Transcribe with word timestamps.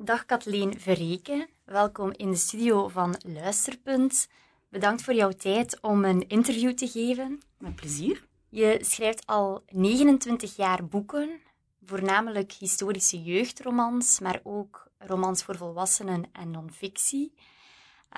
Dag 0.00 0.24
Kathleen 0.24 0.80
Verreken, 0.80 1.48
welkom 1.64 2.12
in 2.16 2.30
de 2.30 2.36
studio 2.36 2.88
van 2.88 3.16
Luisterpunt. 3.26 4.28
Bedankt 4.68 5.02
voor 5.02 5.14
jouw 5.14 5.30
tijd 5.30 5.80
om 5.80 6.04
een 6.04 6.28
interview 6.28 6.72
te 6.72 6.88
geven. 6.88 7.40
Met 7.58 7.74
plezier. 7.76 8.26
Je 8.48 8.78
schrijft 8.80 9.26
al 9.26 9.62
29 9.68 10.56
jaar 10.56 10.86
boeken, 10.86 11.40
voornamelijk 11.84 12.52
historische 12.52 13.22
jeugdromans, 13.22 14.20
maar 14.20 14.40
ook 14.42 14.90
romans 14.98 15.42
voor 15.42 15.56
volwassenen 15.56 16.24
en 16.32 16.50
non-fictie. 16.50 17.32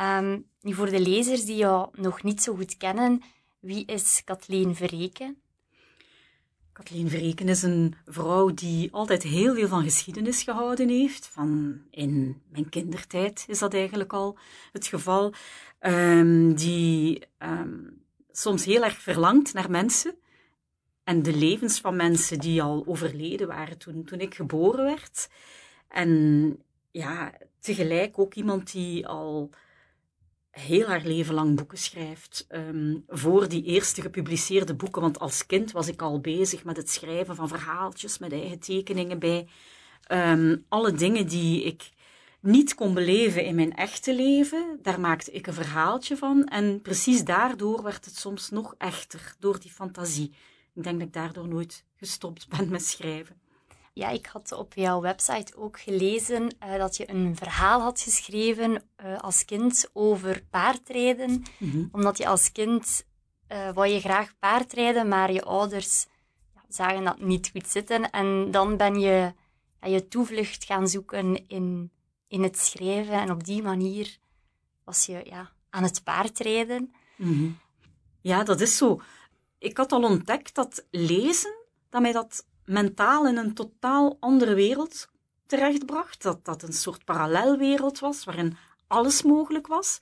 Um, 0.01 0.47
voor 0.63 0.91
de 0.91 1.01
lezers 1.01 1.45
die 1.45 1.57
jou 1.57 1.89
nog 1.93 2.23
niet 2.23 2.43
zo 2.43 2.55
goed 2.55 2.77
kennen, 2.77 3.23
wie 3.59 3.85
is 3.87 4.23
Kathleen 4.25 4.75
Verreken? 4.77 5.41
Kathleen 6.81 7.09
Verreken 7.09 7.49
is 7.49 7.63
een 7.63 7.95
vrouw 8.07 8.55
die 8.55 8.93
altijd 8.93 9.23
heel 9.23 9.55
veel 9.55 9.69
van 9.69 9.83
geschiedenis 9.83 10.43
gehouden 10.43 10.89
heeft. 10.89 11.27
Van 11.27 11.81
in 11.91 12.43
mijn 12.49 12.69
kindertijd 12.69 13.45
is 13.49 13.59
dat 13.59 13.75
eigenlijk 13.75 14.13
al 14.13 14.39
het 14.73 14.87
geval. 14.87 15.35
Um, 15.81 16.55
die 16.55 17.23
um, 17.39 18.03
soms 18.31 18.65
heel 18.65 18.85
erg 18.85 18.99
verlangt 18.99 19.53
naar 19.53 19.71
mensen. 19.71 20.15
En 21.05 21.23
de 21.23 21.37
levens 21.37 21.81
van 21.81 21.97
mensen 21.97 22.39
die 22.39 22.63
al 22.63 22.83
overleden 22.87 23.47
waren 23.47 23.79
toen, 23.79 24.05
toen 24.05 24.21
ik 24.21 24.35
geboren 24.35 24.85
werd. 24.85 25.29
En 25.89 26.63
ja, 26.91 27.33
tegelijk 27.59 28.19
ook 28.19 28.35
iemand 28.35 28.73
die 28.73 29.07
al 29.07 29.51
heel 30.51 30.87
haar 30.87 31.03
leven 31.05 31.35
lang 31.35 31.57
boeken 31.57 31.79
schrijft. 31.79 32.47
Um, 32.49 33.05
voor 33.09 33.49
die 33.49 33.63
eerste 33.63 34.01
gepubliceerde 34.01 34.75
boeken, 34.75 35.03
want 35.03 35.19
als 35.19 35.47
kind 35.47 35.73
was 35.73 35.89
ik 35.89 36.03
al 36.03 36.21
bezig 36.21 36.65
met 36.65 36.77
het 36.77 36.91
schrijven 36.91 37.35
van 37.35 37.49
verhaaltjes, 37.49 38.19
met 38.19 38.33
eigen 38.33 38.59
tekeningen 38.59 39.19
bij. 39.19 39.49
Um, 40.13 40.65
alle 40.69 40.93
dingen 40.93 41.27
die 41.27 41.63
ik 41.63 41.91
niet 42.41 42.75
kon 42.75 42.95
beleven 42.95 43.45
in 43.45 43.55
mijn 43.55 43.77
echte 43.77 44.15
leven, 44.15 44.79
daar 44.83 45.01
maakte 45.01 45.33
ik 45.33 45.47
een 45.47 45.55
verhaaltje 45.55 46.17
van. 46.17 46.45
En 46.45 46.81
precies 46.81 47.25
daardoor 47.25 47.83
werd 47.83 48.05
het 48.05 48.17
soms 48.17 48.51
nog 48.51 48.75
echter, 48.79 49.35
door 49.39 49.61
die 49.61 49.71
fantasie. 49.71 50.35
Ik 50.75 50.83
denk 50.83 50.99
dat 50.99 51.07
ik 51.07 51.13
daardoor 51.13 51.49
nooit 51.49 51.85
gestopt 51.97 52.49
ben 52.49 52.69
met 52.69 52.85
schrijven. 52.85 53.40
Ja, 53.93 54.09
ik 54.09 54.27
had 54.27 54.53
op 54.53 54.75
jouw 54.75 55.01
website 55.01 55.57
ook 55.57 55.81
gelezen 55.81 56.57
uh, 56.65 56.77
dat 56.77 56.97
je 56.97 57.11
een 57.11 57.37
verhaal 57.37 57.81
had 57.81 58.01
geschreven 58.01 58.83
uh, 59.05 59.19
als 59.19 59.45
kind 59.45 59.91
over 59.93 60.45
paardrijden. 60.51 61.31
Mm 61.59 61.71
-hmm. 61.71 61.89
Omdat 61.93 62.19
je 62.19 62.27
als 62.27 62.53
kind 62.53 63.05
uh, 63.49 63.73
wou 63.73 63.89
je 63.89 64.01
graag 64.01 64.39
paardrijden, 64.39 65.09
maar 65.09 65.33
je 65.33 65.43
ouders 65.43 66.07
ja, 66.55 66.63
zagen 66.69 67.05
dat 67.05 67.21
niet 67.21 67.51
goed 67.53 67.69
zitten. 67.69 68.11
En 68.11 68.51
dan 68.51 68.77
ben 68.77 69.01
je 69.01 69.33
ja, 69.81 69.89
je 69.89 70.09
toevlucht 70.09 70.65
gaan 70.65 70.89
zoeken 70.89 71.49
in, 71.49 71.91
in 72.29 72.43
het 72.43 72.59
schrijven. 72.59 73.15
En 73.15 73.31
op 73.31 73.45
die 73.45 73.63
manier 73.63 74.19
was 74.85 75.07
je 75.07 75.21
ja, 75.25 75.53
aan 75.71 75.83
het 75.83 76.05
paardrijden. 76.05 76.95
Mm 77.17 77.33
-hmm. 77.33 77.59
Ja, 78.21 78.45
dat 78.45 78.61
is 78.61 78.77
zo. 78.77 79.01
Ik 79.59 79.77
had 79.77 79.93
al 79.93 80.03
ontdekt 80.03 80.55
dat 80.55 80.87
lezen, 80.91 81.55
dat 81.89 82.03
mij 82.03 82.13
dat 82.13 82.47
mentaal 82.71 83.27
in 83.27 83.37
een 83.37 83.55
totaal 83.55 84.17
andere 84.21 84.55
wereld 84.55 85.09
terechtbracht. 85.47 86.23
Dat 86.23 86.45
dat 86.45 86.63
een 86.63 86.73
soort 86.73 87.05
parallelwereld 87.05 87.99
was 87.99 88.25
waarin 88.25 88.57
alles 88.87 89.23
mogelijk 89.23 89.67
was. 89.67 90.01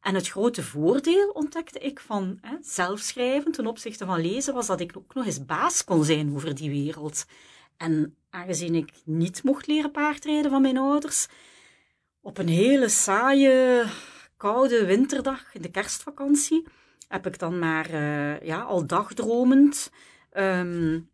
En 0.00 0.14
het 0.14 0.28
grote 0.28 0.62
voordeel 0.62 1.28
ontdekte 1.28 1.78
ik 1.78 2.00
van 2.00 2.38
hè, 2.40 2.56
zelfschrijven 2.60 3.52
ten 3.52 3.66
opzichte 3.66 4.06
van 4.06 4.20
lezen 4.20 4.54
was 4.54 4.66
dat 4.66 4.80
ik 4.80 4.96
ook 4.96 5.14
nog 5.14 5.26
eens 5.26 5.44
baas 5.44 5.84
kon 5.84 6.04
zijn 6.04 6.34
over 6.34 6.54
die 6.54 6.70
wereld. 6.70 7.24
En 7.76 8.16
aangezien 8.30 8.74
ik 8.74 8.92
niet 9.04 9.42
mocht 9.42 9.66
leren 9.66 9.90
paardrijden 9.90 10.50
van 10.50 10.62
mijn 10.62 10.78
ouders, 10.78 11.26
op 12.20 12.38
een 12.38 12.48
hele 12.48 12.88
saaie, 12.88 13.84
koude 14.36 14.86
winterdag 14.86 15.54
in 15.54 15.62
de 15.62 15.70
kerstvakantie 15.70 16.66
heb 17.08 17.26
ik 17.26 17.38
dan 17.38 17.58
maar 17.58 17.90
uh, 17.90 18.40
ja, 18.40 18.60
al 18.60 18.86
dagdromend 18.86 19.90
um, 20.32 21.08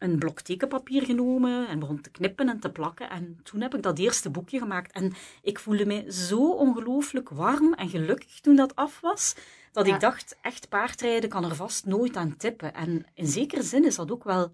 een 0.00 0.18
blok 0.18 0.40
tekenpapier 0.40 1.02
genomen 1.02 1.68
en 1.68 1.78
begon 1.78 2.00
te 2.00 2.10
knippen 2.10 2.48
en 2.48 2.60
te 2.60 2.70
plakken. 2.70 3.10
En 3.10 3.40
toen 3.42 3.60
heb 3.60 3.74
ik 3.74 3.82
dat 3.82 3.98
eerste 3.98 4.30
boekje 4.30 4.58
gemaakt. 4.58 4.92
En 4.92 5.12
ik 5.42 5.58
voelde 5.58 5.86
mij 5.86 6.10
zo 6.10 6.52
ongelooflijk 6.52 7.28
warm 7.28 7.74
en 7.74 7.88
gelukkig 7.88 8.40
toen 8.40 8.56
dat 8.56 8.76
af 8.76 9.00
was, 9.00 9.36
dat 9.72 9.86
ja. 9.86 9.94
ik 9.94 10.00
dacht, 10.00 10.36
echt 10.42 10.68
paardrijden 10.68 11.30
kan 11.30 11.44
er 11.44 11.56
vast 11.56 11.86
nooit 11.86 12.16
aan 12.16 12.36
tippen. 12.36 12.74
En 12.74 13.06
in 13.14 13.26
zekere 13.26 13.62
zin 13.62 13.84
is 13.84 13.96
dat 13.96 14.10
ook 14.10 14.24
wel 14.24 14.52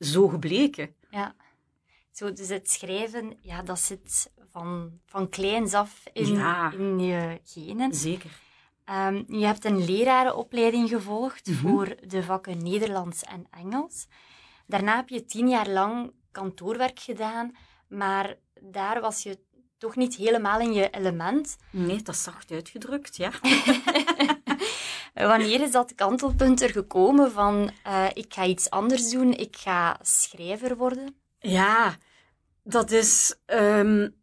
zo 0.00 0.28
gebleken. 0.28 0.94
Ja. 1.10 1.34
Zo, 2.12 2.32
dus 2.32 2.48
het 2.48 2.70
schrijven, 2.70 3.36
ja, 3.40 3.62
dat 3.62 3.78
zit 3.78 4.30
van, 4.50 5.00
van 5.06 5.28
kleins 5.28 5.74
af 5.74 6.02
in, 6.12 6.34
ja. 6.34 6.72
in 6.72 6.98
je 6.98 7.40
genen. 7.44 7.94
Zeker. 7.94 8.30
Um, 8.90 9.24
je 9.28 9.46
hebt 9.46 9.64
een 9.64 9.84
lerarenopleiding 9.84 10.88
gevolgd 10.88 11.46
mm 11.46 11.54
-hmm. 11.54 11.62
voor 11.62 11.96
de 12.06 12.22
vakken 12.22 12.62
Nederlands 12.62 13.22
en 13.22 13.46
Engels. 13.50 14.06
Daarna 14.66 14.96
heb 14.96 15.08
je 15.08 15.24
tien 15.24 15.48
jaar 15.48 15.68
lang 15.68 16.12
kantoorwerk 16.30 17.00
gedaan, 17.00 17.56
maar 17.88 18.36
daar 18.60 19.00
was 19.00 19.22
je 19.22 19.38
toch 19.78 19.96
niet 19.96 20.16
helemaal 20.16 20.60
in 20.60 20.72
je 20.72 20.90
element. 20.90 21.56
Nee, 21.70 22.02
dat 22.02 22.14
is 22.14 22.22
zacht 22.22 22.50
uitgedrukt, 22.50 23.16
ja. 23.16 23.30
Wanneer 25.14 25.60
is 25.60 25.70
dat 25.70 25.94
kantelpunt 25.94 26.62
er 26.62 26.70
gekomen 26.70 27.32
van 27.32 27.70
uh, 27.86 28.06
ik 28.12 28.34
ga 28.34 28.44
iets 28.44 28.70
anders 28.70 29.10
doen, 29.10 29.32
ik 29.32 29.56
ga 29.56 29.98
schrijver 30.02 30.76
worden? 30.76 31.16
Ja, 31.38 31.96
dat 32.62 32.90
is 32.90 33.34
um, 33.46 33.58
een 33.88 34.14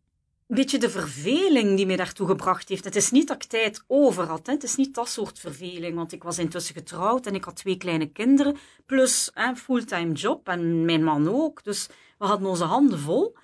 beetje 0.48 0.78
de 0.78 0.90
verveling 0.90 1.76
die 1.76 1.86
mij 1.86 1.96
daartoe 1.96 2.28
gebracht 2.28 2.70
heeft. 2.70 2.84
Het 2.84 2.96
is 2.96 3.12
niet 3.12 3.28
dat 3.28 3.44
ik 3.44 3.50
tijd 3.50 3.84
over 3.88 4.26
had. 4.26 4.46
Hè. 4.46 4.54
Het 4.54 4.64
is 4.64 4.76
niet 4.76 4.96
dat 4.96 5.10
soort 5.10 5.40
verveling, 5.40 5.96
want 5.96 6.12
ik 6.12 6.24
was 6.24 6.38
intussen 6.38 6.76
getrouwd 6.76 7.26
en 7.26 7.36
ik 7.36 7.44
had 7.44 7.56
twee 7.56 7.78
kleine 7.78 8.12
kinderen, 8.12 8.58
plus 8.86 9.32
een 9.34 9.58
fulltime 9.58 10.12
job 10.12 10.48
en 10.48 10.86
mijn 10.86 11.04
man 11.04 11.30
ook. 11.30 11.64
Dus 11.64 11.88
we 12.18 12.26
hadden 12.26 12.48
onze 12.48 12.64
handen 12.64 13.00
vol. 13.00 13.38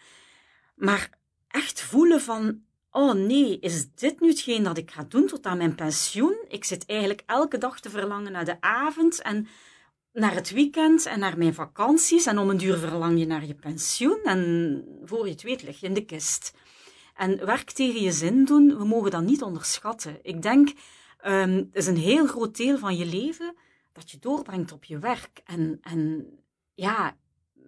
Maar 0.76 1.10
echt 1.48 1.82
voelen 1.82 2.22
van, 2.22 2.62
oh 2.92 3.14
nee, 3.14 3.60
is 3.60 3.94
dit 3.96 4.20
nu 4.20 4.28
hetgeen 4.28 4.64
dat 4.64 4.78
ik 4.78 4.92
ga 4.92 5.06
doen 5.10 5.28
tot 5.28 5.46
aan 5.46 5.58
mijn 5.58 5.76
pensioen? 5.76 6.46
Ik 6.48 6.64
zit 6.64 6.86
eigenlijk 6.86 7.24
elke 7.26 7.58
dag 7.58 7.80
te 7.80 7.90
verlangen 7.90 8.32
naar 8.32 8.46
de 8.46 8.62
avond 8.62 9.22
en 9.22 9.48
naar 10.14 10.34
het 10.34 10.50
weekend 10.50 11.06
en 11.06 11.20
naar 11.20 11.38
mijn 11.38 11.54
vakanties. 11.54 12.26
En 12.26 12.38
om 12.38 12.50
een 12.50 12.58
duur 12.58 12.78
verlang 12.78 13.20
je 13.20 13.26
naar 13.26 13.46
je 13.46 13.56
pensioen 13.56 14.20
en 14.24 14.84
voor 15.04 15.26
je 15.26 15.32
het 15.32 15.42
weet 15.42 15.64
lig 15.64 15.80
je 15.80 15.88
in 15.88 15.94
de 15.94 16.06
kist. 16.06 16.54
En 17.20 17.46
werk 17.46 17.72
tegen 17.72 18.02
je 18.02 18.12
zin 18.12 18.46
doen, 18.46 18.78
we 18.78 18.86
mogen 18.86 19.12
dat 19.12 19.24
niet 19.24 19.42
onderschatten. 19.42 20.20
Ik 20.22 20.42
denk, 20.42 20.70
um, 21.26 21.56
het 21.56 21.68
is 21.72 21.88
een 21.88 21.98
heel 21.98 22.28
groot 22.28 22.58
deel 22.58 22.78
van 22.78 22.98
je 22.98 23.06
leven 23.06 23.56
dat 23.92 24.12
je 24.12 24.20
doorbrengt 24.20 24.72
op 24.72 24.84
je 24.84 25.00
werk. 25.00 25.42
En, 25.46 25.78
en 25.82 26.30
ja, 26.74 27.18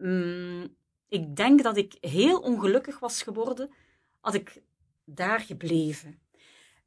um, 0.02 0.76
ik 1.10 1.36
denk 1.36 1.64
dat 1.64 1.78
ik 1.78 1.98
heel 2.00 2.40
ongelukkig 2.40 3.00
was 3.00 3.22
geworden 3.22 3.70
had 4.20 4.34
ik 4.34 4.62
daar 5.06 5.40
gebleven. 5.40 6.20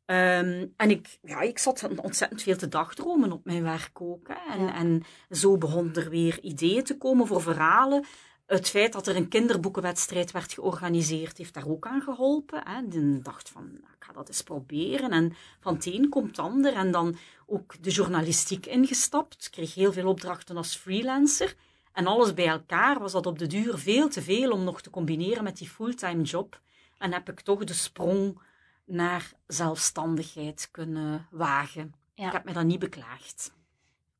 Um, 0.07 0.73
en 0.77 0.91
ik, 0.91 1.19
ja, 1.23 1.41
ik 1.41 1.59
zat 1.59 1.89
ontzettend 1.97 2.43
veel 2.43 2.57
te 2.57 2.69
dagdromen 2.69 3.33
op 3.33 3.45
mijn 3.45 3.63
werk 3.63 4.01
ook. 4.01 4.29
Hè. 4.29 4.53
En, 4.53 4.65
ja. 4.65 4.75
en 4.75 5.03
zo 5.31 5.59
begon 5.59 5.95
er 5.95 6.11
weer 6.11 6.43
ideeën 6.43 6.85
te 6.85 6.97
komen 6.97 7.27
voor 7.27 7.43
verhalen. 7.43 8.05
Het 8.47 8.71
feit 8.71 8.93
dat 8.93 9.07
er 9.07 9.17
een 9.17 9.29
kinderboekenwedstrijd 9.29 10.31
werd 10.31 10.53
georganiseerd, 10.53 11.39
heeft 11.39 11.55
daar 11.55 11.69
ook 11.69 11.87
aan 11.87 12.03
geholpen. 12.03 12.63
Hè. 12.65 12.81
Ik 12.81 13.25
dacht 13.25 13.49
van, 13.49 13.63
nou, 13.63 13.93
ik 13.99 14.05
ga 14.05 14.13
dat 14.13 14.29
eens 14.29 14.43
proberen. 14.43 15.11
En 15.11 15.35
van 15.61 15.75
het 15.75 15.87
een 15.87 16.09
komt 16.09 16.27
het 16.27 16.39
ander. 16.39 16.73
En 16.73 16.91
dan 16.91 17.17
ook 17.47 17.83
de 17.83 17.91
journalistiek 17.91 18.67
ingestapt. 18.67 19.45
Ik 19.45 19.51
kreeg 19.51 19.75
heel 19.75 19.93
veel 19.93 20.09
opdrachten 20.09 20.57
als 20.57 20.77
freelancer. 20.77 21.57
En 21.93 22.07
alles 22.07 22.35
bij 22.35 22.49
elkaar 22.49 22.99
was 22.99 23.13
dat 23.13 23.27
op 23.27 23.39
de 23.39 23.47
duur 23.47 23.79
veel 23.79 24.09
te 24.09 24.23
veel 24.23 24.51
om 24.51 24.65
nog 24.65 24.83
te 24.83 24.91
combineren 24.91 25.45
met 25.45 25.57
die 25.57 25.69
fulltime 25.69 26.23
job. 26.23 26.61
En 26.99 27.13
heb 27.13 27.31
ik 27.31 27.41
toch 27.41 27.65
de 27.65 27.73
sprong 27.73 28.41
naar 28.85 29.33
zelfstandigheid 29.47 30.69
kunnen 30.71 31.27
wagen. 31.31 31.95
Ja. 32.15 32.27
Ik 32.27 32.33
heb 32.33 32.45
me 32.45 32.53
dat 32.53 32.65
niet 32.65 32.79
beklaagd. 32.79 33.53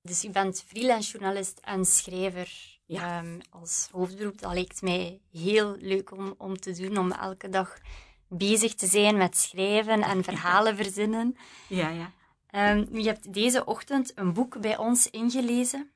Dus 0.03 0.23
je 0.23 0.31
bent 0.31 0.65
freelance 0.67 1.11
journalist 1.11 1.59
en 1.63 1.85
schrijver 1.85 2.74
ja. 2.87 3.19
um, 3.19 3.41
als 3.51 3.89
hoofdberoep. 3.93 4.41
Dat 4.41 4.53
lijkt 4.53 4.83
mij 4.83 5.21
heel 5.31 5.77
leuk 5.79 6.11
om, 6.11 6.35
om 6.39 6.57
te 6.57 6.73
doen, 6.73 6.99
om 6.99 7.13
elke 7.13 7.49
dag 7.49 7.79
bezig 8.29 8.75
te 8.75 8.87
zijn 8.87 9.17
met 9.17 9.37
schrijven 9.37 10.03
en 10.03 10.25
verhalen 10.31 10.77
verzinnen. 10.77 11.37
Ja, 11.69 11.89
ja. 11.89 12.13
Um, 12.77 12.99
je 12.99 13.07
hebt 13.07 13.33
deze 13.33 13.65
ochtend 13.65 14.13
een 14.15 14.33
boek 14.33 14.61
bij 14.61 14.77
ons 14.77 15.11
ingelezen. 15.11 15.91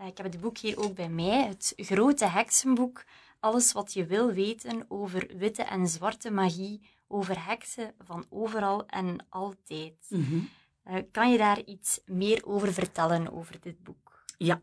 Uh, 0.00 0.06
ik 0.06 0.16
heb 0.16 0.26
het 0.32 0.40
boek 0.40 0.58
hier 0.58 0.78
ook 0.78 0.94
bij 0.94 1.08
mij, 1.08 1.46
het 1.46 1.72
grote 1.76 2.26
heksenboek. 2.26 3.04
Alles 3.40 3.72
wat 3.72 3.92
je 3.92 4.06
wil 4.06 4.32
weten 4.32 4.84
over 4.88 5.30
witte 5.36 5.62
en 5.62 5.88
zwarte 5.88 6.30
magie, 6.30 6.80
over 7.08 7.46
heksen 7.46 7.94
van 7.98 8.26
overal 8.28 8.86
en 8.86 9.26
altijd. 9.28 9.94
Mm 10.08 10.24
-hmm. 10.24 10.48
uh, 10.94 11.02
kan 11.12 11.30
je 11.30 11.38
daar 11.38 11.64
iets 11.64 12.00
meer 12.06 12.46
over 12.46 12.72
vertellen, 12.72 13.32
over 13.32 13.60
dit 13.60 13.82
boek? 13.82 14.24
Ja. 14.38 14.60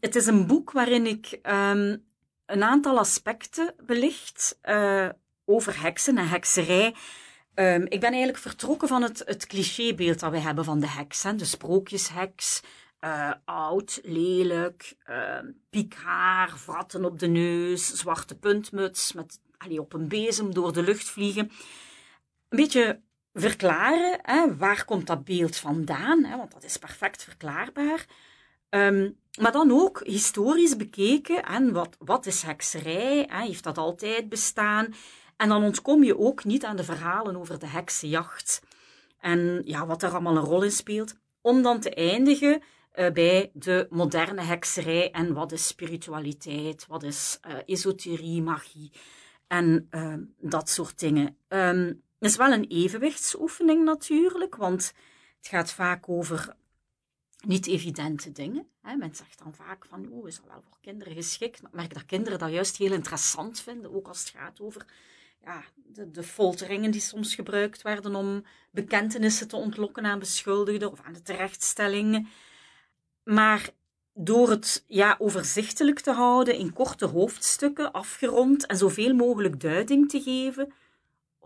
Het 0.00 0.16
is 0.16 0.26
een 0.26 0.46
boek 0.46 0.70
waarin 0.70 1.06
ik 1.06 1.38
um, 1.42 2.04
een 2.46 2.62
aantal 2.62 2.98
aspecten 2.98 3.74
belicht 3.86 4.58
uh, 4.64 5.08
over 5.44 5.82
heksen 5.82 6.18
en 6.18 6.28
hekserij. 6.28 6.94
Ehm, 7.54 7.82
ik 7.82 8.00
ben 8.00 8.10
eigenlijk 8.10 8.38
vertrokken 8.38 8.88
van 8.88 9.02
het, 9.02 9.22
het 9.24 9.46
clichébeeld 9.46 10.20
dat 10.20 10.30
we 10.30 10.38
hebben 10.38 10.64
van 10.64 10.80
de 10.80 10.88
heks. 10.88 11.22
Hè? 11.22 11.34
De 11.34 11.44
sprookjesheks, 11.44 12.62
uh, 13.00 13.32
oud, 13.44 14.00
lelijk, 14.02 14.96
uh, 15.10 15.38
piekhaar, 15.70 16.58
vratten 16.58 17.04
op 17.04 17.18
de 17.18 17.28
neus, 17.28 17.94
zwarte 17.94 18.38
puntmuts, 18.38 19.12
met 19.12 19.40
allee, 19.56 19.80
op 19.80 19.92
een 19.92 20.08
bezem 20.08 20.54
door 20.54 20.72
de 20.72 20.82
lucht 20.82 21.08
vliegen. 21.08 21.50
Een 22.48 22.58
beetje 22.58 23.00
verklaren, 23.34 24.18
hè, 24.22 24.56
waar 24.56 24.84
komt 24.84 25.06
dat 25.06 25.24
beeld 25.24 25.56
vandaan, 25.56 26.24
hè, 26.24 26.36
want 26.36 26.52
dat 26.52 26.64
is 26.64 26.76
perfect 26.76 27.24
verklaarbaar. 27.24 28.06
Um, 28.70 29.18
maar 29.40 29.52
dan 29.52 29.70
ook 29.70 30.00
historisch 30.04 30.76
bekeken, 30.76 31.44
en 31.44 31.72
wat, 31.72 31.96
wat 31.98 32.26
is 32.26 32.42
hekserij, 32.42 33.26
hè, 33.28 33.46
heeft 33.46 33.64
dat 33.64 33.78
altijd 33.78 34.28
bestaan? 34.28 34.94
En 35.36 35.48
dan 35.48 35.64
ontkom 35.64 36.04
je 36.04 36.18
ook 36.18 36.44
niet 36.44 36.64
aan 36.64 36.76
de 36.76 36.84
verhalen 36.84 37.36
over 37.36 37.58
de 37.58 37.66
heksenjacht 37.66 38.62
en 39.20 39.62
ja, 39.64 39.86
wat 39.86 40.02
er 40.02 40.10
allemaal 40.10 40.36
een 40.36 40.44
rol 40.44 40.62
in 40.62 40.70
speelt, 40.70 41.14
om 41.40 41.62
dan 41.62 41.80
te 41.80 41.94
eindigen 41.94 42.62
uh, 42.94 43.10
bij 43.10 43.50
de 43.54 43.86
moderne 43.90 44.42
hekserij 44.42 45.10
en 45.10 45.34
wat 45.34 45.52
is 45.52 45.66
spiritualiteit, 45.66 46.86
wat 46.86 47.02
is 47.02 47.38
uh, 47.48 47.54
esoterie, 47.66 48.42
magie 48.42 48.90
en 49.46 49.88
uh, 49.90 50.14
dat 50.38 50.68
soort 50.68 50.98
dingen. 50.98 51.36
Het 51.48 51.96
is 52.18 52.36
wel 52.36 52.52
een 52.52 52.66
evenwichtsoefening 52.68 53.84
natuurlijk, 53.84 54.56
want 54.56 54.92
het 55.38 55.48
gaat 55.48 55.72
vaak 55.72 56.08
over 56.08 56.54
niet 57.46 57.66
evidente 57.66 58.32
dingen. 58.32 58.66
Hè. 58.82 58.96
Men 58.96 59.14
zegt 59.14 59.38
dan 59.38 59.54
vaak 59.54 59.86
van, 59.86 60.08
oh, 60.10 60.28
is 60.28 60.36
dat 60.36 60.46
wel 60.46 60.62
voor 60.68 60.78
kinderen 60.80 61.14
geschikt? 61.14 61.62
Maar 61.62 61.70
ik 61.70 61.76
merk 61.76 61.94
dat 61.94 62.06
kinderen 62.06 62.38
dat 62.38 62.50
juist 62.50 62.76
heel 62.76 62.92
interessant 62.92 63.60
vinden, 63.60 63.94
ook 63.94 64.08
als 64.08 64.18
het 64.20 64.28
gaat 64.28 64.60
over 64.60 64.86
ja, 65.44 65.64
de, 65.74 66.10
de 66.10 66.22
folteringen 66.22 66.90
die 66.90 67.00
soms 67.00 67.34
gebruikt 67.34 67.82
werden 67.82 68.14
om 68.14 68.44
bekentenissen 68.70 69.48
te 69.48 69.56
ontlokken 69.56 70.04
aan 70.04 70.18
beschuldigden 70.18 70.90
of 70.90 71.00
aan 71.00 71.12
de 71.12 71.22
terechtstellingen. 71.22 72.28
Maar 73.22 73.70
door 74.14 74.50
het 74.50 74.84
ja, 74.86 75.16
overzichtelijk 75.18 76.00
te 76.00 76.12
houden, 76.12 76.56
in 76.58 76.72
korte 76.72 77.06
hoofdstukken, 77.06 77.92
afgerond 77.92 78.66
en 78.66 78.76
zoveel 78.76 79.14
mogelijk 79.14 79.60
duiding 79.60 80.08
te 80.08 80.20
geven, 80.20 80.72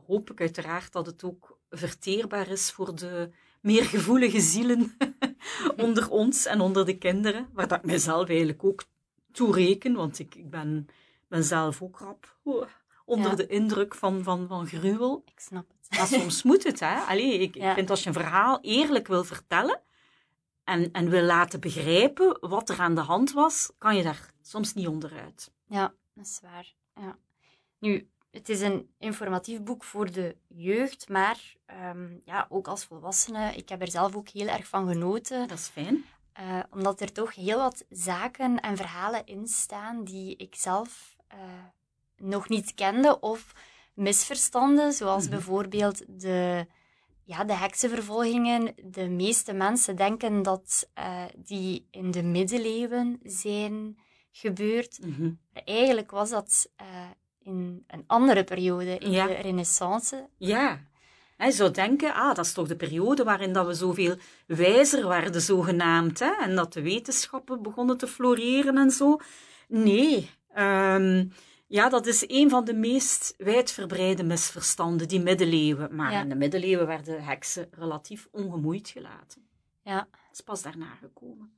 hoop 0.07 0.31
ik 0.31 0.41
uiteraard 0.41 0.93
dat 0.93 1.07
het 1.07 1.25
ook 1.25 1.59
verteerbaar 1.71 2.49
is 2.49 2.71
voor 2.71 2.95
de 2.95 3.31
meer 3.61 3.85
gevoelige 3.85 4.41
zielen 4.41 4.97
onder 5.85 6.11
ons 6.11 6.47
en 6.47 6.61
onder 6.61 6.87
de 6.87 6.99
kinderen, 6.99 7.49
waar 7.53 7.69
dat 7.69 7.79
ik 7.79 7.85
mezelf 7.85 8.29
eigenlijk 8.29 8.65
ook 8.65 8.85
toe 9.33 9.55
reken, 9.55 9.95
want 9.95 10.19
ik, 10.19 10.35
ik 10.35 10.51
ben, 10.51 10.89
ben 11.29 11.45
zelf 11.45 11.83
ook 11.83 11.99
rap 11.99 12.37
onder 13.05 13.37
de 13.37 13.47
indruk 13.47 13.95
van, 13.95 14.23
van, 14.23 14.49
van 14.49 14.67
gruwel. 14.67 15.23
Ik 15.25 15.41
snap 15.41 15.65
het. 15.69 15.99
Maar 15.99 16.07
soms 16.07 16.43
moet 16.43 16.65
het, 16.65 16.81
hè. 16.81 16.97
Allee, 16.97 17.39
ik, 17.39 17.57
ik 17.57 17.73
vind 17.75 17.91
als 17.91 18.03
je 18.03 18.09
een 18.09 18.15
verhaal 18.15 18.59
eerlijk 18.61 19.07
wil 19.07 19.25
vertellen 19.25 19.81
en, 20.65 20.93
en 20.93 21.11
wil 21.11 21.23
laten 21.23 21.61
begrijpen 21.61 22.37
wat 22.41 22.69
er 22.69 22.81
aan 22.81 22.95
de 22.95 23.01
hand 23.01 23.33
was, 23.33 23.71
kan 23.79 23.97
je 23.97 24.03
daar 24.03 24.33
soms 24.43 24.75
niet 24.75 24.87
onderuit. 24.87 25.53
Ja, 25.67 25.95
dat 26.15 26.25
is 26.25 26.41
waar. 26.43 26.75
Ja. 26.95 27.19
Nu, 27.79 28.09
het 28.35 28.49
is 28.49 28.61
een 28.61 28.89
informatief 28.99 29.63
boek 29.63 29.85
voor 29.85 30.11
de 30.11 30.37
jeugd, 30.49 31.09
maar 31.09 31.55
um, 31.95 32.21
ja, 32.25 32.47
ook 32.49 32.69
als 32.69 32.85
volwassene. 32.85 33.55
Ik 33.55 33.69
heb 33.69 33.81
er 33.81 33.91
zelf 33.91 34.17
ook 34.17 34.29
heel 34.29 34.47
erg 34.47 34.67
van 34.67 34.89
genoten. 34.89 35.49
Dat 35.49 35.59
is 35.59 35.69
fijn. 35.69 36.05
Uh, 36.41 36.59
omdat 36.71 37.01
er 37.01 37.13
toch 37.13 37.35
heel 37.35 37.59
wat 37.59 37.85
zaken 37.91 38.61
en 38.61 38.77
verhalen 38.77 39.27
in 39.27 39.47
staan 39.47 40.05
die 40.05 40.37
ik 40.37 40.55
zelf 40.55 41.17
uh, 41.35 41.41
nog 42.17 42.49
niet 42.49 42.75
kende 42.75 43.21
of 43.21 43.53
misverstanden, 43.95 44.93
zoals 44.93 45.25
mm 45.25 45.29
-hmm. 45.29 45.37
bijvoorbeeld 45.39 46.21
de, 46.21 46.67
ja, 47.25 47.45
de 47.45 47.55
heksenvervolgingen. 47.55 48.75
De 48.85 49.09
meeste 49.09 49.53
mensen 49.53 49.97
denken 49.97 50.43
dat 50.43 50.91
uh, 50.99 51.25
die 51.37 51.87
in 51.91 52.11
de 52.11 52.23
middeleeuwen 52.23 53.21
zijn 53.23 53.99
gebeurd. 54.31 54.99
Mm 55.03 55.15
-hmm. 55.15 55.39
Maar 55.53 55.63
eigenlijk 55.65 56.11
was 56.11 56.31
dat 56.31 56.69
in 57.45 57.85
een 57.87 58.05
andere 58.07 58.45
periode, 58.45 58.99
in 58.99 59.11
ja. 59.11 59.27
de 59.27 59.33
renaissance. 59.35 60.29
Ja. 60.37 60.81
Hij 61.37 61.51
zou 61.51 61.71
denken, 61.71 62.15
ah, 62.15 62.35
dat 62.35 62.45
is 62.45 62.53
toch 62.53 62.69
de 62.69 62.77
periode 62.77 63.25
waarin 63.25 63.53
dat 63.53 63.67
we 63.67 63.75
zoveel 63.75 64.17
wijzer 64.47 65.09
werden, 65.09 65.41
zogenaamd, 65.41 66.19
hè? 66.19 66.33
en 66.41 66.55
dat 66.55 66.73
de 66.73 66.83
wetenschappen 66.83 67.63
begonnen 67.63 67.97
te 67.97 68.07
floreren 68.07 68.77
en 68.77 68.91
zo. 68.91 69.21
Nee, 69.69 70.31
um, 70.57 71.33
ja, 71.67 71.89
dat 71.89 72.07
is 72.07 72.25
een 72.27 72.51
van 72.51 72.65
de 72.65 72.75
meest 72.75 73.35
wijdverbreide 73.39 74.23
misverstanden, 74.23 75.09
die 75.09 75.21
middeleeuwen. 75.21 75.95
Maar 75.95 76.13
ja. 76.13 76.21
in 76.21 76.29
de 76.29 76.35
middeleeuwen 76.35 76.87
werden 76.87 77.25
heksen 77.25 77.69
relatief 77.71 78.29
ongemoeid 78.31 78.89
gelaten. 78.89 79.47
Ja. 79.83 80.09
Dat 80.11 80.33
is 80.33 80.41
pas 80.41 80.63
daarna 80.63 80.95
gekomen. 80.95 81.53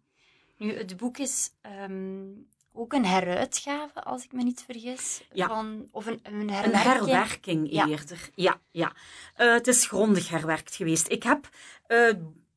Nu, 0.57 0.77
het 0.77 0.97
boek 0.97 1.19
is 1.19 1.51
um, 1.89 2.49
ook 2.77 2.93
een 2.93 3.07
heruitgave, 3.07 4.03
als 4.03 4.25
ik 4.25 4.33
me 4.33 4.43
niet 4.43 4.63
vergis. 4.67 5.23
Ja. 5.33 5.47
Van, 5.47 5.89
of 5.91 6.07
een, 6.07 6.21
een 6.23 6.51
herwerking. 6.51 6.75
Een 6.75 7.09
herwerking 7.09 7.73
ja. 7.73 7.89
eerder. 7.89 8.31
Ja, 8.35 8.61
ja. 8.71 8.93
Uh, 9.37 9.53
het 9.53 9.67
is 9.67 9.87
grondig 9.87 10.29
herwerkt 10.29 10.75
geweest. 10.75 11.09
Ik 11.11 11.23
heb 11.23 11.49
uh, 11.89 12.13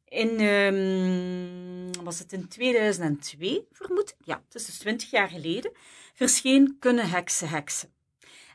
in, 0.05 0.41
um, 0.41 2.03
was 2.03 2.19
het 2.19 2.33
in 2.33 2.47
2002, 2.47 3.67
vermoed 3.71 4.15
Ja, 4.23 4.41
het 4.45 4.55
is 4.55 4.65
dus 4.65 4.77
20 4.77 5.09
jaar 5.09 5.29
geleden, 5.29 5.71
verscheen 6.13 6.77
Kunnen 6.79 7.09
Heksen 7.09 7.49
Heksen. 7.49 7.93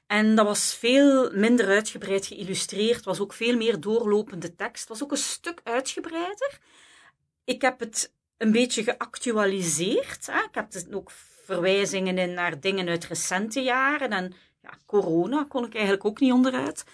En 0.06 0.34
dat 0.34 0.46
was 0.46 0.74
veel 0.74 1.30
minder 1.32 1.66
uitgebreid 1.66 2.26
geïllustreerd, 2.26 3.04
was 3.04 3.20
ook 3.20 3.32
veel 3.32 3.56
meer 3.56 3.80
doorlopende 3.80 4.54
tekst, 4.54 4.88
was 4.88 5.02
ook 5.02 5.10
een 5.10 5.16
stuk 5.16 5.60
uitgebreider. 5.62 6.58
Ik 7.44 7.62
heb 7.62 7.80
het 7.80 8.12
een 8.36 8.52
beetje 8.52 8.82
geactualiseerd. 8.82 10.26
Hè? 10.26 10.38
Ik 10.38 10.54
heb 10.54 10.72
het 10.72 10.94
ook 10.94 11.10
verwijzingen 11.44 12.18
in 12.18 12.34
naar 12.34 12.60
dingen 12.60 12.88
uit 12.88 13.04
recente 13.04 13.60
jaren. 13.60 14.10
En 14.10 14.34
ja, 14.62 14.78
corona 14.86 15.44
kon 15.48 15.64
ik 15.64 15.74
eigenlijk 15.74 16.04
ook 16.04 16.20
niet 16.20 16.32
onderuit. 16.32 16.84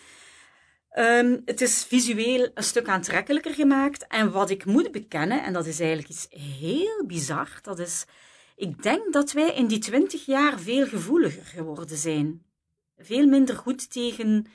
Um, 0.98 1.42
het 1.44 1.60
is 1.60 1.84
visueel 1.84 2.50
een 2.54 2.62
stuk 2.62 2.88
aantrekkelijker 2.88 3.54
gemaakt. 3.54 4.06
En 4.06 4.30
wat 4.30 4.50
ik 4.50 4.64
moet 4.64 4.92
bekennen, 4.92 5.42
en 5.42 5.52
dat 5.52 5.66
is 5.66 5.80
eigenlijk 5.80 6.10
iets 6.10 6.26
heel 6.30 7.04
bizar, 7.06 7.58
dat 7.62 7.78
is, 7.78 8.04
ik 8.56 8.82
denk 8.82 9.12
dat 9.12 9.32
wij 9.32 9.54
in 9.54 9.66
die 9.66 9.78
twintig 9.78 10.26
jaar 10.26 10.58
veel 10.58 10.86
gevoeliger 10.86 11.44
geworden 11.44 11.96
zijn. 11.96 12.42
Veel 12.98 13.26
minder 13.26 13.56
goed 13.56 13.92
tegen 13.92 14.46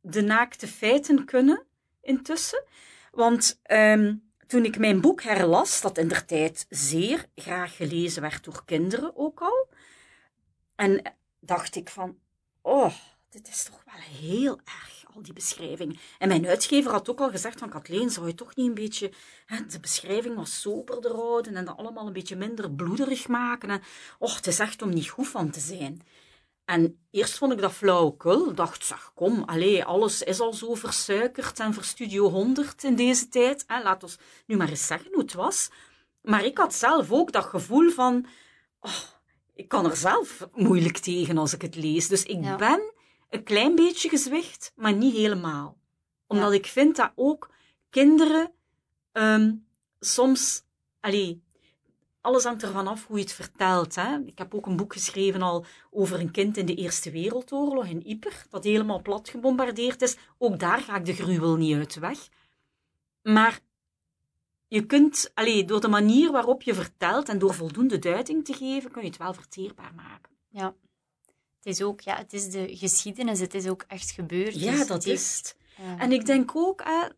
de 0.00 0.22
naakte 0.22 0.66
feiten 0.66 1.24
kunnen 1.24 1.62
intussen. 2.02 2.64
Want 3.10 3.60
um, 3.70 4.32
toen 4.46 4.64
ik 4.64 4.78
mijn 4.78 5.00
boek 5.00 5.22
herlas, 5.22 5.80
dat 5.80 5.98
in 5.98 6.08
der 6.08 6.24
tijd 6.24 6.66
zeer 6.68 7.26
graag 7.34 7.76
gelezen 7.76 8.22
werd 8.22 8.44
door 8.44 8.64
kinderen 8.64 9.16
ook 9.16 9.40
al, 9.40 9.68
en 10.74 11.14
dacht 11.40 11.76
ik 11.76 11.88
van, 11.88 12.18
oh, 12.62 12.94
dit 13.28 13.48
is 13.48 13.62
toch 13.62 13.84
wel 13.84 14.00
heel 14.20 14.58
erg, 14.64 15.04
al 15.14 15.22
die 15.22 15.32
beschrijvingen. 15.32 15.96
En 16.18 16.28
mijn 16.28 16.46
uitgever 16.46 16.90
had 16.90 17.10
ook 17.10 17.20
al 17.20 17.30
gezegd 17.30 17.58
van, 17.58 17.68
Kathleen, 17.68 18.10
zou 18.10 18.26
je 18.26 18.34
toch 18.34 18.56
niet 18.56 18.68
een 18.68 18.74
beetje 18.74 19.12
hè, 19.46 19.66
de 19.66 19.80
beschrijving 19.80 20.36
wat 20.36 20.48
soberder 20.48 21.14
houden 21.14 21.56
en 21.56 21.64
dat 21.64 21.76
allemaal 21.76 22.06
een 22.06 22.12
beetje 22.12 22.36
minder 22.36 22.70
bloederig 22.70 23.28
maken? 23.28 23.70
En, 23.70 23.82
och, 24.18 24.36
het 24.36 24.46
is 24.46 24.58
echt 24.58 24.82
om 24.82 24.88
niet 24.88 25.08
goed 25.08 25.28
van 25.28 25.50
te 25.50 25.60
zijn. 25.60 26.02
En 26.64 26.98
eerst 27.10 27.38
vond 27.38 27.52
ik 27.52 27.60
dat 27.60 27.72
flauwekul. 27.72 28.50
Ik 28.50 28.56
dacht, 28.56 28.84
zeg, 28.84 29.12
kom, 29.14 29.42
allee, 29.42 29.84
alles 29.84 30.22
is 30.22 30.40
al 30.40 30.52
zo 30.52 30.74
versuikerd 30.74 31.60
en 31.60 31.74
voor 31.74 31.84
Studio 31.84 32.30
100 32.30 32.84
in 32.84 32.94
deze 32.94 33.28
tijd. 33.28 33.64
Hè, 33.66 33.82
laat 33.82 34.02
ons 34.02 34.18
nu 34.46 34.56
maar 34.56 34.68
eens 34.68 34.86
zeggen 34.86 35.10
hoe 35.12 35.22
het 35.22 35.32
was. 35.32 35.70
Maar 36.22 36.44
ik 36.44 36.58
had 36.58 36.74
zelf 36.74 37.12
ook 37.12 37.32
dat 37.32 37.44
gevoel 37.44 37.90
van, 37.90 38.26
oh, 38.80 39.02
ik 39.54 39.68
kan 39.68 39.84
er 39.90 39.96
zelf 39.96 40.48
moeilijk 40.52 40.98
tegen 40.98 41.38
als 41.38 41.54
ik 41.54 41.62
het 41.62 41.76
lees. 41.76 42.08
Dus 42.08 42.22
ik 42.22 42.44
ja. 42.44 42.56
ben 42.56 42.92
een 43.30 43.44
klein 43.44 43.74
beetje 43.74 44.08
gezwicht, 44.08 44.72
maar 44.76 44.92
niet 44.92 45.14
helemaal. 45.14 45.78
Omdat 46.26 46.50
ja. 46.50 46.58
ik 46.58 46.66
vind 46.66 46.96
dat 46.96 47.12
ook 47.14 47.50
kinderen 47.90 48.52
um, 49.12 49.66
soms, 50.00 50.62
allee, 51.00 51.42
alles 52.24 52.44
hangt 52.44 52.62
ervan 52.62 52.86
af 52.86 53.06
hoe 53.06 53.16
je 53.16 53.22
het 53.22 53.32
vertelt. 53.32 53.94
Hè? 53.94 54.18
Ik 54.26 54.38
heb 54.38 54.54
ook 54.54 54.66
een 54.66 54.76
boek 54.76 54.92
geschreven 54.92 55.42
al 55.42 55.64
over 55.90 56.20
een 56.20 56.30
kind 56.30 56.56
in 56.56 56.66
de 56.66 56.74
Eerste 56.74 57.10
Wereldoorlog 57.10 57.86
in 57.86 58.02
Yper, 58.04 58.46
dat 58.50 58.64
helemaal 58.64 59.02
plat 59.02 59.28
gebombardeerd 59.28 60.02
is. 60.02 60.16
Ook 60.38 60.58
daar 60.58 60.80
ga 60.80 60.96
ik 60.96 61.04
de 61.04 61.14
gruwel 61.14 61.56
niet 61.56 61.76
uit 61.76 61.94
weg. 61.94 62.28
Maar 63.22 63.60
je 64.68 64.86
kunt, 64.86 65.30
allez, 65.34 65.64
door 65.64 65.80
de 65.80 65.88
manier 65.88 66.32
waarop 66.32 66.62
je 66.62 66.74
vertelt 66.74 67.28
en 67.28 67.38
door 67.38 67.54
voldoende 67.54 67.98
duiding 67.98 68.44
te 68.44 68.52
geven, 68.52 68.90
kun 68.90 69.02
je 69.02 69.08
het 69.08 69.16
wel 69.16 69.34
verteerbaar 69.34 69.94
maken. 69.94 70.32
Ja. 70.48 70.74
Het 71.56 71.66
is 71.66 71.82
ook, 71.82 72.00
ja, 72.00 72.16
het 72.16 72.32
is 72.32 72.50
de 72.50 72.76
geschiedenis, 72.76 73.40
het 73.40 73.54
is 73.54 73.68
ook 73.68 73.84
echt 73.88 74.10
gebeurd. 74.10 74.60
Ja, 74.60 74.70
dus 74.70 74.86
dat 74.86 75.06
is 75.06 75.36
het. 75.36 75.56
En 75.98 76.12
ik 76.12 76.26
denk 76.26 76.56
ook, 76.56 76.82
hè, 76.84 77.08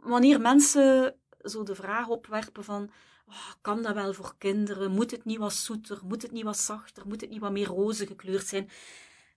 wanneer 0.00 0.40
mensen 0.40 1.14
zo 1.42 1.62
de 1.62 1.74
vraag 1.74 2.08
opwerpen 2.08 2.64
van 2.64 2.90
oh, 3.28 3.50
kan 3.60 3.82
dat 3.82 3.94
wel 3.94 4.12
voor 4.12 4.34
kinderen? 4.38 4.90
Moet 4.90 5.10
het 5.10 5.24
niet 5.24 5.38
wat 5.38 5.54
zoeter? 5.54 6.00
Moet 6.04 6.22
het 6.22 6.32
niet 6.32 6.44
wat 6.44 6.58
zachter? 6.58 7.02
Moet 7.06 7.20
het 7.20 7.30
niet 7.30 7.40
wat 7.40 7.52
meer 7.52 7.66
roze 7.66 8.06
gekleurd 8.06 8.46
zijn? 8.46 8.70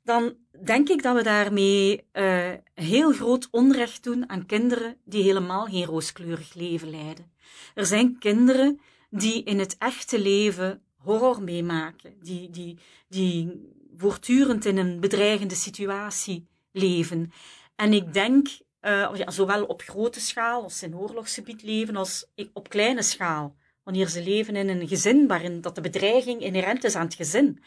dan 0.10 0.36
denk 0.64 0.90
ik 0.90 1.04
dat 1.04 1.16
we 1.16 1.24
daarmee 1.24 2.06
uh, 2.14 2.52
heel 2.74 3.12
groot 3.12 3.48
onrecht 3.52 4.04
doen 4.04 4.30
aan 4.30 4.46
kinderen 4.46 4.98
die 5.04 5.24
helemaal 5.24 5.66
geen 5.66 5.86
rooskleurig 5.86 6.54
leven 6.54 6.90
leiden. 6.90 7.32
Er 7.76 7.86
zijn 7.86 8.18
kinderen 8.20 8.80
die 9.10 9.44
in 9.44 9.60
het 9.60 9.78
echte 9.78 10.20
leven 10.20 10.82
horror 10.96 11.44
meemaken, 11.44 12.14
die, 12.22 12.50
die, 12.50 12.78
die 13.08 13.68
voortdurend 13.98 14.66
in 14.66 14.78
een 14.78 15.00
bedreigende 15.00 15.56
situatie 15.56 16.48
leven. 16.72 17.32
En 17.76 17.94
ik 17.94 18.14
denk, 18.14 18.48
uh, 18.82 19.10
ja, 19.14 19.32
zowel 19.32 19.66
op 19.66 19.82
grote 19.82 20.20
schaal 20.20 20.64
als 20.64 20.84
in 20.84 20.96
oorlogsgebied 20.96 21.64
leven, 21.64 21.96
als 21.96 22.26
op 22.54 22.70
kleine 22.70 23.02
schaal. 23.02 23.56
Wanneer 23.90 24.10
ze 24.10 24.24
leven 24.24 24.56
in 24.56 24.70
een 24.70 24.88
gezin 24.88 25.28
waarin 25.28 25.62
dat 25.62 25.76
de 25.76 25.82
bedreiging 25.82 26.42
inherent 26.42 26.84
is 26.84 26.96
aan 26.96 27.06
het 27.06 27.14
gezin. 27.14 27.64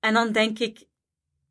En 0.00 0.14
dan 0.14 0.32
denk 0.32 0.58
ik, 0.58 0.86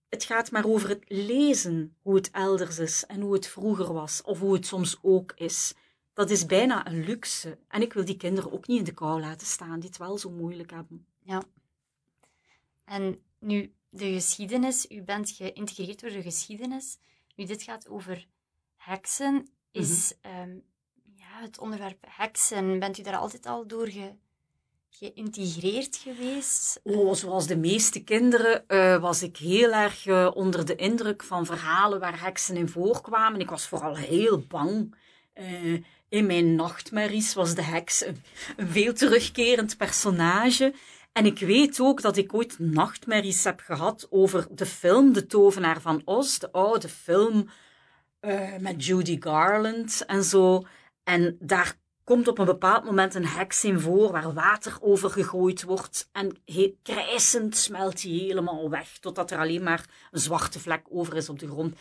het 0.10 0.24
gaat 0.24 0.52
maar 0.52 0.66
over 0.66 0.90
het 0.90 1.04
lezen 1.08 1.96
hoe 2.02 2.16
het 2.16 2.32
elders 2.32 2.80
is 2.80 3.06
en 3.06 3.22
hoe 3.22 3.34
het 3.34 3.48
vroeger 3.48 3.94
was, 3.94 4.22
of 4.22 4.40
hoe 4.40 4.54
het 4.54 4.66
soms 4.66 4.98
ook 5.02 5.34
is. 5.36 5.74
Dat 6.14 6.30
is 6.30 6.46
bijna 6.46 6.88
een 6.88 7.04
luxe. 7.04 7.58
En 7.68 7.82
ik 7.82 7.94
wil 7.94 8.06
die 8.06 8.18
kinderen 8.18 8.52
ook 8.52 8.68
niet 8.68 8.78
in 8.78 8.84
de 8.84 8.94
kou 8.94 9.20
laten 9.20 9.48
staan, 9.48 9.80
die 9.80 9.90
het 9.90 9.98
wel 9.98 10.18
zo 10.18 10.30
moeilijk 10.30 10.72
hebben. 10.72 11.06
Ja. 11.20 11.44
En 12.86 13.20
nu, 13.40 13.74
de 13.90 14.14
geschiedenis, 14.14 14.90
u 14.90 15.02
bent 15.02 15.30
geïntegreerd 15.30 16.00
door 16.00 16.10
de 16.10 16.22
geschiedenis. 16.22 16.98
Nu, 17.36 17.46
dit 17.46 17.64
gaat 17.64 17.88
over 17.88 18.28
heksen. 18.76 19.48
Is 19.72 20.14
mm 20.22 20.30
ja, 20.32 20.48
het 21.42 21.60
onderwerp 21.60 22.06
heksen, 22.08 22.80
bent 22.80 22.98
u 22.98 23.02
daar 23.02 23.18
altijd 23.18 23.46
al 23.46 23.68
door 23.68 23.88
ge, 23.88 24.12
geïntegreerd 25.00 25.96
geweest? 25.96 26.80
Oh, 26.84 27.14
zoals 27.14 27.48
de 27.48 27.58
meeste 27.58 28.04
kinderen 28.04 28.64
uh, 28.68 28.98
was 28.98 29.24
ik 29.24 29.38
heel 29.38 29.72
erg 29.72 30.06
uh, 30.06 30.32
onder 30.34 30.66
de 30.66 30.76
indruk 30.76 31.24
van 31.24 31.46
verhalen 31.46 32.00
waar 32.00 32.22
heksen 32.22 32.58
in 32.58 32.70
voorkwamen. 32.70 33.40
Ik 33.40 33.50
was 33.50 33.68
vooral 33.68 33.96
heel 33.96 34.40
bang. 34.48 34.96
Uh, 35.36 35.84
in 36.10 36.26
mijn 36.26 36.56
nachtmerries 36.56 37.34
was 37.34 37.56
de 37.56 37.62
heks 37.62 38.06
een, 38.06 38.22
een, 38.58 38.68
veel 38.68 38.94
terugkerend 38.94 39.78
personage. 39.78 40.74
En 41.12 41.26
ik 41.26 41.40
weet 41.40 41.80
ook 41.80 42.02
dat 42.02 42.18
ik 42.18 42.34
ooit 42.34 42.60
nachtmerries 42.60 43.44
heb 43.44 43.60
gehad 43.60 44.08
over 44.10 44.48
de 44.52 44.66
film 44.66 45.14
De 45.14 45.26
Tovenaar 45.26 45.82
van 45.82 46.02
Oz, 46.06 46.38
de 46.38 46.52
oude 46.52 46.90
film 46.90 47.50
met 48.60 48.86
Judy 48.86 49.18
Garland 49.20 50.06
en 50.06 50.24
zo. 50.24 50.64
En 51.06 51.38
daar 51.40 51.78
komt 52.04 52.28
op 52.28 52.38
een 52.38 52.46
bepaald 52.46 52.84
moment 52.84 53.16
een 53.16 53.26
heks 53.26 53.64
in 53.64 53.80
voor 53.80 54.12
waar 54.12 54.34
water 54.34 54.78
over 54.82 55.10
gegooid 55.10 55.64
wordt 55.64 56.10
en 56.12 56.38
krijsend 56.84 57.58
smelt 57.58 58.02
hij 58.02 58.12
helemaal 58.12 58.70
weg 58.70 58.98
totdat 59.00 59.32
er 59.32 59.38
alleen 59.38 59.64
maar 59.64 59.86
een 60.12 60.20
zwarte 60.20 60.60
vlek 60.60 60.86
over 60.90 61.16
is 61.16 61.30
op 61.30 61.40
de 61.40 61.48
grond. 61.48 61.76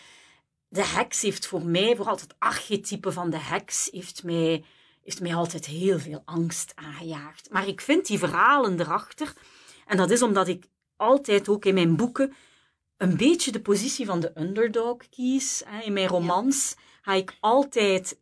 De 0.69 0.87
heks 0.87 1.23
heeft 1.23 1.47
voor 1.47 1.65
mij, 1.65 1.97
vooral 1.97 2.15
het 2.15 2.35
archetype 2.39 3.13
van 3.13 3.31
de 3.31 3.39
heks, 3.39 3.89
heeft 3.93 4.25
mij, 4.25 4.65
heeft 5.03 5.21
mij 5.21 5.35
altijd 5.35 5.67
heel 5.67 5.99
veel 5.99 6.23
angst 6.25 6.73
aangejaagd. 6.75 7.51
Maar 7.51 7.69
ik 7.69 7.81
vind 7.81 8.07
die 8.07 8.19
verhalen 8.19 8.81
erachter, 8.81 9.33
en 9.87 9.97
dat 9.97 10.11
is 10.11 10.23
omdat 10.23 10.49
ik 10.49 10.65
altijd 10.97 11.49
ook 11.49 11.65
in 11.65 11.75
mijn 11.75 11.97
boeken 11.97 12.33
een 12.97 13.17
beetje 13.17 13.53
de 13.53 13.61
positie 13.61 14.07
van 14.07 14.21
de 14.21 14.33
underdog 14.35 14.97
kies. 15.11 15.63
In 15.83 15.93
mijn 15.93 16.09
romans 16.09 16.75
ga 17.03 17.13
ik 17.13 17.37
altijd 17.41 18.19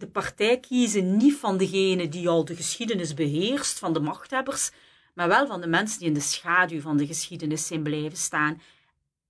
de 0.00 0.06
partij 0.06 0.60
kiezen 0.60 1.16
niet 1.16 1.36
van 1.36 1.56
degene 1.56 2.08
die 2.08 2.28
al 2.28 2.44
de 2.44 2.56
geschiedenis 2.56 3.14
beheerst, 3.14 3.78
van 3.78 3.92
de 3.92 4.00
machthebbers, 4.00 4.70
maar 5.14 5.28
wel 5.28 5.46
van 5.46 5.60
de 5.60 5.66
mensen 5.66 5.98
die 5.98 6.08
in 6.08 6.14
de 6.14 6.20
schaduw 6.20 6.80
van 6.80 6.96
de 6.96 7.06
geschiedenis 7.06 7.66
zijn 7.66 7.82
blijven 7.82 8.18
staan. 8.18 8.60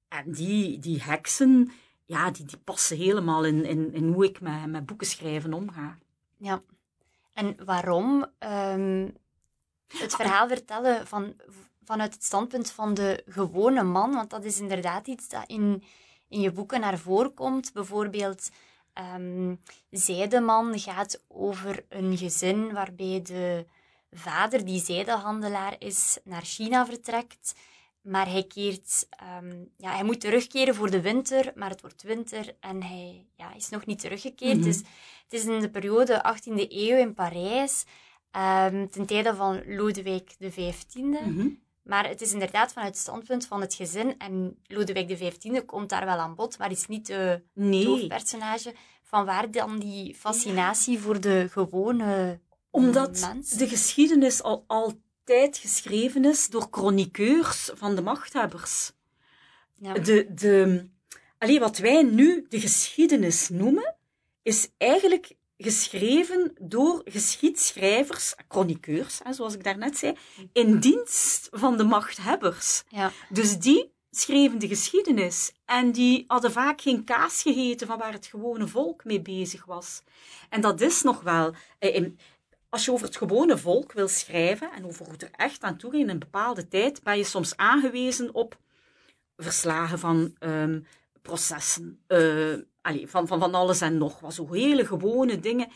En 0.08 0.32
die, 0.32 0.78
die 0.78 1.02
heksen, 1.02 1.72
ja, 2.04 2.30
die, 2.30 2.44
die 2.44 2.58
passen 2.58 2.96
helemaal 2.96 3.44
in, 3.44 3.64
in, 3.64 3.92
in 3.92 4.12
hoe 4.12 4.24
ik 4.24 4.40
met, 4.40 4.66
met 4.66 4.86
boeken 4.86 5.06
schrijven 5.06 5.52
omga. 5.52 5.98
Ja. 6.36 6.62
En 7.32 7.56
waarom 7.64 8.26
um, 8.38 9.16
het 9.86 10.14
verhaal 10.14 10.48
vertellen 10.48 11.06
van, 11.06 11.34
vanuit 11.84 12.14
het 12.14 12.24
standpunt 12.24 12.70
van 12.70 12.94
de 12.94 13.22
gewone 13.26 13.82
man? 13.82 14.14
Want 14.14 14.30
dat 14.30 14.44
is 14.44 14.60
inderdaad 14.60 15.06
iets 15.06 15.28
dat 15.28 15.44
in, 15.46 15.82
in 16.28 16.40
je 16.40 16.52
boeken 16.52 16.80
naar 16.80 16.98
voren 16.98 17.34
komt. 17.34 17.72
Bijvoorbeeld 17.72 18.50
Um, 19.00 19.60
Zijdeman 19.90 20.78
gaat 20.78 21.24
over 21.28 21.84
een 21.88 22.16
gezin 22.16 22.72
waarbij 22.72 23.20
de 23.22 23.66
vader, 24.10 24.64
die 24.64 24.80
zijdehandelaar 24.80 25.76
is, 25.78 26.18
naar 26.24 26.42
China 26.42 26.86
vertrekt. 26.86 27.54
Maar 28.00 28.30
hij 28.30 28.44
keert, 28.44 29.08
um, 29.42 29.70
ja, 29.76 29.94
hij 29.94 30.04
moet 30.04 30.20
terugkeren 30.20 30.74
voor 30.74 30.90
de 30.90 31.00
winter, 31.00 31.52
maar 31.54 31.70
het 31.70 31.80
wordt 31.80 32.02
winter 32.02 32.56
en 32.60 32.82
hij 32.82 33.26
ja, 33.36 33.54
is 33.54 33.68
nog 33.68 33.86
niet 33.86 33.98
teruggekeerd. 33.98 34.56
Mhm. 34.56 34.64
Dus 34.64 34.76
het 35.22 35.32
is 35.32 35.44
in 35.44 35.60
de 35.60 35.70
periode 35.70 36.36
18e 36.36 36.66
eeuw 36.68 36.96
in 36.96 37.14
Parijs, 37.14 37.84
um, 38.36 38.90
ten 38.90 39.06
tijde 39.06 39.34
van 39.34 39.74
Lodewijk 39.74 40.34
XV. 40.38 40.74
Mm 40.94 41.68
maar 41.90 42.08
het 42.08 42.20
is 42.20 42.32
inderdaad 42.32 42.72
vanuit 42.72 42.92
het 42.92 43.02
standpunt 43.02 43.46
van 43.46 43.60
het 43.60 43.74
gezin. 43.74 44.18
En 44.18 44.58
Lodewijk 44.66 45.08
XV 45.08 45.64
komt 45.64 45.88
daar 45.88 46.04
wel 46.04 46.18
aan 46.18 46.34
bod, 46.34 46.58
maar 46.58 46.70
is 46.70 46.86
niet 46.86 47.06
de 47.06 47.42
nee. 47.52 47.86
hoofdpersonage. 47.86 48.74
Van 49.02 49.24
waar 49.24 49.50
dan 49.50 49.78
die 49.78 50.14
fascinatie 50.14 50.98
voor 50.98 51.20
de 51.20 51.48
gewone 51.50 52.40
Omdat 52.70 53.20
mens? 53.20 53.50
de 53.50 53.68
geschiedenis 53.68 54.42
al 54.42 54.64
altijd 54.66 55.58
geschreven 55.58 56.24
is 56.24 56.48
door 56.48 56.68
chroniqueurs 56.70 57.70
van 57.74 57.94
de 57.94 58.02
machthebbers. 58.02 58.92
Ja. 59.74 59.92
De, 59.92 60.34
de, 60.34 60.84
allee, 61.38 61.60
wat 61.60 61.78
wij 61.78 62.02
nu 62.02 62.46
de 62.48 62.60
geschiedenis 62.60 63.48
noemen, 63.48 63.96
is 64.42 64.70
eigenlijk 64.76 65.36
geschreven 65.62 66.52
door 66.60 67.02
geschiedschrijvers, 67.04 68.34
chroniqueurs, 68.48 69.20
zoals 69.30 69.54
ik 69.54 69.64
daarnet 69.64 69.96
zei, 69.96 70.16
in 70.52 70.78
dienst 70.78 71.48
van 71.50 71.76
de 71.76 71.84
machthebbers. 71.84 72.82
Ja. 72.88 73.12
Dus 73.28 73.58
die 73.58 73.92
schreven 74.10 74.58
de 74.58 74.68
geschiedenis 74.68 75.52
en 75.64 75.92
die 75.92 76.24
hadden 76.26 76.52
vaak 76.52 76.80
geen 76.80 77.04
kaas 77.04 77.42
gegeten 77.42 77.86
van 77.86 77.98
waar 77.98 78.12
het 78.12 78.26
gewone 78.26 78.68
volk 78.68 79.04
mee 79.04 79.22
bezig 79.22 79.64
was. 79.64 80.02
En 80.48 80.60
dat 80.60 80.80
is 80.80 81.02
nog 81.02 81.20
wel. 81.20 81.54
Eh, 81.78 82.06
als 82.68 82.84
je 82.84 82.92
over 82.92 83.06
het 83.06 83.16
gewone 83.16 83.58
volk 83.58 83.92
wil 83.92 84.08
schrijven 84.08 84.72
en 84.72 84.86
over 84.86 85.04
hoe 85.04 85.12
het 85.12 85.22
er 85.22 85.30
echt 85.30 85.62
aan 85.62 85.76
toe 85.76 85.90
ging 85.90 86.02
in 86.02 86.08
een 86.08 86.18
bepaalde 86.18 86.68
tijd, 86.68 87.02
ben 87.02 87.16
je 87.16 87.24
soms 87.24 87.56
aangewezen 87.56 88.34
op 88.34 88.58
verslagen 89.36 89.98
van 89.98 90.36
um, 90.40 90.86
processen, 91.22 92.02
uh, 92.08 92.58
allee, 92.82 93.08
van, 93.08 93.26
van, 93.26 93.38
van 93.38 93.54
alles 93.54 93.80
en 93.80 93.98
nog 93.98 94.20
wat. 94.20 94.34
Zo 94.34 94.52
hele 94.52 94.86
gewone 94.86 95.40
dingen. 95.40 95.68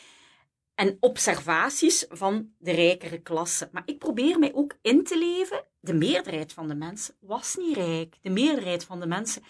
En 0.75 0.97
observaties 1.01 2.07
van 2.09 2.53
de 2.59 2.73
rijkere 2.73 3.19
klasse. 3.19 3.69
Maar 3.73 3.83
ik 3.87 3.99
probeer 3.99 4.39
mij 4.39 4.55
ook 4.55 4.77
in 4.83 5.05
te 5.05 5.19
leven. 5.19 5.65
De 5.81 5.95
meerderheid 5.95 6.53
van 6.53 6.69
de 6.69 6.75
mensen 6.75 7.15
was 7.21 7.57
niet 7.57 7.77
rijk. 7.77 8.17
De 8.21 8.31
meerderheid 8.31 8.85
van 8.85 9.01
de 9.01 9.07
mensen. 9.07 9.43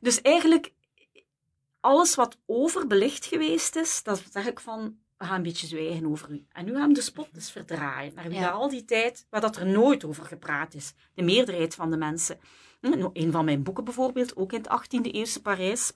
Dus 0.00 0.20
eigenlijk, 0.20 0.72
alles 1.80 2.14
wat 2.14 2.38
overbelicht 2.46 3.26
geweest 3.26 3.76
is, 3.76 4.02
dat 4.02 4.22
zeg 4.30 4.46
ik 4.46 4.60
van, 4.60 4.98
we 5.16 5.24
gaan 5.24 5.36
een 5.36 5.42
beetje 5.42 5.66
zwijgen 5.66 6.06
over 6.06 6.30
u. 6.30 6.46
En 6.52 6.64
nu 6.64 6.74
gaan 6.74 6.88
we 6.88 6.94
de 6.94 7.00
spot 7.00 7.28
dus 7.32 7.50
verdraaien. 7.50 8.14
Naar 8.14 8.28
wie 8.28 8.46
al 8.46 8.68
die 8.68 8.84
tijd, 8.84 9.26
waar 9.30 9.40
dat 9.40 9.56
er 9.56 9.66
nooit 9.66 10.04
over 10.04 10.24
gepraat 10.24 10.74
is. 10.74 10.92
De 11.14 11.22
meerderheid 11.22 11.74
van 11.74 11.90
de 11.90 11.96
mensen. 11.96 12.38
Hm, 12.80 13.08
een 13.12 13.32
van 13.32 13.44
mijn 13.44 13.62
boeken 13.62 13.84
bijvoorbeeld, 13.84 14.36
ook 14.36 14.52
in 14.52 14.58
het 14.62 14.68
18e 14.68 15.10
eeuwse 15.10 15.42
Parijs, 15.42 15.92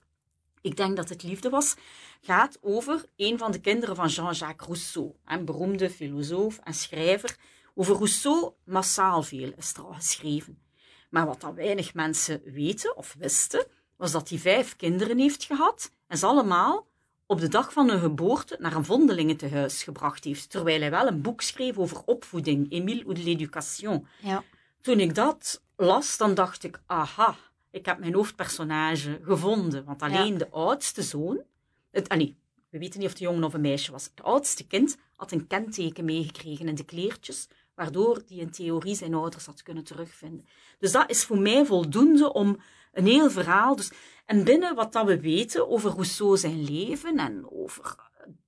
ik 0.60 0.76
denk 0.76 0.96
dat 0.96 1.08
het 1.08 1.22
liefde 1.22 1.48
was, 1.48 1.74
gaat 2.20 2.58
over 2.60 3.04
een 3.16 3.38
van 3.38 3.52
de 3.52 3.60
kinderen 3.60 3.96
van 3.96 4.08
Jean-Jacques 4.08 4.66
Rousseau, 4.66 5.12
een 5.24 5.44
beroemde 5.44 5.90
filosoof 5.90 6.58
en 6.58 6.74
schrijver. 6.74 7.36
Over 7.74 7.94
Rousseau 7.94 8.52
massaal 8.64 9.22
veel 9.22 9.52
is 9.56 9.74
er 9.74 9.82
al 9.82 9.92
geschreven. 9.92 10.62
Maar 11.10 11.26
wat 11.26 11.40
dan 11.40 11.54
weinig 11.54 11.94
mensen 11.94 12.42
weten 12.44 12.96
of 12.96 13.14
wisten, 13.18 13.66
was 13.96 14.12
dat 14.12 14.28
hij 14.28 14.38
vijf 14.38 14.76
kinderen 14.76 15.18
heeft 15.18 15.44
gehad 15.44 15.92
en 16.06 16.18
ze 16.18 16.26
allemaal 16.26 16.88
op 17.26 17.40
de 17.40 17.48
dag 17.48 17.72
van 17.72 17.90
hun 17.90 18.00
geboorte 18.00 18.56
naar 18.58 18.74
een 18.74 18.84
vondelingentehuis 18.84 19.82
gebracht 19.82 20.24
heeft, 20.24 20.50
terwijl 20.50 20.80
hij 20.80 20.90
wel 20.90 21.06
een 21.06 21.22
boek 21.22 21.40
schreef 21.40 21.78
over 21.78 22.02
opvoeding, 22.04 22.70
Émile 22.70 23.04
ou 23.04 23.14
de 23.14 23.22
l'éducation. 23.22 24.06
Ja. 24.20 24.44
Toen 24.80 25.00
ik 25.00 25.14
dat 25.14 25.62
las, 25.76 26.16
dan 26.16 26.34
dacht 26.34 26.64
ik, 26.64 26.80
aha, 26.86 27.36
ik 27.70 27.86
heb 27.86 27.98
mijn 27.98 28.14
hoofdpersonage 28.14 29.20
gevonden. 29.22 29.84
Want 29.84 30.02
alleen 30.02 30.38
de 30.38 30.50
oudste 30.50 31.02
zoon, 31.02 31.42
het, 31.90 32.08
ah 32.08 32.18
nee, 32.18 32.36
we 32.70 32.78
weten 32.78 32.98
niet 32.98 33.08
of 33.08 33.12
het 33.14 33.22
een 33.22 33.28
jongen 33.28 33.44
of 33.44 33.54
een 33.54 33.60
meisje 33.60 33.92
was. 33.92 34.04
Het 34.04 34.22
oudste 34.22 34.66
kind 34.66 34.96
had 35.16 35.32
een 35.32 35.46
kenteken 35.46 36.04
meegekregen 36.04 36.68
in 36.68 36.74
de 36.74 36.84
kleertjes, 36.84 37.48
waardoor 37.74 38.22
hij 38.28 38.36
in 38.36 38.50
theorie 38.50 38.94
zijn 38.94 39.14
ouders 39.14 39.46
had 39.46 39.62
kunnen 39.62 39.84
terugvinden. 39.84 40.46
Dus 40.78 40.92
dat 40.92 41.10
is 41.10 41.24
voor 41.24 41.38
mij 41.38 41.66
voldoende 41.66 42.32
om 42.32 42.60
een 42.92 43.06
heel 43.06 43.30
verhaal. 43.30 43.76
Dus, 43.76 43.92
en 44.26 44.44
binnen 44.44 44.74
wat 44.74 44.92
dat 44.92 45.06
we 45.06 45.20
weten 45.20 45.68
over 45.68 45.90
Rousseau 45.90 46.36
zijn 46.36 46.64
leven 46.64 47.16
en 47.16 47.50
over 47.50 47.94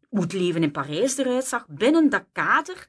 hoe 0.08 0.20
het 0.20 0.32
leven 0.32 0.62
in 0.62 0.70
Parijs 0.70 1.16
eruit 1.16 1.44
zag, 1.44 1.66
binnen 1.68 2.10
dat 2.10 2.24
kader 2.32 2.88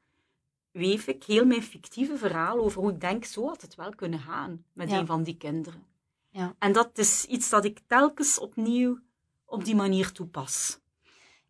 weef 0.72 1.08
ik 1.08 1.24
heel 1.24 1.46
mijn 1.46 1.63
fictieve 1.63 2.18
verhaal 2.18 2.60
over 2.60 2.82
hoe 2.82 2.92
ik 2.92 3.02
denk, 3.02 3.25
zo 3.25 3.48
had 3.48 3.62
het 3.62 3.75
wel 3.75 3.96
kunnen 3.96 4.20
gaan 4.20 4.66
met 4.74 4.92
een 4.92 5.06
van 5.06 5.24
die 5.24 5.38
kinderen. 5.38 5.86
Ja. 6.34 6.56
En 6.60 6.72
dat 6.72 6.98
is 6.98 7.25
iets 7.25 7.50
dat 7.50 7.66
ik 7.66 7.80
telkens 7.88 8.40
opnieuw 8.40 9.00
op 9.46 9.66
die 9.66 9.75
manier 9.75 10.12
toepas. 10.12 10.80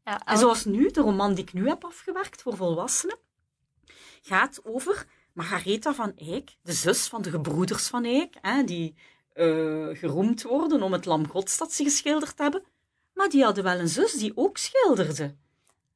Ja, 0.03 0.25
En 0.25 0.37
zoals 0.37 0.65
nu, 0.65 0.91
de 0.91 1.01
roman 1.01 1.33
die 1.33 1.43
ik 1.43 1.53
nu 1.53 1.67
heb 1.67 1.83
afgewerkt 1.83 2.41
voor 2.41 2.55
volwassenen, 2.55 3.17
gaat 4.21 4.59
over 4.63 5.07
Margaretha 5.33 5.93
van 5.93 6.15
Eyck, 6.15 6.55
de 6.61 6.73
zus 6.73 7.07
van 7.07 7.21
de 7.21 7.29
gebroeders 7.29 7.87
van 7.87 8.03
Eyck, 8.03 8.35
hè, 8.41 8.63
die 8.63 8.95
eh, 9.33 9.87
geroemd 9.91 10.41
worden 10.41 10.81
om 10.81 10.93
het 10.93 11.05
lam 11.05 11.27
gods 11.27 11.57
dat 11.57 11.73
ze 11.73 11.83
geschilderd 11.83 12.37
hebben. 12.37 12.63
Maar 13.13 13.29
die 13.29 13.43
hadden 13.43 13.63
wel 13.63 13.79
een 13.79 13.89
zus 13.89 14.13
die 14.13 14.31
ook 14.35 14.57
schilderde. 14.57 15.35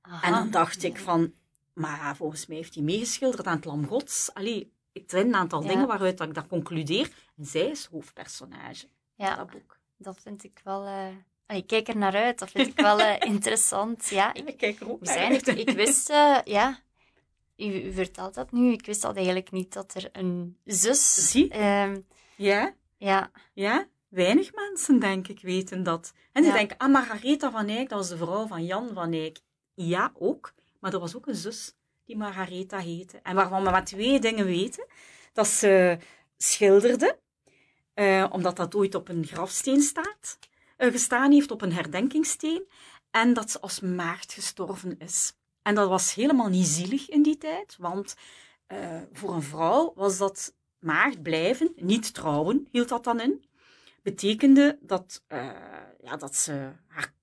Aha. 0.02 0.28
En 0.28 0.32
dan 0.32 0.52
dacht 0.52 0.84
ik 0.84 0.98
van, 0.98 1.34
maar 1.74 2.16
volgens 2.16 2.46
mij 2.46 2.58
heeft 2.58 2.76
hij 2.76 2.84
meegeschilderd 2.84 3.48
aan 3.48 3.56
het 3.56 3.66
lam 3.66 3.88
gods. 3.88 4.34
Allee, 4.34 4.74
ik 5.02 5.10
zijn 5.12 5.28
een 5.28 5.36
aantal 5.36 5.62
Ja. 5.62 5.68
dingen 5.68 5.88
waaruit 5.88 6.18
dat 6.18 6.28
ik 6.28 6.34
dat 6.34 6.48
concludeer. 6.48 7.12
En 7.38 7.46
zij 7.46 7.68
is 7.70 7.86
hoofdpersonage 7.86 8.88
Ja, 9.16 9.36
dat 9.36 9.50
boek. 9.50 9.78
dat 9.98 10.20
vind 10.22 10.44
ik 10.44 10.62
wel... 10.64 10.86
ah, 11.46 11.58
ik 11.58 11.68
kijk 11.68 11.88
er 11.88 11.98
naar 11.98 12.16
uit, 12.16 12.40
dat 12.40 12.52
vind 12.52 12.68
ik 12.68 12.80
wel 12.80 13.00
eh, 13.02 13.28
interessant. 13.34 14.08
Ja, 14.10 14.34
ik, 14.34 14.48
Ik 14.48 14.58
kijk 14.58 14.80
er 14.80 14.90
ook 14.92 15.02
naar 15.02 15.14
zijn 15.14 15.32
uit. 15.32 15.48
Ik 15.48 15.70
wist, 15.70 16.10
eh, 16.10 16.38
ja, 16.44 16.80
u, 17.56 17.66
u 17.66 17.94
vertelt 17.94 18.34
dat 18.34 18.52
nu, 18.52 18.72
ik 18.72 18.86
wist 18.86 19.02
dat 19.02 19.16
eigenlijk 19.16 19.52
niet, 19.52 19.74
dat 19.74 19.94
er 19.94 20.10
een 20.12 20.58
zus... 20.66 21.32
Zie. 21.32 21.50
ehm, 21.50 22.00
Ja, 22.36 22.74
ja, 22.98 23.32
ja. 23.54 23.88
Weinig 24.08 24.54
mensen, 24.54 25.00
denk 25.00 25.28
ik, 25.28 25.42
weten 25.42 25.84
dat. 25.84 26.14
En 26.32 26.42
die 26.42 26.52
Ja. 26.52 26.58
denken, 26.58 26.78
ah, 26.78 26.92
Margaretha 26.92 27.52
van 27.52 27.68
Eyck, 27.68 27.90
dat 27.90 27.98
was 27.98 28.10
de 28.10 28.18
vrouw 28.18 28.48
van 28.48 28.66
Jan 28.66 28.90
van 28.94 29.12
Eyck. 29.14 29.40
Ja, 29.74 30.12
ook. 30.14 30.54
Maar 30.80 30.94
er 30.94 31.00
was 31.00 31.16
ook 31.16 31.28
een 31.28 31.36
zus 31.36 31.76
die 32.08 32.18
Margaretha 32.18 32.80
heette. 32.80 33.20
En 33.24 33.36
waarvan 33.36 33.64
we 33.64 33.70
maar 33.70 33.86
twee 33.86 34.20
dingen 34.20 34.46
weten. 34.46 34.86
Dat 35.34 35.48
ze 35.48 35.98
schilderde, 36.38 37.20
eh, 37.94 38.26
omdat 38.32 38.56
dat 38.56 38.76
ooit 38.76 38.96
op 38.96 39.10
een 39.10 39.26
grafsteen 39.26 39.82
staat, 39.82 40.40
eh, 40.78 40.92
gestaan 40.92 41.32
heeft, 41.32 41.52
op 41.52 41.62
een 41.62 41.74
herdenkingssteen. 41.74 42.68
En 43.12 43.34
dat 43.34 43.52
ze 43.52 43.60
als 43.60 43.80
maagd 43.80 44.34
gestorven 44.34 45.00
is. 45.00 45.34
En 45.62 45.76
dat 45.76 45.90
was 45.90 46.14
helemaal 46.14 46.50
niet 46.50 46.68
zielig 46.68 47.10
in 47.10 47.24
die 47.24 47.38
tijd, 47.38 47.76
want 47.80 48.16
eh, 48.68 49.02
voor 49.14 49.34
een 49.34 49.44
vrouw 49.44 49.94
was 49.96 50.18
dat 50.18 50.56
maagd 50.80 51.22
blijven, 51.22 51.74
niet 51.76 52.14
trouwen, 52.14 52.68
hield 52.72 52.90
dat 52.90 53.04
dan 53.04 53.20
in. 53.20 53.46
Betekende 54.04 54.78
dat, 54.82 55.24
eh, 55.28 55.50
ja, 56.02 56.18
dat 56.18 56.36
ze 56.36 56.72
haar 56.88 57.14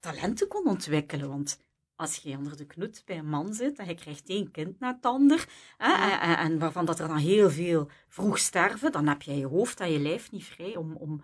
talenten 0.00 0.48
kon 0.48 0.66
ontwikkelen. 0.66 1.28
Want 1.28 1.58
als 1.98 2.16
je 2.16 2.36
onder 2.36 2.56
de 2.56 2.66
knoet 2.66 3.02
bij 3.04 3.18
een 3.18 3.28
man 3.28 3.54
zit 3.54 3.78
en 3.78 3.86
je 3.86 3.94
krijgt 3.94 4.28
één 4.28 4.50
kind 4.50 4.80
na 4.80 4.94
het 4.94 5.04
ander, 5.04 5.48
hè, 5.76 5.86
Ja. 5.88 6.20
en, 6.20 6.36
en 6.38 6.58
waarvan 6.58 6.84
dat 6.84 6.98
er 6.98 7.08
dan 7.08 7.16
heel 7.16 7.50
veel 7.50 7.88
vroeg 8.08 8.38
sterven, 8.38 8.92
dan 8.92 9.06
heb 9.06 9.22
jij 9.22 9.36
je 9.38 9.46
hoofd 9.46 9.80
en 9.80 9.90
je 9.92 9.98
lijf 9.98 10.30
niet 10.30 10.44
vrij 10.44 10.76
om, 10.76 10.92
om 10.96 11.22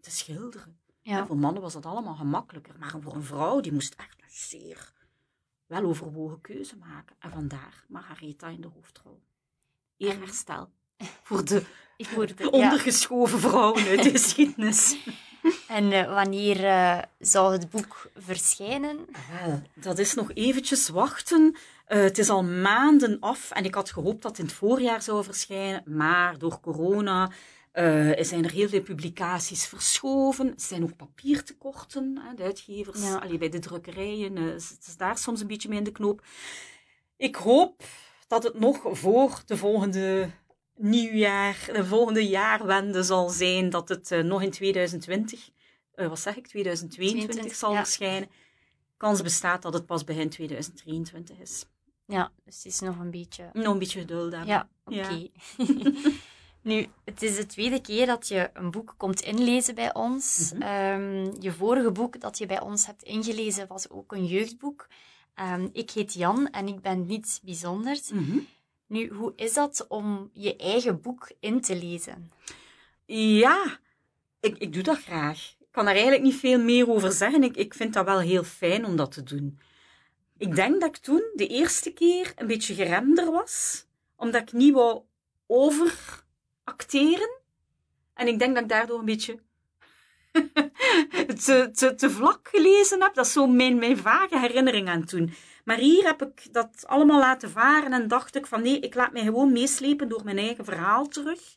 te 0.00 0.10
schilderen. 0.10 0.78
ja. 1.02 1.18
En 1.18 1.26
voor 1.26 1.36
mannen 1.38 1.62
was 1.62 1.72
dat 1.72 1.86
allemaal 1.86 2.14
gemakkelijker. 2.14 2.74
Maar 2.78 2.94
voor 3.00 3.14
een 3.14 3.22
vrouw, 3.22 3.60
die 3.60 3.72
moest 3.72 3.94
echt 3.94 4.16
een 4.22 4.30
zeer 4.30 4.92
weloverwogen 5.66 6.40
keuze 6.40 6.76
maken. 6.76 7.16
En 7.18 7.30
vandaar 7.30 7.84
Margaretha 7.88 8.48
in 8.48 8.60
de 8.60 8.68
hoofdrol. 8.74 9.22
Eer 9.98 10.10
En- 10.10 10.18
herstel. 10.20 10.70
Voor 11.22 11.44
de 11.44 11.62
Ik 11.96 12.08
ondergeschoven 12.50 13.38
vrouwen 13.38 13.86
uit 13.86 14.02
de 14.02 14.10
geschiedenis. 14.10 14.96
En 15.68 15.92
eh, 15.92 16.12
wanneer 16.14 16.64
eh, 16.64 16.98
zou 17.18 17.52
het 17.52 17.70
boek 17.70 18.10
verschijnen? 18.18 18.98
Wel, 19.44 19.62
dat 19.74 19.98
is 19.98 20.14
nog 20.14 20.32
eventjes 20.32 20.88
wachten. 20.88 21.56
Eh, 21.86 22.00
het 22.00 22.18
is 22.18 22.28
al 22.28 22.44
maanden 22.44 23.20
af 23.20 23.50
en 23.50 23.64
ik 23.64 23.74
had 23.74 23.90
gehoopt 23.90 24.22
dat 24.22 24.30
het 24.30 24.40
in 24.40 24.44
het 24.46 24.54
voorjaar 24.54 25.02
zou 25.02 25.24
verschijnen. 25.24 25.82
Maar 25.86 26.38
door 26.38 26.60
corona 26.60 27.30
zijn 28.20 28.44
er 28.44 28.50
heel 28.50 28.68
veel 28.68 28.82
publicaties 28.82 29.66
verschoven. 29.66 30.46
Er 30.46 30.54
zijn 30.56 30.82
ook 30.82 30.96
papiertekorten. 30.96 32.18
Hè, 32.22 32.34
de 32.34 32.42
uitgevers, 32.42 33.00
Ja. 33.02 33.16
allee, 33.16 33.38
bij 33.38 33.48
de 33.48 33.58
drukkerijen, 33.58 34.36
het 34.36 34.78
is 34.86 34.96
daar 34.96 35.18
soms 35.18 35.40
een 35.40 35.46
beetje 35.46 35.68
mee 35.68 35.78
in 35.78 35.84
de 35.84 35.92
knoop. 35.92 36.22
Ik 37.16 37.34
hoop 37.36 37.82
dat 38.28 38.42
het 38.42 38.58
nog 38.58 38.80
voor 38.90 39.42
de 39.46 39.56
volgende 39.56 40.30
nieuwjaar, 40.76 41.68
de 41.72 41.84
volgende 41.84 42.28
jaarwende 42.28 43.02
zal 43.02 43.28
zijn, 43.28 43.70
dat 43.70 43.88
het 43.88 44.10
nog 44.24 44.42
in 44.42 44.50
2020, 44.50 45.50
eh, 45.96 46.08
wat 46.08 46.20
zeg 46.20 46.36
ik, 46.36 46.46
2022 46.46 47.24
22, 47.24 47.58
zal 47.58 47.72
ja. 47.72 47.76
verschijnen. 47.76 48.28
Kans 48.96 49.22
bestaat 49.22 49.62
dat 49.62 49.72
het 49.72 49.86
pas 49.86 50.04
begin 50.04 50.28
2023 50.28 51.38
is. 51.38 51.64
Ja, 52.06 52.32
dus 52.44 52.56
het 52.56 52.66
is 52.66 52.80
nog 52.80 52.98
een 52.98 53.10
beetje... 53.10 53.50
Nog 53.52 53.72
een 53.72 53.78
beetje 53.78 54.00
geduld 54.00 54.32
hebben. 54.32 54.48
Ja, 54.48 54.68
oké. 54.84 55.28
nu, 56.70 56.86
het 57.04 57.22
is 57.22 57.36
de 57.36 57.46
tweede 57.46 57.80
keer 57.80 58.06
dat 58.06 58.28
je 58.28 58.50
een 58.52 58.70
boek 58.70 58.94
komt 58.96 59.20
inlezen 59.20 59.74
bij 59.74 59.94
ons. 59.94 60.52
Mhm. 60.52 60.62
Ehm, 60.62 61.40
je 61.40 61.52
vorige 61.52 61.90
boek 61.90 62.20
dat 62.20 62.38
je 62.38 62.46
bij 62.46 62.60
ons 62.60 62.86
hebt 62.86 63.02
ingelezen 63.02 63.66
was 63.66 63.90
ook 63.90 64.12
een 64.12 64.26
jeugdboek. 64.26 64.88
Ehm, 65.34 65.68
ik 65.72 65.90
heet 65.90 66.14
Jan 66.14 66.50
en 66.50 66.68
ik 66.68 66.80
ben 66.80 67.06
niets 67.06 67.40
bijzonders. 67.40 68.10
Mhm. 68.10 68.38
Nu, 68.86 69.08
hoe 69.08 69.32
is 69.36 69.54
dat 69.54 69.86
om 69.88 70.30
je 70.32 70.56
eigen 70.56 71.00
boek 71.00 71.30
in 71.40 71.60
te 71.60 71.76
lezen? 71.76 72.32
Ja, 73.06 73.78
ik, 74.40 74.58
ik 74.58 74.72
doe 74.72 74.82
dat 74.82 74.98
graag. 74.98 75.54
Kan 75.76 75.86
er 75.86 75.92
eigenlijk 75.92 76.22
niet 76.22 76.36
veel 76.36 76.58
meer 76.58 76.88
over 76.90 77.12
zeggen. 77.12 77.42
Ik, 77.42 77.56
ik 77.56 77.74
vind 77.74 77.92
dat 77.94 78.04
wel 78.04 78.20
heel 78.20 78.44
fijn 78.44 78.84
om 78.84 78.96
dat 78.96 79.12
te 79.12 79.22
doen. 79.22 79.58
Ik 80.38 80.54
denk 80.54 80.80
dat 80.80 80.88
ik 80.88 80.96
toen 80.96 81.22
de 81.34 81.46
eerste 81.46 81.92
keer 81.92 82.32
een 82.36 82.46
beetje 82.46 82.74
geremder 82.74 83.30
was, 83.30 83.86
omdat 84.16 84.42
ik 84.42 84.52
niet 84.52 84.74
wou 84.74 85.02
overacteren. 85.46 87.38
En 88.14 88.26
ik 88.26 88.38
denk 88.38 88.54
dat 88.54 88.62
ik 88.62 88.68
daardoor 88.68 88.98
een 88.98 89.04
beetje 89.04 89.38
te, 91.44 91.70
te, 91.72 91.94
te 91.96 92.10
vlak 92.10 92.48
gelezen 92.48 93.02
heb. 93.02 93.14
Dat 93.14 93.26
is 93.26 93.32
zo 93.32 93.46
mijn, 93.46 93.78
mijn 93.78 93.96
vage 93.96 94.38
herinnering 94.38 94.88
aan 94.88 95.04
toen. 95.04 95.32
Maar 95.64 95.78
hier 95.78 96.04
heb 96.04 96.22
ik 96.22 96.52
dat 96.52 96.84
allemaal 96.86 97.18
laten 97.18 97.50
varen 97.50 97.92
en 97.92 98.08
dacht 98.08 98.36
ik 98.36 98.46
van 98.46 98.62
nee, 98.62 98.80
ik 98.80 98.94
laat 98.94 99.12
mij 99.12 99.22
gewoon 99.22 99.52
meeslepen 99.52 100.08
door 100.08 100.24
mijn 100.24 100.38
eigen 100.38 100.64
verhaal 100.64 101.06
terug. 101.08 101.56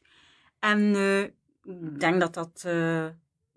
En 0.59 0.95
eh, 0.95 1.21
ik 1.63 1.99
denk 1.99 2.19
dat 2.19 2.33
dat 2.33 2.63
eh, 2.65 3.05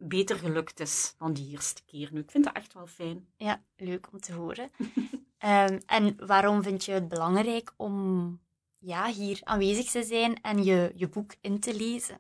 beter 0.09 0.37
gelukt 0.37 0.81
is 0.81 1.15
dan 1.19 1.33
die 1.33 1.51
eerste 1.51 1.83
keer 1.85 2.09
nu. 2.13 2.21
Ik 2.21 2.31
vind 2.31 2.45
dat 2.45 2.55
echt 2.55 2.75
wel 2.75 2.87
fijn. 2.87 3.27
Ja, 3.37 3.63
leuk 3.77 4.09
om 4.13 4.21
te 4.21 4.33
horen. 4.33 4.71
Ehm, 5.39 5.79
en 5.87 6.27
waarom 6.27 6.63
vind 6.63 6.85
je 6.85 6.93
het 6.93 7.09
belangrijk 7.09 7.73
om 7.77 8.41
ja, 8.79 9.07
hier 9.07 9.41
aanwezig 9.43 9.91
te 9.91 10.03
zijn 10.03 10.41
en 10.43 10.65
je, 10.65 10.93
je 10.95 11.09
boek 11.09 11.35
in 11.41 11.61
te 11.61 11.75
lezen? 11.75 12.19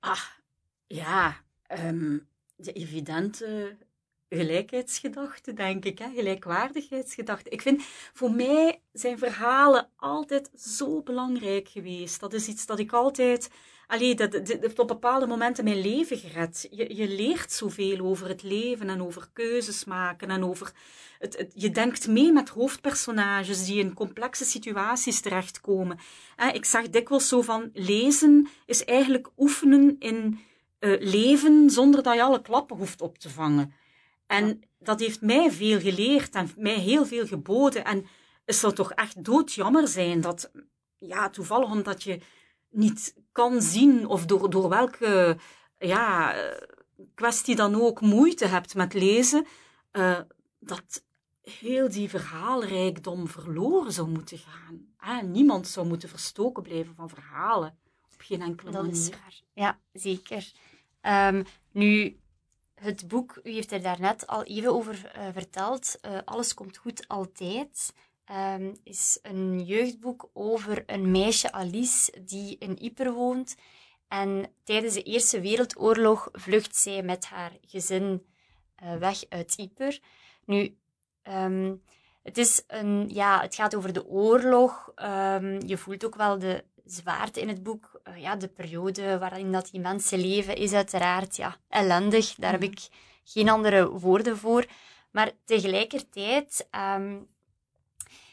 Ah, 0.00 0.24
ja, 0.86 1.36
ehm, 1.66 2.18
de 2.56 2.72
evidente 2.72 3.76
gelijkheidsgedachte, 4.28 5.52
denk 5.52 5.84
ik, 5.84 5.98
hè? 5.98 6.10
gelijkwaardigheidsgedachte. 6.14 7.50
Ik 7.50 7.62
vind, 7.62 7.82
voor 8.12 8.30
mij 8.30 8.80
zijn 8.92 9.18
verhalen 9.18 9.88
altijd 9.96 10.50
zo 10.54 11.02
belangrijk 11.02 11.68
geweest. 11.68 12.20
Dat 12.20 12.32
is 12.32 12.48
iets 12.48 12.66
dat 12.66 12.78
ik 12.78 12.92
altijd, 12.92 13.50
allee, 13.90 14.14
dat, 14.14 14.32
dat, 14.32 14.48
heeft 14.48 14.78
op 14.78 14.88
bepaalde 14.88 15.26
momenten 15.26 15.64
mijn 15.64 15.80
leven 15.80 16.16
gered. 16.18 16.68
Je, 16.70 16.94
je 16.96 17.08
leert 17.08 17.52
zoveel 17.52 17.98
over 18.00 18.28
het 18.28 18.42
leven 18.42 18.88
en 18.88 19.02
over 19.02 19.28
keuzes 19.32 19.84
maken 19.84 20.28
en 20.30 20.44
over, 20.44 20.72
het, 21.18 21.36
het- 21.36 21.52
je 21.54 21.70
denkt 21.70 22.08
mee 22.08 22.32
met 22.32 22.48
hoofdpersonages 22.48 23.64
die 23.66 23.78
in 23.80 23.94
complexe 23.94 24.44
situaties 24.44 25.20
terechtkomen. 25.20 25.98
Eh, 26.36 26.54
ik 26.54 26.64
zeg 26.64 26.90
dikwijls 26.90 27.28
zo 27.28 27.42
van, 27.42 27.70
lezen 27.72 28.48
is 28.66 28.84
eigenlijk 28.84 29.28
oefenen 29.36 29.96
in 29.98 30.38
eh, 30.78 30.96
leven 31.00 31.70
zonder 31.70 32.02
dat 32.02 32.14
je 32.14 32.22
alle 32.22 32.42
klappen 32.42 32.76
hoeft 32.76 33.00
op 33.00 33.18
te 33.18 33.30
vangen. 33.30 33.72
En 34.26 34.60
dat 34.78 35.00
heeft 35.00 35.20
mij 35.20 35.50
veel 35.50 35.80
geleerd 35.80 36.34
en 36.34 36.50
mij 36.56 36.74
heel 36.78 37.06
veel 37.06 37.26
geboden. 37.26 37.84
En 37.84 38.06
het 38.44 38.56
zou 38.56 38.74
toch 38.74 38.92
echt 38.92 39.24
doodjammer 39.24 39.88
zijn 39.88 40.20
dat, 40.20 40.50
ja, 40.98 41.30
toevallig 41.30 41.70
omdat 41.70 42.02
je 42.02 42.20
niet 42.70 43.14
kan 43.40 43.62
zien 43.62 44.06
of 44.06 44.26
door, 44.26 44.50
door 44.50 44.68
welke 44.68 45.36
ja, 45.78 46.34
kwestie 47.14 47.56
dan 47.56 47.74
ook 47.80 48.00
moeite 48.00 48.46
hebt 48.46 48.74
met 48.74 48.94
lezen, 48.94 49.46
eh, 49.90 50.20
dat 50.58 51.04
heel 51.42 51.90
die 51.90 52.08
verhaalrijkdom 52.08 53.28
verloren 53.28 53.92
zou 53.92 54.08
moeten 54.08 54.38
gaan. 54.38 54.86
Ah, 54.96 55.22
niemand 55.22 55.68
zou 55.68 55.86
moeten 55.86 56.08
verstoken 56.08 56.62
blijven 56.62 56.94
van 56.94 57.08
verhalen. 57.08 57.78
Op 58.12 58.20
geen 58.20 58.42
enkele 58.42 58.70
Dat 58.70 58.82
manier. 58.82 58.96
is 58.98 59.08
waar. 59.10 59.40
Ja, 59.52 59.78
zeker. 59.92 60.52
Ehm, 61.00 61.42
nu, 61.72 62.20
het 62.74 63.08
boek, 63.08 63.40
u 63.42 63.50
heeft 63.52 63.72
er 63.72 63.82
daarnet 63.82 64.26
al 64.26 64.42
even 64.44 64.72
over 64.74 65.06
eh, 65.06 65.28
verteld. 65.32 65.98
eh, 66.00 66.18
Alles 66.24 66.54
komt 66.54 66.76
goed 66.76 67.08
altijd. 67.08 67.92
Ehm, 68.30 68.74
is 68.84 69.18
een 69.22 69.64
jeugdboek 69.64 70.30
over 70.32 70.82
een 70.86 71.10
meisje, 71.10 71.52
Alice, 71.52 72.22
die 72.24 72.56
in 72.58 72.78
Ypres 72.80 73.12
woont. 73.12 73.56
En 74.08 74.52
tijdens 74.64 74.94
de 74.94 75.02
Eerste 75.02 75.40
Wereldoorlog 75.40 76.28
vlucht 76.32 76.76
zij 76.76 77.02
met 77.02 77.26
haar 77.26 77.52
gezin 77.66 78.26
eh, 78.74 78.96
weg 78.96 79.24
uit 79.28 79.54
Ypres. 79.58 80.02
Nu, 80.44 80.76
ehm, 81.22 81.74
het, 82.22 82.38
is 82.38 82.64
een, 82.66 83.08
ja, 83.08 83.40
het 83.40 83.54
gaat 83.54 83.74
over 83.74 83.92
de 83.92 84.06
oorlog. 84.06 84.92
Ehm, 84.94 85.60
je 85.66 85.76
voelt 85.76 86.04
ook 86.04 86.16
wel 86.16 86.38
de 86.38 86.64
zwaarte 86.84 87.40
in 87.40 87.48
het 87.48 87.62
boek, 87.62 88.00
eh, 88.02 88.16
ja, 88.16 88.36
de 88.36 88.48
periode 88.48 89.18
waarin 89.18 89.52
dat 89.52 89.68
die 89.70 89.80
mensen 89.80 90.18
leven, 90.18 90.56
is 90.56 90.72
uiteraard 90.72 91.36
ja, 91.36 91.56
ellendig. 91.68 92.34
Daar 92.34 92.52
heb 92.52 92.62
ik 92.62 92.88
geen 93.24 93.48
andere 93.48 93.90
woorden 93.90 94.36
voor. 94.36 94.66
Maar 95.10 95.32
tegelijkertijd 95.44 96.68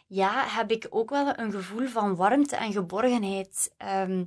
ja, 0.08 0.46
heb 0.48 0.72
ik 0.72 0.88
ook 0.90 1.10
wel 1.10 1.38
een 1.38 1.52
gevoel 1.52 1.88
van 1.88 2.16
warmte 2.16 2.56
en 2.56 2.72
geborgenheid 2.72 3.74
ehm, 3.78 4.24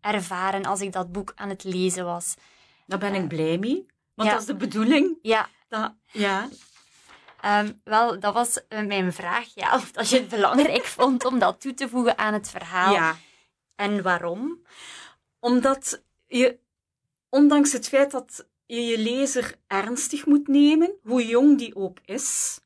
ervaren 0.00 0.64
als 0.64 0.80
ik 0.80 0.92
dat 0.92 1.12
boek 1.12 1.32
aan 1.34 1.48
het 1.48 1.64
lezen 1.64 2.04
was. 2.04 2.34
Daar 2.86 2.98
ben 2.98 3.14
ik 3.14 3.28
blij 3.28 3.58
mee, 3.58 3.86
want 4.14 4.30
dat 4.30 4.40
is 4.40 4.46
de 4.46 4.54
bedoeling. 4.54 5.18
Ja. 5.22 5.48
Dat, 5.68 5.94
ja. 6.06 6.48
Ehm, 7.40 7.72
wel, 7.84 8.20
dat 8.20 8.34
was 8.34 8.66
eh, 8.68 8.86
mijn 8.86 9.12
vraag. 9.12 9.54
Ja, 9.54 9.74
of 9.74 9.92
dat 9.92 10.08
je 10.08 10.16
het 10.16 10.28
belangrijk 10.28 10.84
vond 10.96 11.24
om 11.24 11.38
dat 11.38 11.60
toe 11.60 11.74
te 11.74 11.88
voegen 11.88 12.18
aan 12.18 12.32
het 12.32 12.50
verhaal. 12.50 12.92
Ja. 12.92 13.16
En 13.74 14.02
waarom? 14.02 14.62
Omdat 15.38 16.02
je, 16.26 16.58
ondanks 17.28 17.72
het 17.72 17.88
feit 17.88 18.10
dat 18.10 18.46
je 18.66 18.80
je 18.80 18.98
lezer 18.98 19.54
ernstig 19.66 20.26
moet 20.26 20.48
nemen, 20.48 20.92
hoe 21.02 21.26
jong 21.26 21.58
die 21.58 21.76
ook 21.76 21.98
is, 22.04 22.60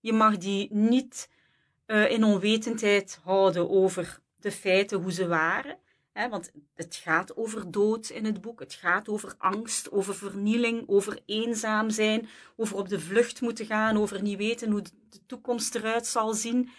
je 0.00 0.12
mag 0.12 0.36
die 0.36 0.68
niet 0.72 1.28
uh, 1.86 2.10
in 2.10 2.24
onwetendheid 2.24 3.20
houden 3.22 3.70
over 3.70 4.20
de 4.36 4.52
feiten, 4.52 5.00
hoe 5.00 5.12
ze 5.12 5.26
waren. 5.26 5.78
Want 6.30 6.50
het 6.74 6.94
gaat 6.96 7.36
over 7.36 7.70
dood 7.70 8.08
in 8.08 8.24
het 8.24 8.40
boek, 8.40 8.60
het 8.60 8.74
gaat 8.74 9.08
over 9.08 9.34
angst, 9.38 9.90
over 9.90 10.14
vernieling, 10.14 10.88
over 10.88 11.18
eenzaam 11.26 11.90
zijn, 11.90 12.28
over 12.56 12.76
op 12.76 12.88
de 12.88 13.00
vlucht 13.00 13.40
moeten 13.40 13.66
gaan, 13.66 13.96
over 13.96 14.22
niet 14.22 14.38
weten 14.38 14.70
hoe 14.70 14.82
de 14.82 15.26
toekomst 15.26 15.74
eruit 15.74 16.06
zal 16.06 16.34
zien, 16.34 16.70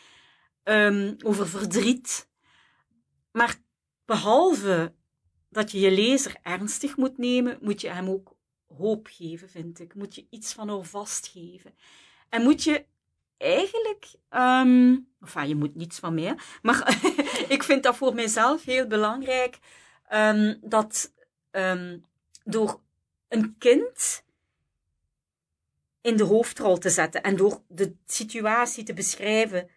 um, 0.63 1.15
over 1.25 1.47
verdriet. 1.47 2.29
Maar 3.31 3.55
behalve 4.05 4.93
dat 5.49 5.71
je 5.71 5.79
je 5.79 5.91
lezer 5.91 6.35
ernstig 6.41 6.97
moet 6.97 7.17
nemen, 7.17 7.57
moet 7.61 7.81
je 7.81 7.89
hem 7.89 8.09
ook 8.09 8.35
hoop 8.77 9.07
geven, 9.11 9.49
vind 9.49 9.79
ik. 9.79 9.95
Moet 9.95 10.15
je 10.15 10.27
iets 10.29 10.53
van 10.53 10.69
haar 10.69 10.83
vastgeven. 10.83 11.75
En 12.29 12.41
moet 12.41 12.63
je 12.63 12.85
eigenlijk, 13.37 14.05
um, 14.29 15.07
je 15.45 15.55
moet 15.55 15.75
niets 15.75 15.99
van 15.99 16.13
mij, 16.13 16.37
maar 16.61 17.01
ik 17.55 17.63
vind 17.63 17.83
dat 17.83 17.95
voor 17.95 18.13
mijzelf 18.13 18.63
heel 18.63 18.87
belangrijk, 18.87 19.59
um, 20.13 20.57
dat 20.61 21.13
um, 21.51 22.05
door 22.43 22.79
een 23.27 23.55
kind 23.57 24.23
in 26.01 26.17
de 26.17 26.23
hoofdrol 26.23 26.77
te 26.77 26.89
zetten 26.89 27.23
en 27.23 27.35
door 27.35 27.61
de 27.67 27.95
situatie 28.05 28.83
te 28.83 28.93
beschrijven 28.93 29.69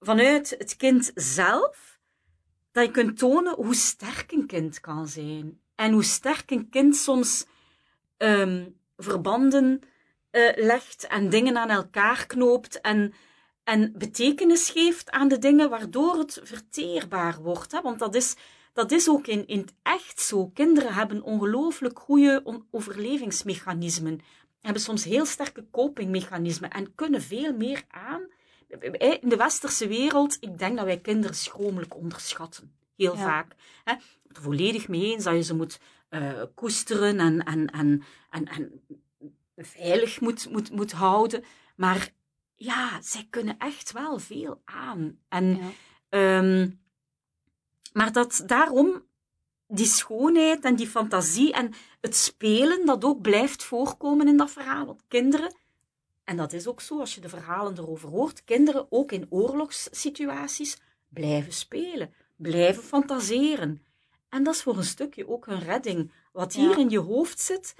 vanuit 0.00 0.54
het 0.58 0.76
kind 0.76 1.10
zelf, 1.14 1.98
dat 2.72 2.84
je 2.84 2.90
kunt 2.90 3.18
tonen 3.18 3.54
hoe 3.54 3.74
sterk 3.74 4.32
een 4.32 4.46
kind 4.46 4.80
kan 4.80 5.08
zijn. 5.08 5.60
En 5.74 5.92
hoe 5.92 6.02
sterk 6.02 6.50
een 6.50 6.68
kind 6.68 6.96
soms 6.96 7.46
verbanden 8.96 9.80
uh, 10.34 10.50
legt 10.54 11.06
en 11.06 11.30
dingen 11.30 11.56
aan 11.56 11.70
elkaar 11.70 12.26
knoopt 12.26 12.80
en, 12.80 13.14
en 13.64 13.92
betekenis 13.98 14.70
geeft 14.70 15.10
aan 15.10 15.28
de 15.28 15.38
dingen, 15.38 15.70
waardoor 15.70 16.18
het 16.18 16.40
verteerbaar 16.42 17.42
wordt. 17.42 17.72
Hè? 17.72 17.80
Want 17.80 17.98
dat 17.98 18.14
is, 18.14 18.36
dat 18.72 18.92
is 18.92 19.08
ook 19.08 19.26
in, 19.26 19.46
in 19.46 19.58
het 19.58 19.74
echt 19.82 20.20
zo. 20.20 20.46
Kinderen 20.46 20.94
hebben 20.94 21.22
ongelooflijk 21.22 21.98
goede 21.98 22.62
overlevingsmechanismen, 22.70 24.20
hebben 24.60 24.82
soms 24.82 25.04
heel 25.04 25.26
sterke 25.26 25.64
copingmechanismen 25.70 26.70
en 26.70 26.94
kunnen 26.94 27.22
veel 27.22 27.52
meer 27.52 27.82
aan. 27.88 28.22
In 28.98 29.28
de 29.28 29.36
westerse 29.36 29.88
wereld, 29.88 30.36
ik 30.40 30.58
denk 30.58 30.76
dat 30.76 30.84
wij 30.84 30.98
kinderen 30.98 31.36
schromelijk 31.36 31.96
onderschatten. 31.96 32.72
Heel 32.96 33.16
vaak. 33.16 33.54
Hè? 33.84 33.92
Er 33.92 34.42
volledig 34.42 34.88
mee 34.88 35.12
eens 35.12 35.24
dat 35.24 35.34
je 35.34 35.42
ze 35.42 35.54
moet 35.54 35.80
uh, 36.10 36.42
koesteren 36.54 37.20
en, 37.20 37.44
en, 37.44 37.66
en, 37.66 38.02
en, 38.30 38.46
en 38.46 38.82
veilig 39.56 40.20
moet, 40.20 40.50
moet, 40.50 40.70
moet 40.70 40.92
houden. 40.92 41.44
Maar 41.76 42.12
ja, 42.54 43.02
zij 43.02 43.26
kunnen 43.30 43.58
echt 43.58 43.92
wel 43.92 44.18
veel 44.18 44.62
aan. 44.64 45.18
En, 45.28 45.60
ehm, 46.08 46.70
maar 47.92 48.12
dat 48.12 48.42
daarom 48.46 49.02
die 49.68 49.86
schoonheid 49.86 50.64
en 50.64 50.76
die 50.76 50.88
fantasie 50.88 51.52
en 51.52 51.72
het 52.00 52.16
spelen, 52.16 52.86
dat 52.86 53.04
ook 53.04 53.20
blijft 53.20 53.64
voorkomen 53.64 54.28
in 54.28 54.36
dat 54.36 54.50
verhaal. 54.50 54.86
Want 54.86 55.02
kinderen, 55.08 55.56
en 56.24 56.36
dat 56.36 56.52
is 56.52 56.66
ook 56.66 56.80
zo 56.80 57.00
als 57.00 57.14
je 57.14 57.20
de 57.20 57.28
verhalen 57.28 57.78
erover 57.78 58.08
hoort, 58.08 58.44
kinderen 58.44 58.86
ook 58.90 59.12
in 59.12 59.26
oorlogssituaties 59.30 60.78
blijven 61.08 61.52
spelen, 61.52 62.14
blijven 62.36 62.82
fantaseren. 62.82 63.82
En 64.28 64.42
dat 64.42 64.54
is 64.54 64.62
voor 64.62 64.76
een 64.76 64.84
stukje 64.84 65.28
ook 65.28 65.46
een 65.46 65.60
redding. 65.60 66.12
Wat 66.32 66.54
hier 66.54 66.78
in 66.78 66.90
je 66.90 66.98
hoofd 66.98 67.40
zit, 67.40 67.74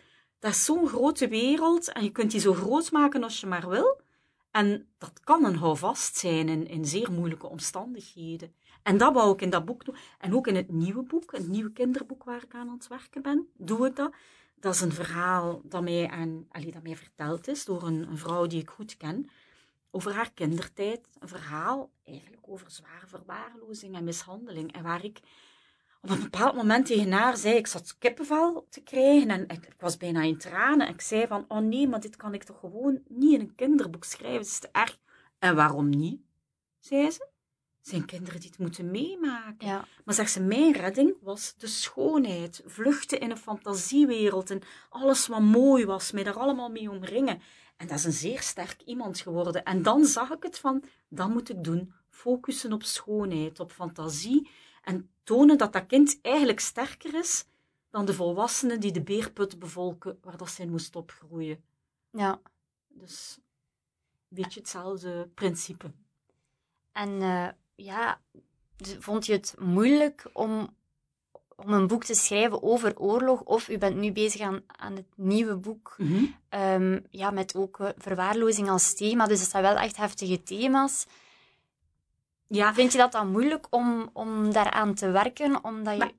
dat 0.44 0.52
is 0.52 0.64
zo'n 0.64 0.88
grote 0.88 1.28
wereld 1.28 1.92
en 1.92 2.02
je 2.02 2.11
kunt 2.11 2.30
die 2.30 2.40
zo 2.40 2.54
groot 2.54 2.92
maken 2.92 3.22
als 3.22 3.40
je 3.40 3.46
maar 3.46 3.68
wil. 3.68 4.00
En 4.50 4.88
dat 4.98 5.20
kan 5.20 5.44
een 5.44 5.57
houvast 5.57 6.16
zijn 6.16 6.48
in, 6.48 6.66
in 6.66 6.85
zeer 6.85 7.12
moeilijke 7.12 7.46
omstandigheden. 7.48 8.54
En 8.83 8.96
dat 8.96 9.14
wou 9.14 9.33
ik 9.33 9.42
in 9.42 9.50
dat 9.50 9.64
boek 9.64 9.85
doen. 9.85 9.96
En 10.18 10.35
ook 10.35 10.46
in 10.46 10.57
het 10.57 10.70
nieuwe 10.70 11.02
boek, 11.02 11.33
het 11.33 11.48
nieuwe 11.48 11.72
kinderboek 11.72 12.24
waar 12.24 12.42
ik 12.42 12.54
aan 12.54 12.68
aan 12.68 12.74
het 12.74 12.88
werken 12.88 13.22
ben, 13.22 13.48
doe 13.57 13.87
ik 13.87 13.96
dat. 13.96 14.14
Dat 14.54 14.74
is 14.74 14.80
een 14.80 14.92
verhaal 14.92 15.61
dat 15.64 15.83
mij, 15.83 16.09
aan, 16.09 16.46
allee, 16.50 16.72
dat 16.72 16.83
mij 16.83 16.96
verteld 16.96 17.48
is 17.48 17.64
door 17.64 17.83
een, 17.83 18.09
een 18.09 18.18
vrouw 18.18 18.46
die 18.46 18.61
ik 18.61 18.70
goed 18.70 18.96
ken. 18.96 19.30
Over 19.90 20.12
haar 20.12 20.33
kindertijd. 20.33 21.09
Een 21.18 21.28
verhaal 21.28 21.90
eigenlijk 22.04 22.42
over 22.46 22.70
zware 22.70 23.07
verwaarlozing 23.07 23.94
en 23.94 24.04
mishandeling. 24.04 24.72
En 24.72 24.83
waar 24.83 25.04
ik 25.04 25.20
op 26.04 26.10
een 26.10 26.22
bepaald 26.22 26.54
moment 26.54 26.86
tegen 26.86 27.12
haar 27.12 27.36
zei, 27.36 27.56
ik 27.56 27.66
zat 27.66 27.98
kippenvel 27.98 28.66
te 28.70 28.80
krijgen 28.80 29.30
en 29.30 29.42
ik, 29.42 29.66
ik, 29.66 29.74
was 29.78 29.96
bijna 29.96 30.22
in 30.22 30.38
tranen. 30.38 30.86
En 30.86 30.92
ik 30.92 31.00
zei 31.00 31.26
van, 31.26 31.44
oh 31.48 31.58
nee, 31.58 31.88
maar 31.88 32.00
dit 32.00 32.16
kan 32.16 32.34
ik 32.34 32.44
toch 32.44 32.58
gewoon 32.58 33.02
niet 33.08 33.32
in 33.32 33.40
een 33.40 33.54
kinderboek 33.54 34.04
schrijven, 34.04 34.38
het 34.38 34.46
is 34.46 34.58
te 34.58 34.68
erg. 34.72 34.98
En 35.38 35.54
waarom 35.54 35.88
niet? 35.88 36.20
zei 36.80 37.10
ze. 37.10 37.28
Zijn 37.80 38.04
kinderen 38.04 38.40
die 38.40 38.48
het 38.48 38.58
moeten 38.58 38.90
meemaken. 38.90 39.66
Ja. 39.66 39.84
Maar 40.04 40.14
zegt 40.14 40.30
ze, 40.30 40.40
mijn 40.40 40.72
redding 40.72 41.16
was 41.20 41.54
de 41.56 41.66
schoonheid. 41.66 42.62
Vluchten 42.66 43.20
in 43.20 43.30
een 43.30 43.36
fantasiewereld 43.36 44.50
en 44.50 44.62
alles 44.88 45.26
wat 45.26 45.40
mooi 45.40 45.84
was, 45.84 46.12
mij 46.12 46.22
daar 46.22 46.38
allemaal 46.38 46.70
mee 46.70 46.90
omringen. 46.90 47.40
En 47.76 47.86
dat 47.86 47.98
is 47.98 48.04
een 48.04 48.12
zeer 48.12 48.40
sterk 48.40 48.82
iemand 48.84 49.20
geworden. 49.20 49.62
En 49.64 49.82
dan 49.82 50.04
zag 50.04 50.30
ik 50.30 50.42
het 50.42 50.58
van, 50.58 50.84
dat 51.08 51.28
moet 51.28 51.50
ik 51.50 51.64
doen. 51.64 51.92
Focussen 52.08 52.72
op 52.72 52.82
schoonheid, 52.82 53.60
op 53.60 53.72
fantasie 53.72 54.50
en 54.82 55.13
tonen 55.24 55.58
dat 55.58 55.72
dat 55.72 55.87
kind 55.87 56.18
eigenlijk 56.22 56.60
sterker 56.60 57.14
is 57.14 57.44
dan 57.90 58.04
de 58.04 58.14
volwassenen 58.14 58.80
die 58.80 58.92
de 58.92 59.02
beerput 59.02 59.58
bevolken 59.58 60.18
waar 60.22 60.37
dat 60.37 60.50
zij 60.50 60.66
moest 60.66 60.96
opgroeien. 60.96 61.64
Ja. 62.10 62.40
Dus 62.88 63.38
een 64.28 64.42
beetje 64.42 64.60
hetzelfde 64.60 65.28
principe. 65.34 65.90
En 66.92 67.10
uh, 67.10 67.48
ja, 67.74 68.20
vond 68.98 69.26
je 69.26 69.32
het 69.32 69.54
moeilijk 69.58 70.30
om, 70.32 70.76
om 71.56 71.72
een 71.72 71.87
boek 71.87 72.04
te 72.04 72.14
schrijven 72.14 72.62
over 72.62 72.98
oorlog? 72.98 73.40
Of 73.40 73.68
u 73.68 73.78
bent 73.78 73.96
nu 73.96 74.12
bezig 74.12 74.40
aan, 74.40 74.62
aan 74.66 74.96
het 74.96 75.08
nieuwe 75.16 75.56
boek, 75.56 75.94
mm 75.98 76.06
-hmm. 76.06 76.60
um, 76.60 77.06
ja, 77.10 77.30
met 77.30 77.54
ook 77.56 77.78
uh, 77.78 77.88
verwaarlozing 77.96 78.70
als 78.70 78.94
thema. 78.94 79.26
Dus 79.26 79.38
dat 79.40 79.50
zijn 79.50 79.62
wel 79.62 79.76
echt 79.76 79.96
heftige 79.96 80.42
thema's. 80.42 81.06
Ja. 82.54 82.74
Vind 82.74 82.92
je 82.92 82.98
dat 82.98 83.12
dan 83.12 83.30
moeilijk 83.30 83.66
om, 83.70 84.10
om 84.12 84.52
daaraan 84.52 84.94
te 84.94 85.10
werken? 85.10 85.64
Omdat 85.64 85.92
je... 85.92 85.98
Maar, 85.98 86.12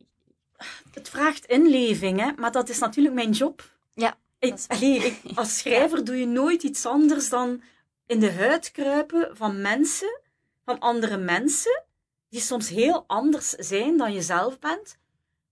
het 0.94 1.10
vraagt 1.10 1.46
inleving, 1.46 2.20
hè? 2.20 2.32
maar 2.38 2.52
dat 2.52 2.70
is 2.70 2.80
natuurlijk 2.80 3.16
mijn 3.16 3.32
job. 3.32 3.70
Ja. 3.94 4.18
Ik, 4.40 4.56
allee, 4.68 4.98
ik, 4.98 5.22
als 5.40 5.58
schrijver 5.58 5.98
ja. 5.98 6.04
doe 6.04 6.20
je 6.20 6.28
nooit 6.28 6.64
iets 6.64 6.86
anders 6.86 7.30
dan 7.30 7.62
in 8.06 8.20
de 8.20 8.32
huid 8.32 8.72
kruipen 8.72 9.38
van 9.38 9.62
mensen, 9.62 10.20
van 10.66 10.80
andere 10.80 11.18
mensen, 11.18 11.84
die 12.30 12.42
soms 12.42 12.70
heel 12.70 13.04
anders 13.08 13.50
zijn 13.50 13.98
dan 13.98 14.14
je 14.14 14.22
zelf 14.22 14.60
bent, 14.60 14.98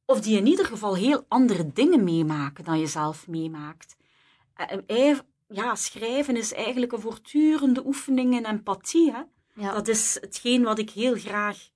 of 0.06 0.22
die 0.22 0.38
in 0.38 0.48
ieder 0.48 0.66
geval 0.66 0.96
heel 0.96 1.26
andere 1.28 1.74
dingen 1.74 2.04
meemaken 2.04 2.64
dan 2.64 2.80
je 2.80 2.88
zelf 2.88 3.28
meemaakt. 3.28 3.96
En, 4.56 5.22
ja, 5.48 5.76
schrijven 5.76 6.38
is 6.38 6.54
eigenlijk 6.54 6.92
een 6.92 7.00
voortdurende 7.00 7.86
oefening 7.86 8.36
in 8.36 8.46
empathie. 8.46 9.12
Hè? 9.12 9.22
Ja. 9.56 9.72
Dat 9.74 9.88
is 9.88 10.18
hetgeen 10.22 10.64
wat 10.64 10.80
ik 10.80 10.90
heel 10.90 11.16
graag, 11.16 11.70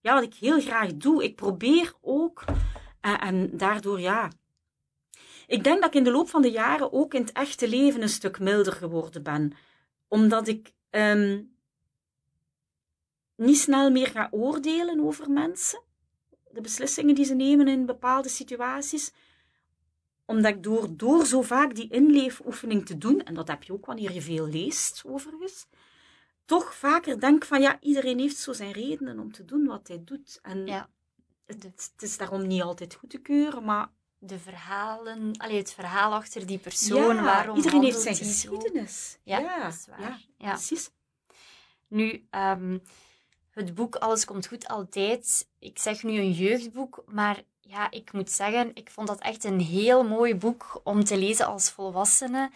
ja, 0.00 0.14
wat 0.14 0.22
ik 0.22 0.34
heel 0.34 0.60
graag 0.60 0.94
doe. 0.94 1.24
Ik 1.24 1.36
probeer 1.36 1.92
ook, 2.00 2.44
en, 3.00 3.20
en 3.20 3.56
daardoor, 3.56 4.00
ja. 4.00 4.30
Ik 5.46 5.64
denk 5.64 5.80
dat 5.80 5.88
ik 5.88 5.94
in 5.94 6.04
de 6.04 6.10
loop 6.10 6.28
van 6.28 6.42
de 6.42 6.50
jaren 6.50 6.92
ook 6.92 7.14
in 7.14 7.20
het 7.20 7.32
echte 7.32 7.68
leven 7.68 8.02
een 8.02 8.08
stuk 8.08 8.38
milder 8.38 8.72
geworden 8.72 9.22
ben. 9.22 9.52
Omdat 10.08 10.48
ik 10.48 10.72
um, 10.90 11.56
niet 13.36 13.58
snel 13.58 13.90
meer 13.90 14.06
ga 14.06 14.28
oordelen 14.30 15.00
over 15.00 15.30
mensen. 15.30 15.82
De 16.50 16.60
beslissingen 16.60 17.14
die 17.14 17.24
ze 17.24 17.34
nemen 17.34 17.68
in 17.68 17.86
bepaalde 17.86 18.28
situaties. 18.28 19.12
Omdat 20.24 20.54
ik 20.54 20.62
door, 20.62 20.96
door 20.96 21.26
zo 21.26 21.42
vaak 21.42 21.74
die 21.74 21.90
inleefoefening 21.90 22.86
te 22.86 22.98
doen, 22.98 23.22
en 23.22 23.34
dat 23.34 23.48
heb 23.48 23.62
je 23.62 23.72
ook 23.72 23.86
wanneer 23.86 24.12
je 24.12 24.22
veel 24.22 24.46
leest 24.46 25.02
overigens, 25.06 25.66
toch 26.44 26.74
vaker 26.74 27.20
denk 27.20 27.44
van 27.44 27.60
ja, 27.60 27.80
iedereen 27.80 28.18
heeft 28.18 28.36
zo 28.36 28.52
zijn 28.52 28.72
redenen 28.72 29.18
om 29.18 29.32
te 29.32 29.44
doen 29.44 29.66
wat 29.66 29.88
hij 29.88 30.02
doet. 30.04 30.38
En 30.42 30.66
ja. 30.66 30.88
het, 31.46 31.62
het 31.62 31.92
is 31.98 32.16
daarom 32.16 32.46
niet 32.46 32.62
altijd 32.62 32.94
goed 32.94 33.10
te 33.10 33.18
keuren, 33.18 33.64
maar 33.64 33.88
de 34.18 34.38
verhalen, 34.38 35.36
allee, 35.36 35.56
het 35.56 35.72
verhaal 35.72 36.12
achter 36.12 36.46
die 36.46 36.58
persoon, 36.58 37.16
ja, 37.16 37.22
waarom 37.22 37.56
iedereen 37.56 37.82
heeft 37.82 38.00
zijn 38.00 38.16
geschiedenis. 38.16 39.18
Ja, 39.22 39.38
ja, 39.38 39.62
dat 39.64 39.72
is 39.72 39.86
waar. 39.86 40.00
ja, 40.00 40.18
Ja. 40.38 40.50
precies. 40.50 40.90
Nu, 41.88 42.26
ehm, 42.30 42.78
het 43.50 43.74
boek 43.74 43.94
Alles 43.96 44.24
komt 44.24 44.46
goed 44.46 44.68
altijd. 44.68 45.48
Ik 45.58 45.78
zeg 45.78 46.02
nu 46.02 46.18
een 46.18 46.32
jeugdboek, 46.32 47.02
maar 47.06 47.42
ja, 47.60 47.90
ik 47.90 48.12
moet 48.12 48.30
zeggen, 48.30 48.70
ik 48.74 48.90
vond 48.90 49.08
dat 49.08 49.20
echt 49.20 49.44
een 49.44 49.60
heel 49.60 50.04
mooi 50.04 50.34
boek 50.34 50.80
om 50.84 51.04
te 51.04 51.16
lezen 51.16 51.46
als 51.46 51.70
volwassene. 51.70 52.50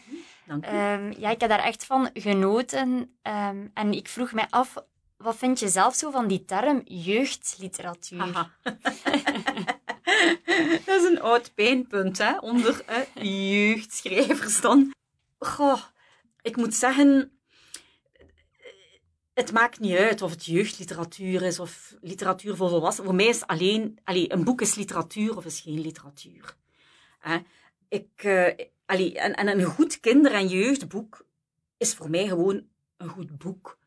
Dank 0.47 0.65
u. 0.65 0.69
Ehm, 0.69 1.13
ja, 1.19 1.31
ik 1.31 1.41
heb 1.41 1.51
daar 1.51 1.65
echt 1.65 1.85
van 1.85 2.11
genoten. 2.15 3.17
Ehm, 3.23 3.67
en 3.75 3.93
ik 3.93 4.09
vroeg 4.09 4.33
mij 4.33 4.47
af, 4.51 4.75
wat 5.17 5.37
vind 5.37 5.59
je 5.59 5.69
zelf 5.69 5.95
zo 5.95 6.11
van 6.11 6.27
die 6.27 6.45
term 6.45 6.83
jeugdliteratuur? 6.85 8.19
Dat 10.85 11.03
is 11.03 11.09
een 11.09 11.21
oud 11.21 11.55
pijnpunt, 11.55 12.19
hè, 12.19 12.39
onder 12.39 12.85
eh, 12.85 13.71
jeugdschrijvers 13.71 14.61
dan. 14.61 14.95
Goh, 15.39 15.83
ik 16.43 16.57
moet 16.57 16.75
zeggen, 16.75 17.39
het 19.35 19.53
maakt 19.53 19.81
niet 19.81 19.97
uit 19.97 20.23
of 20.23 20.31
het 20.31 20.45
jeugdliteratuur 20.45 21.43
is 21.43 21.61
of 21.61 21.95
literatuur 22.01 22.57
voor 22.57 22.69
volwassenen. 22.69 23.11
Voor 23.11 23.17
mij 23.17 23.27
is 23.27 23.47
alleen, 23.47 23.99
allee, 24.05 24.33
een 24.33 24.45
boek 24.45 24.61
is 24.61 24.75
literatuur 24.75 25.37
of 25.37 25.45
is 25.45 25.61
geen 25.61 25.81
literatuur. 25.81 26.57
Ik, 27.89 28.11
eh, 28.17 28.67
allee, 28.87 29.19
en, 29.19 29.35
en 29.35 29.49
een 29.49 29.65
goed 29.65 30.01
kinder- 30.01 30.33
en 30.33 30.47
jeugdboek 30.49 31.27
is 31.77 31.95
voor 31.95 32.11
mij 32.11 32.27
gewoon 32.27 32.67
een 32.97 33.09
goed 33.09 33.39
boek. 33.39 33.79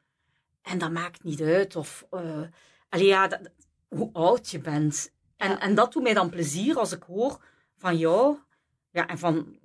En 0.62 0.78
dat 0.78 0.92
maakt 0.92 1.24
niet 1.24 1.42
uit 1.42 1.76
of, 1.76 2.06
allee, 2.90 3.06
ja, 3.08 3.28
dat- 3.28 3.52
hoe 3.88 4.10
oud 4.14 4.50
je 4.50 4.60
bent. 4.60 5.12
En, 5.38 5.50
Ja. 5.50 5.60
en 5.60 5.76
dat 5.76 5.94
doet 5.94 6.04
mij 6.04 6.14
dan 6.14 6.30
plezier 6.30 6.78
als 6.78 6.92
ik 6.92 7.04
hoor 7.04 7.44
van 7.78 7.98
jou 7.98 8.38
ja, 8.92 9.08
en 9.08 9.18
van, 9.18 9.58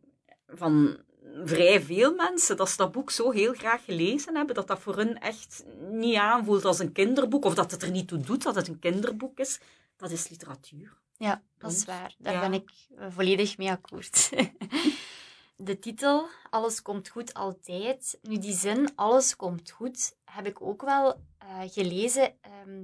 van 0.47 0.99
vrij 1.45 1.81
veel 1.83 2.15
mensen 2.15 2.57
dat 2.57 2.69
ze 2.71 2.77
dat 2.77 2.93
boek 2.93 3.11
zo 3.11 3.31
heel 3.31 3.53
graag 3.55 3.85
gelezen 3.85 4.37
hebben, 4.37 4.55
dat 4.55 4.67
dat 4.67 4.79
voor 4.81 4.97
hun 4.97 5.19
echt 5.21 5.65
niet 5.91 6.17
aanvoelt 6.17 6.65
als 6.65 6.79
een 6.79 6.93
kinderboek, 6.93 7.45
of 7.45 7.55
dat 7.55 7.71
het 7.71 7.83
er 7.83 7.91
niet 7.91 8.09
toe 8.09 8.19
doet 8.19 8.43
dat 8.43 8.55
het 8.55 8.69
een 8.69 8.79
kinderboek 8.79 9.39
is. 9.39 9.61
Dat 9.97 10.11
is 10.11 10.29
literatuur. 10.29 10.99
Ja, 11.17 11.43
dat 11.59 11.73
is 11.73 11.85
waar. 11.85 12.15
Daar 12.19 12.33
Ja. 12.33 12.41
ben 12.41 12.53
ik 12.53 12.71
eh, 12.99 13.07
volledig 13.11 13.57
mee 13.59 13.71
akkoord. 13.71 14.31
De 15.57 15.79
titel, 15.79 16.27
Alles 16.51 16.83
komt 16.83 17.09
goed 17.09 17.35
altijd. 17.35 18.19
Nu, 18.23 18.39
die 18.39 18.53
zin, 18.53 18.93
Alles 18.95 19.37
komt 19.37 19.71
goed, 19.71 20.15
heb 20.25 20.47
ik 20.47 20.63
ook 20.63 20.83
wel 20.83 21.15
eh, 21.39 21.61
gelezen 21.67 22.35
ehm, 22.41 22.83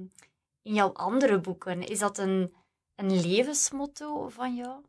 in 0.61 0.73
jouw 0.73 0.93
andere 0.93 1.39
boeken. 1.39 1.83
Is 1.87 1.99
dat 1.99 2.17
een, 2.17 2.53
een 2.95 3.21
levensmotto 3.21 4.29
van 4.29 4.55
jou? 4.55 4.81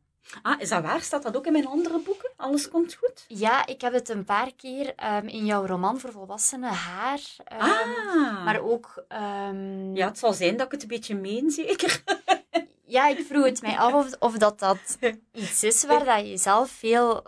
Ah, 0.43 0.61
is 0.61 0.69
dat 0.69 0.83
waar? 0.83 1.01
Staat 1.01 1.23
dat 1.23 1.37
ook 1.37 1.47
in 1.47 1.53
mijn 1.53 1.67
andere 1.67 1.99
boeken? 1.99 2.31
Alles 2.37 2.69
komt 2.69 2.95
goed? 2.95 3.25
Ja, 3.29 3.67
ik 3.67 3.81
heb 3.81 3.93
het 3.93 4.09
een 4.09 4.25
paar 4.25 4.55
keer 4.55 4.95
ehm, 4.95 5.27
in 5.27 5.45
jouw 5.45 5.67
roman 5.67 6.01
voor 6.01 6.13
volwassenen, 6.13 6.71
Haar. 6.71 7.21
ehm, 7.45 7.61
ah. 7.61 8.45
Maar 8.45 8.61
ook... 8.61 9.05
Ja, 9.95 10.07
het 10.09 10.19
zal 10.19 10.33
zijn 10.33 10.57
dat 10.57 10.67
ik 10.67 10.73
het 10.73 10.83
een 10.83 10.89
beetje 10.89 11.15
meen, 11.15 11.51
zeker. 11.51 12.03
Ja, 12.85 13.07
ik 13.09 13.27
vroeg 13.27 13.45
het 13.45 13.63
mij 13.63 13.79
af 13.79 13.93
of, 13.93 14.17
of 14.19 14.39
dat, 14.39 14.59
dat 14.59 14.99
iets 15.33 15.63
is 15.63 15.85
waar 15.85 16.05
dat 16.05 16.29
je 16.29 16.37
zelf 16.37 16.71
veel 16.71 17.23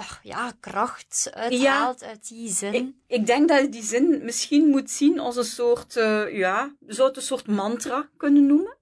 ach, 0.00 0.20
ja, 0.22 0.52
kracht 0.60 1.30
uithaalt 1.32 2.04
uit 2.04 2.28
die 2.28 2.48
zin. 2.48 2.74
Ik, 2.74 2.92
ik 3.06 3.26
denk 3.26 3.48
dat 3.48 3.60
je 3.60 3.68
die 3.68 3.82
zin 3.82 4.24
misschien 4.24 4.68
moet 4.68 4.90
zien 4.90 5.18
als 5.18 5.36
een 5.36 5.44
soort, 5.44 5.96
eh, 5.96 6.36
ja, 6.36 6.74
zou 6.86 7.08
het 7.08 7.16
een 7.16 7.22
soort 7.22 7.46
mantra 7.46 8.08
kunnen 8.16 8.46
noemen. 8.46 8.76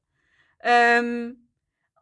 Ehm, 0.58 1.32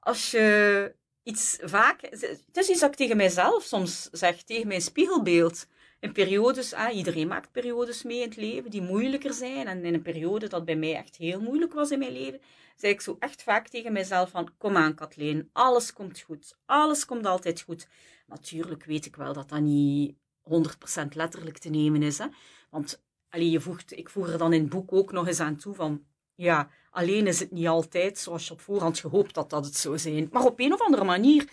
als 0.00 0.30
je 0.30 0.94
iets 1.22 1.58
vaak, 1.60 2.00
het 2.00 2.56
is 2.56 2.68
iets 2.68 2.80
dat 2.80 2.90
ik 2.90 2.96
tegen 2.96 3.16
mijzelf 3.16 3.62
soms 3.64 4.08
zeg, 4.12 4.42
tegen 4.42 4.68
mijn 4.68 4.80
spiegelbeeld. 4.80 5.66
In 6.00 6.12
periodes, 6.12 6.72
ah, 6.72 6.96
iedereen 6.96 7.28
maakt 7.28 7.52
periodes 7.52 8.02
mee 8.02 8.20
in 8.20 8.28
het 8.28 8.36
leven 8.36 8.70
die 8.70 8.82
moeilijker 8.82 9.32
zijn. 9.32 9.66
En 9.66 9.84
in 9.84 9.94
een 9.94 10.02
periode 10.02 10.48
dat 10.48 10.64
bij 10.64 10.76
mij 10.76 10.94
echt 10.94 11.16
heel 11.16 11.40
moeilijk 11.40 11.72
was 11.72 11.90
in 11.90 11.98
mijn 11.98 12.12
leven, 12.12 12.40
zei 12.76 12.92
ik 12.92 13.00
zo 13.00 13.16
echt 13.18 13.42
vaak 13.42 13.68
tegen 13.68 13.92
mijzelf 13.92 14.30
van, 14.30 14.50
kom 14.58 14.76
aan 14.76 14.94
Kathleen, 14.94 15.50
alles 15.52 15.92
komt 15.92 16.20
goed. 16.20 16.56
Alles 16.66 17.04
komt 17.04 17.26
altijd 17.26 17.60
goed. 17.60 17.86
Natuurlijk 18.26 18.84
weet 18.84 19.06
ik 19.06 19.16
wel 19.16 19.32
dat 19.32 19.48
dat 19.48 19.60
niet 19.60 20.14
100% 20.42 21.08
letterlijk 21.12 21.58
te 21.58 21.68
nemen 21.68 22.02
is. 22.02 22.18
Hè? 22.18 22.26
Want 22.70 23.02
allee, 23.28 23.50
je 23.50 23.60
voegt, 23.60 23.98
ik 23.98 24.10
voeg 24.10 24.28
er 24.28 24.38
dan 24.38 24.52
in 24.52 24.60
het 24.60 24.70
boek 24.70 24.92
ook 24.92 25.12
nog 25.12 25.26
eens 25.26 25.40
aan 25.40 25.56
toe 25.56 25.74
van, 25.74 26.04
ja, 26.34 26.70
alleen 26.90 27.26
is 27.26 27.40
het 27.40 27.50
niet 27.50 27.66
altijd 27.66 28.18
zoals 28.18 28.46
je 28.46 28.52
op 28.52 28.60
voorhand 28.60 28.98
gehoopt 28.98 29.34
dat 29.34 29.50
dat 29.50 29.64
het 29.64 29.76
zou 29.76 29.98
zijn. 29.98 30.28
Maar 30.32 30.44
op 30.44 30.60
een 30.60 30.72
of 30.72 30.80
andere 30.80 31.04
manier, 31.04 31.50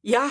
ja, 0.00 0.30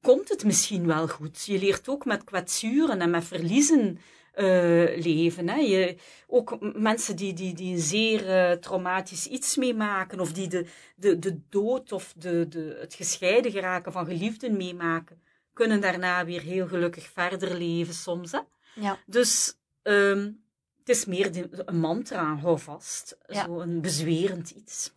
komt 0.00 0.28
het 0.28 0.44
misschien 0.44 0.86
wel 0.86 1.08
goed. 1.08 1.44
Je 1.44 1.58
leert 1.58 1.88
ook 1.88 2.04
met 2.04 2.24
kwetsuren 2.24 3.00
en 3.00 3.10
met 3.10 3.24
verliezen 3.24 3.98
eh, 4.36 5.02
leven. 5.02 5.48
Hè? 5.48 5.56
Je, 5.56 5.96
ook 6.26 6.58
mensen 6.74 7.16
die, 7.16 7.32
die, 7.32 7.54
die 7.54 7.74
een 7.74 7.80
zeer 7.80 8.28
eh, 8.28 8.56
traumatisch 8.56 9.26
iets 9.26 9.56
meemaken, 9.56 10.20
of 10.20 10.32
die 10.32 10.48
de, 10.48 10.66
de, 10.96 11.18
de 11.18 11.40
dood 11.48 11.92
of 11.92 12.12
de, 12.16 12.48
de, 12.48 12.76
het 12.80 12.94
gescheiden 12.94 13.50
geraken 13.50 13.92
van 13.92 14.06
geliefden 14.06 14.56
meemaken, 14.56 15.22
kunnen 15.52 15.80
daarna 15.80 16.24
weer 16.24 16.40
heel 16.40 16.66
gelukkig 16.66 17.10
verder 17.10 17.56
leven 17.56 17.94
soms. 17.94 18.32
Hè? 18.32 18.40
Ja. 18.74 18.98
Dus 19.06 19.58
ehm, 19.82 20.30
het 20.78 20.88
is 20.88 21.04
meer 21.04 21.48
een 21.50 21.78
mantra, 21.80 22.34
hou 22.34 22.58
vast. 22.58 23.18
Ja. 23.26 23.44
Zo 23.44 23.60
een 23.60 23.80
bezwerend 23.80 24.50
iets. 24.50 24.94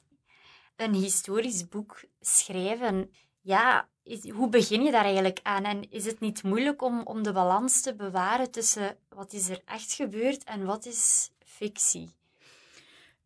Een 0.76 0.94
historisch 0.94 1.68
boek 1.68 2.04
schrijven, 2.20 3.12
ja, 3.42 3.90
is- 4.10 4.30
hoe 4.30 4.50
begin 4.50 4.84
je 4.84 4.92
daar 4.92 5.04
eigenlijk 5.04 5.40
aan? 5.44 5.64
En 5.64 5.92
is 5.92 6.06
het 6.06 6.20
niet 6.20 6.44
moeilijk 6.44 6.82
om, 6.82 7.02
om 7.04 7.24
de 7.24 7.32
balans 7.32 7.82
te 7.82 7.96
bewaren 7.96 8.52
tussen 8.52 8.98
wat 9.10 9.34
is 9.34 9.50
er 9.50 9.62
echt 9.66 9.94
gebeurd 9.94 10.44
en 10.44 10.66
wat 10.66 10.86
is 10.86 11.30
fictie? 11.46 12.10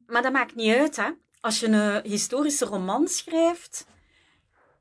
Maar 0.07 0.21
dat 0.21 0.31
maakt 0.31 0.55
niet 0.55 0.75
uit, 0.75 0.95
hè. 0.95 1.09
Als 1.39 1.59
je 1.59 1.67
een 1.67 2.05
historische 2.11 2.65
roman 2.65 3.07
schrijft, 3.07 3.85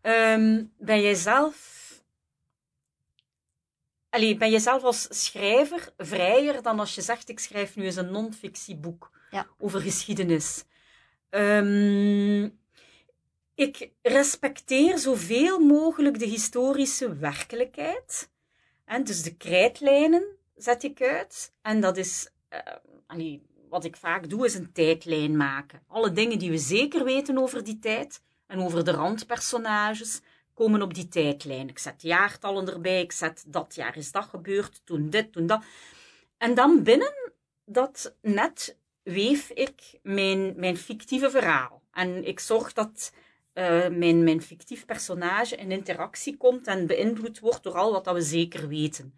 ehm, 0.00 0.64
ben 0.78 1.00
jij 1.00 1.14
zelf... 1.14 1.80
Allee, 4.10 4.36
ben 4.36 4.50
je 4.50 4.58
zelf 4.60 4.82
als 4.82 5.06
schrijver 5.24 5.92
vrijer 5.96 6.62
dan 6.62 6.78
als 6.80 6.94
je 6.94 7.00
zegt, 7.02 7.28
ik 7.28 7.38
schrijf 7.38 7.76
nu 7.76 7.84
eens 7.84 7.96
een 7.96 8.10
non-fictieboek 8.10 9.10
Ja. 9.30 9.46
over 9.58 9.80
geschiedenis. 9.80 10.64
Ehm, 11.30 12.48
ik 13.54 13.90
respecteer 14.02 14.98
zoveel 14.98 15.58
mogelijk 15.58 16.18
de 16.18 16.26
historische 16.26 17.16
werkelijkheid. 17.16 18.30
En 18.84 19.04
dus 19.04 19.22
de 19.22 19.36
krijtlijnen 19.36 20.24
zet 20.56 20.82
ik 20.82 21.02
uit. 21.02 21.52
En 21.62 21.80
dat 21.80 21.96
is... 21.96 22.30
eh, 22.48 23.38
wat 23.68 23.84
ik 23.84 23.96
vaak 23.96 24.28
doe, 24.30 24.44
is 24.44 24.54
een 24.54 24.72
tijdlijn 24.72 25.36
maken. 25.36 25.82
Alle 25.86 26.12
dingen 26.12 26.38
die 26.38 26.50
we 26.50 26.58
zeker 26.58 27.04
weten 27.04 27.38
over 27.38 27.64
die 27.64 27.78
tijd 27.78 28.22
en 28.46 28.58
over 28.58 28.84
de 28.84 28.90
randpersonages 28.90 30.20
komen 30.54 30.82
op 30.82 30.94
die 30.94 31.08
tijdlijn. 31.08 31.68
Ik 31.68 31.78
zet 31.78 32.02
jaartallen 32.02 32.68
erbij, 32.68 33.00
ik 33.00 33.12
zet 33.12 33.44
dat 33.46 33.74
jaar 33.74 33.96
is 33.96 34.12
dat 34.12 34.24
gebeurd, 34.24 34.80
toen 34.84 35.10
dit, 35.10 35.32
toen 35.32 35.46
dat. 35.46 35.64
En 36.38 36.54
dan 36.54 36.82
binnen 36.82 37.32
dat 37.64 38.16
net 38.20 38.76
weef 39.02 39.50
ik 39.50 39.98
mijn, 40.02 40.52
mijn 40.56 40.76
fictieve 40.76 41.30
verhaal. 41.30 41.82
En 41.92 42.26
ik 42.26 42.40
zorg 42.40 42.72
dat 42.72 43.12
eh, 43.52 43.88
mijn, 43.88 44.24
mijn 44.24 44.42
fictief 44.42 44.84
personage 44.84 45.56
in 45.56 45.70
interactie 45.70 46.36
komt 46.36 46.66
en 46.66 46.86
beïnvloed 46.86 47.38
wordt 47.38 47.62
door 47.62 47.74
al 47.74 47.92
wat 47.92 48.04
dat 48.04 48.14
we 48.14 48.22
zeker 48.22 48.68
weten. 48.68 49.14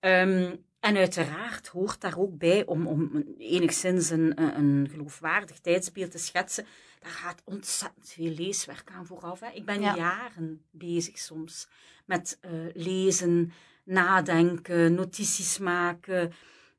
Ehm, 0.00 0.54
en 0.80 0.96
uiteraard 0.96 1.66
hoort 1.66 2.00
daar 2.00 2.18
ook 2.18 2.38
bij, 2.38 2.66
om, 2.66 2.86
om 2.86 3.24
enigszins 3.38 4.10
een, 4.10 4.42
een, 4.58 4.88
geloofwaardig 4.90 5.58
tijdsbeeld 5.58 6.10
te 6.10 6.18
schetsen, 6.18 6.66
daar 7.00 7.10
gaat 7.10 7.42
ontzettend 7.44 8.08
veel 8.08 8.30
leeswerk 8.30 8.90
aan 8.94 9.06
vooraf. 9.06 9.40
Hè. 9.40 9.50
Ik 9.50 9.64
ben 9.64 9.80
Ja. 9.80 9.96
jaren 9.96 10.64
bezig 10.70 11.18
soms 11.18 11.68
met 12.04 12.38
eh, 12.40 12.50
lezen, 12.74 13.52
nadenken, 13.84 14.94
notities 14.94 15.58
maken. 15.58 16.32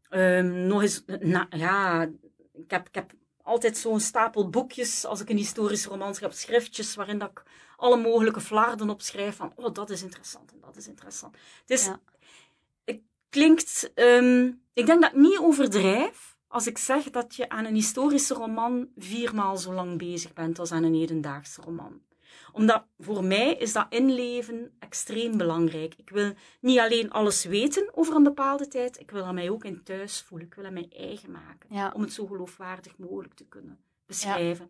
Ehm, 0.10 0.68
nog 0.68 0.82
eens, 0.82 1.04
na, 1.20 1.48
ja, 1.50 2.10
ik 2.54 2.72
heb, 2.72 2.88
ik 2.88 2.96
heb 2.96 3.14
altijd 3.46 3.78
zo'n 3.78 4.00
stapel 4.00 4.50
boekjes 4.50 5.06
als 5.06 5.22
ik 5.22 5.30
een 5.30 5.38
historisch 5.38 5.86
roman 5.86 6.16
schrijf, 6.16 6.34
schriftjes 6.34 6.96
waarin 6.96 7.20
dat 7.20 7.30
ik 7.30 7.44
alle 7.78 7.98
mogelijke 7.98 8.42
flarden 8.42 8.90
opschrijf 8.90 9.36
van, 9.36 9.52
oh, 9.56 9.74
dat 9.74 9.90
is 9.90 10.04
interessant 10.04 10.52
en 10.52 10.60
dat 10.62 10.76
is 10.76 10.88
interessant. 10.88 11.36
Het 11.62 11.70
is, 11.70 11.86
Ja. 11.86 12.00
het 12.84 13.00
klinkt, 13.30 13.92
ehm, 13.94 14.52
ik 14.74 14.86
denk 14.86 15.02
dat 15.02 15.12
ik 15.12 15.18
niet 15.18 15.38
overdrijf 15.40 16.38
als 16.48 16.68
ik 16.68 16.78
zeg 16.78 17.10
dat 17.10 17.36
je 17.36 17.50
aan 17.50 17.66
een 17.66 17.76
historische 17.76 18.34
roman 18.34 18.90
viermaal 18.98 19.58
zo 19.58 19.74
lang 19.74 19.98
bezig 19.98 20.34
bent 20.34 20.60
als 20.60 20.72
aan 20.72 20.84
een 20.84 20.96
hedendaagse 20.96 21.62
roman. 21.62 22.02
Omdat 22.56 22.86
voor 22.98 23.24
mij 23.24 23.54
is 23.54 23.74
dat 23.74 23.86
inleven 23.90 24.76
extreem 24.80 25.38
belangrijk. 25.38 25.96
Ik 25.98 26.10
wil 26.10 26.34
niet 26.60 26.80
alleen 26.80 27.12
alles 27.12 27.46
weten 27.46 27.90
over 27.94 28.16
een 28.16 28.24
bepaalde 28.24 28.68
tijd, 28.68 29.00
ik 29.00 29.12
wil 29.12 29.24
dat 29.26 29.34
mij 29.34 29.50
ook 29.50 29.64
in 29.64 29.84
thuis 29.84 30.22
voelen. 30.22 30.48
Ik 30.48 30.54
wil 30.54 30.64
dat 30.64 30.74
mij 30.74 30.88
eigen 30.98 31.32
maken. 31.32 31.76
Ja. 31.76 31.92
Om 31.96 32.02
het 32.02 32.14
zo 32.14 32.26
geloofwaardig 32.26 32.98
mogelijk 32.98 33.34
te 33.34 33.46
kunnen 33.46 33.80
beschrijven. 34.06 34.70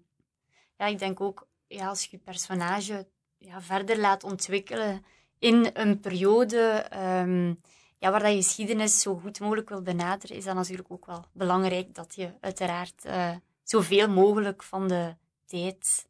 ja, 0.77 0.85
ik 0.85 0.99
denk 0.99 1.21
ook, 1.21 1.47
ja, 1.67 1.87
als 1.87 2.03
je 2.03 2.07
je 2.11 2.17
personage 2.17 3.07
ja, 3.37 3.61
verder 3.61 3.99
laat 3.99 4.23
ontwikkelen 4.23 5.05
in 5.39 5.69
een 5.73 5.99
periode 5.99 6.57
ehm, 6.89 7.53
ja, 7.97 8.11
waar 8.11 8.19
dat 8.19 8.31
je 8.31 8.35
geschiedenis 8.35 9.01
zo 9.01 9.15
goed 9.15 9.39
mogelijk 9.39 9.69
wil 9.69 9.81
benaderen, 9.81 10.37
is 10.37 10.43
dat 10.43 10.55
natuurlijk 10.55 10.91
ook 10.91 11.05
wel 11.05 11.25
belangrijk 11.31 11.95
dat 11.95 12.15
je 12.15 12.31
uiteraard 12.39 13.05
uh, 13.05 13.35
zoveel 13.63 14.09
mogelijk 14.09 14.63
van 14.63 14.87
de 14.87 15.15
tijd 15.45 16.07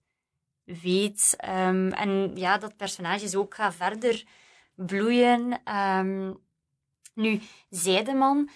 weet. 0.66 1.36
Um, 1.46 1.92
en 1.92 2.32
ja, 2.36 2.58
dat 2.58 2.78
personages 2.78 3.36
ook 3.36 3.56
gaat 3.56 3.76
verder 3.76 4.24
bloeien. 4.76 5.62
Um, 5.76 6.40
nu, 7.14 7.42
Zijdeman, 7.70 8.50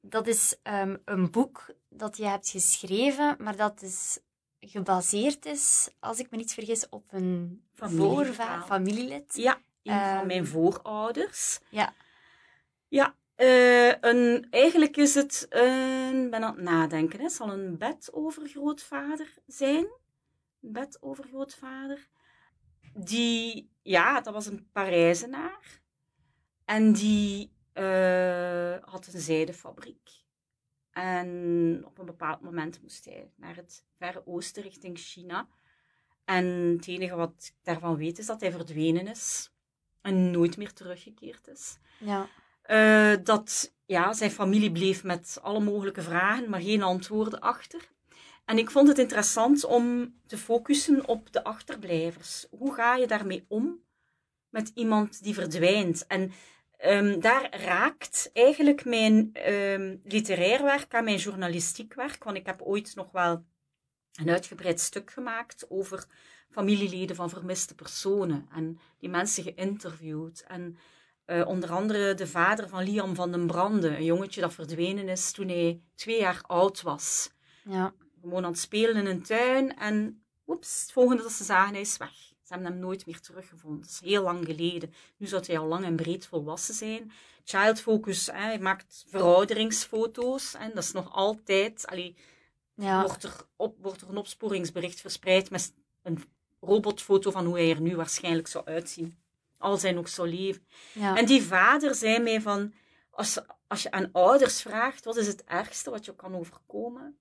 dat 0.00 0.26
is 0.26 0.56
um, 0.62 1.02
een 1.04 1.30
boek 1.30 1.74
dat 1.88 2.16
je 2.16 2.26
hebt 2.26 2.48
geschreven, 2.48 3.36
maar 3.38 3.56
dat 3.56 3.82
is 3.82 4.18
gebaseerd 4.60 5.46
is, 5.46 5.90
als 6.00 6.18
ik 6.18 6.30
me 6.30 6.36
niet 6.36 6.52
vergis, 6.52 6.88
op 6.88 7.04
een 7.10 7.64
voorva 7.74 8.62
familielid. 8.62 9.34
Ja, 9.34 9.54
een 9.82 9.92
van 9.92 10.18
ehm, 10.18 10.26
mijn 10.26 10.46
voorouders. 10.46 11.60
Ja. 11.68 11.94
Ja, 12.88 13.14
uh, 13.36 13.92
een, 14.00 14.46
eigenlijk 14.50 14.96
is 14.96 15.14
het, 15.14 15.46
een, 15.48 16.30
ben 16.30 16.44
aan 16.44 16.54
het 16.54 16.64
nadenken, 16.64 17.20
het 17.20 17.32
zal 17.32 17.52
een 17.52 17.78
bedovergrootvader 17.78 19.34
zijn. 19.46 19.86
Bedovergrootvader. 20.62 22.08
Die, 22.94 23.70
ja, 23.82 24.20
dat 24.20 24.32
was 24.32 24.46
een 24.46 24.68
Parijzenaar. 24.72 25.80
En 26.64 26.92
die 26.92 27.52
uh, 27.74 28.76
had 28.80 29.06
een 29.06 29.20
zijdefabriek. 29.20 30.10
En 30.90 31.82
op 31.86 31.98
een 31.98 32.06
bepaald 32.06 32.40
moment 32.40 32.82
moest 32.82 33.04
hij 33.04 33.30
naar 33.36 33.56
het 33.56 33.84
Verre 33.98 34.26
Oosten 34.26 34.62
richting 34.62 34.98
China. 34.98 35.48
En 36.24 36.44
het 36.76 36.86
enige 36.86 37.14
wat 37.16 37.32
ik 37.38 37.54
daarvan 37.62 37.96
weet 37.96 38.18
is 38.18 38.26
dat 38.26 38.40
hij 38.40 38.52
verdwenen 38.52 39.06
is 39.06 39.52
en 40.00 40.30
nooit 40.30 40.56
meer 40.56 40.72
teruggekeerd 40.72 41.48
is. 41.48 41.78
Ja. 41.98 42.28
Uh, 42.66 43.24
dat 43.24 43.74
ja, 43.86 44.12
zijn 44.12 44.30
familie 44.30 44.72
bleef 44.72 45.04
met 45.04 45.38
alle 45.42 45.60
mogelijke 45.60 46.02
vragen, 46.02 46.50
maar 46.50 46.60
geen 46.60 46.82
antwoorden 46.82 47.40
achter. 47.40 47.90
En 48.52 48.58
ik 48.58 48.70
vond 48.70 48.88
het 48.88 48.98
interessant 48.98 49.64
om 49.64 50.14
te 50.26 50.38
focussen 50.38 51.08
op 51.08 51.32
de 51.32 51.44
achterblijvers. 51.44 52.46
Hoe 52.50 52.74
ga 52.74 52.96
je 52.96 53.06
daarmee 53.06 53.44
om 53.48 53.82
met 54.48 54.70
iemand 54.74 55.22
die 55.22 55.34
verdwijnt? 55.34 56.06
En 56.06 56.32
um, 56.84 57.20
daar 57.20 57.60
raakt 57.60 58.30
eigenlijk 58.32 58.84
mijn 58.84 59.32
um, 59.52 60.00
literair 60.04 60.62
werk 60.62 60.94
aan 60.94 61.04
mijn 61.04 61.16
journalistiek 61.16 61.94
werk. 61.94 62.24
Want 62.24 62.36
ik 62.36 62.46
heb 62.46 62.62
ooit 62.62 62.94
nog 62.94 63.10
wel 63.10 63.44
een 64.12 64.30
uitgebreid 64.30 64.80
stuk 64.80 65.10
gemaakt 65.10 65.66
over 65.70 66.04
familieleden 66.50 67.16
van 67.16 67.30
vermiste 67.30 67.74
personen. 67.74 68.48
En 68.54 68.78
die 68.98 69.10
mensen 69.10 69.42
geïnterviewd. 69.42 70.44
En 70.48 70.76
uh, 71.26 71.46
onder 71.46 71.70
andere 71.70 72.14
de 72.14 72.26
vader 72.26 72.68
van 72.68 72.84
Liam 72.84 73.14
van 73.14 73.32
den 73.32 73.46
Brande, 73.46 73.96
een 73.96 74.04
jongetje 74.04 74.40
dat 74.40 74.54
verdwenen 74.54 75.08
is 75.08 75.32
toen 75.32 75.48
hij 75.48 75.80
twee 75.94 76.20
jaar 76.20 76.42
oud 76.46 76.82
was. 76.82 77.30
Ja. 77.64 77.94
Gewoon 78.22 78.44
aan 78.44 78.50
het 78.50 78.60
spelen 78.60 78.96
in 78.96 79.06
een 79.06 79.22
tuin 79.22 79.76
en 79.76 80.22
oeps, 80.46 80.80
het 80.80 80.92
volgende 80.92 81.22
dat 81.22 81.32
ze 81.32 81.44
zagen, 81.44 81.72
hij 81.72 81.80
is 81.80 81.96
weg. 81.96 82.12
Ze 82.12 82.52
hebben 82.52 82.72
hem 82.72 82.80
nooit 82.80 83.06
meer 83.06 83.20
teruggevonden. 83.20 83.80
Dat 83.80 83.90
is 83.90 84.00
heel 84.00 84.22
lang 84.22 84.44
geleden. 84.44 84.94
Nu 85.16 85.26
zou 85.26 85.42
hij 85.46 85.58
al 85.58 85.66
lang 85.66 85.84
en 85.84 85.96
breed 85.96 86.26
volwassen 86.26 86.74
zijn. 86.74 87.12
Child 87.44 87.80
Focus, 87.80 88.26
hè, 88.26 88.32
hij 88.32 88.58
maakt 88.58 89.04
verouderingsfoto's. 89.08 90.54
En 90.54 90.70
dat 90.74 90.84
is 90.84 90.92
nog 90.92 91.12
altijd... 91.12 91.86
Allee, 91.86 92.16
ja. 92.74 93.02
wordt, 93.02 93.24
er 93.24 93.36
op, 93.56 93.76
wordt 93.80 94.00
er 94.00 94.08
een 94.08 94.16
opsporingsbericht 94.16 95.00
verspreid 95.00 95.50
met 95.50 95.72
een 96.02 96.24
robotfoto 96.60 97.30
van 97.30 97.44
hoe 97.44 97.56
hij 97.56 97.70
er 97.70 97.80
nu 97.80 97.96
waarschijnlijk 97.96 98.48
zou 98.48 98.64
uitzien. 98.64 99.18
Als 99.58 99.82
hij 99.82 99.92
nog 99.92 100.08
zou 100.08 100.28
leven. 100.28 100.66
Ja. 100.92 101.16
En 101.16 101.26
die 101.26 101.42
vader 101.42 101.94
zei 101.94 102.18
mij 102.18 102.40
van... 102.40 102.72
Als, 103.10 103.38
als 103.66 103.82
je 103.82 103.90
aan 103.90 104.08
ouders 104.12 104.62
vraagt, 104.62 105.04
wat 105.04 105.16
is 105.16 105.26
het 105.26 105.44
ergste 105.44 105.90
wat 105.90 106.04
je 106.04 106.14
kan 106.14 106.34
overkomen? 106.34 107.18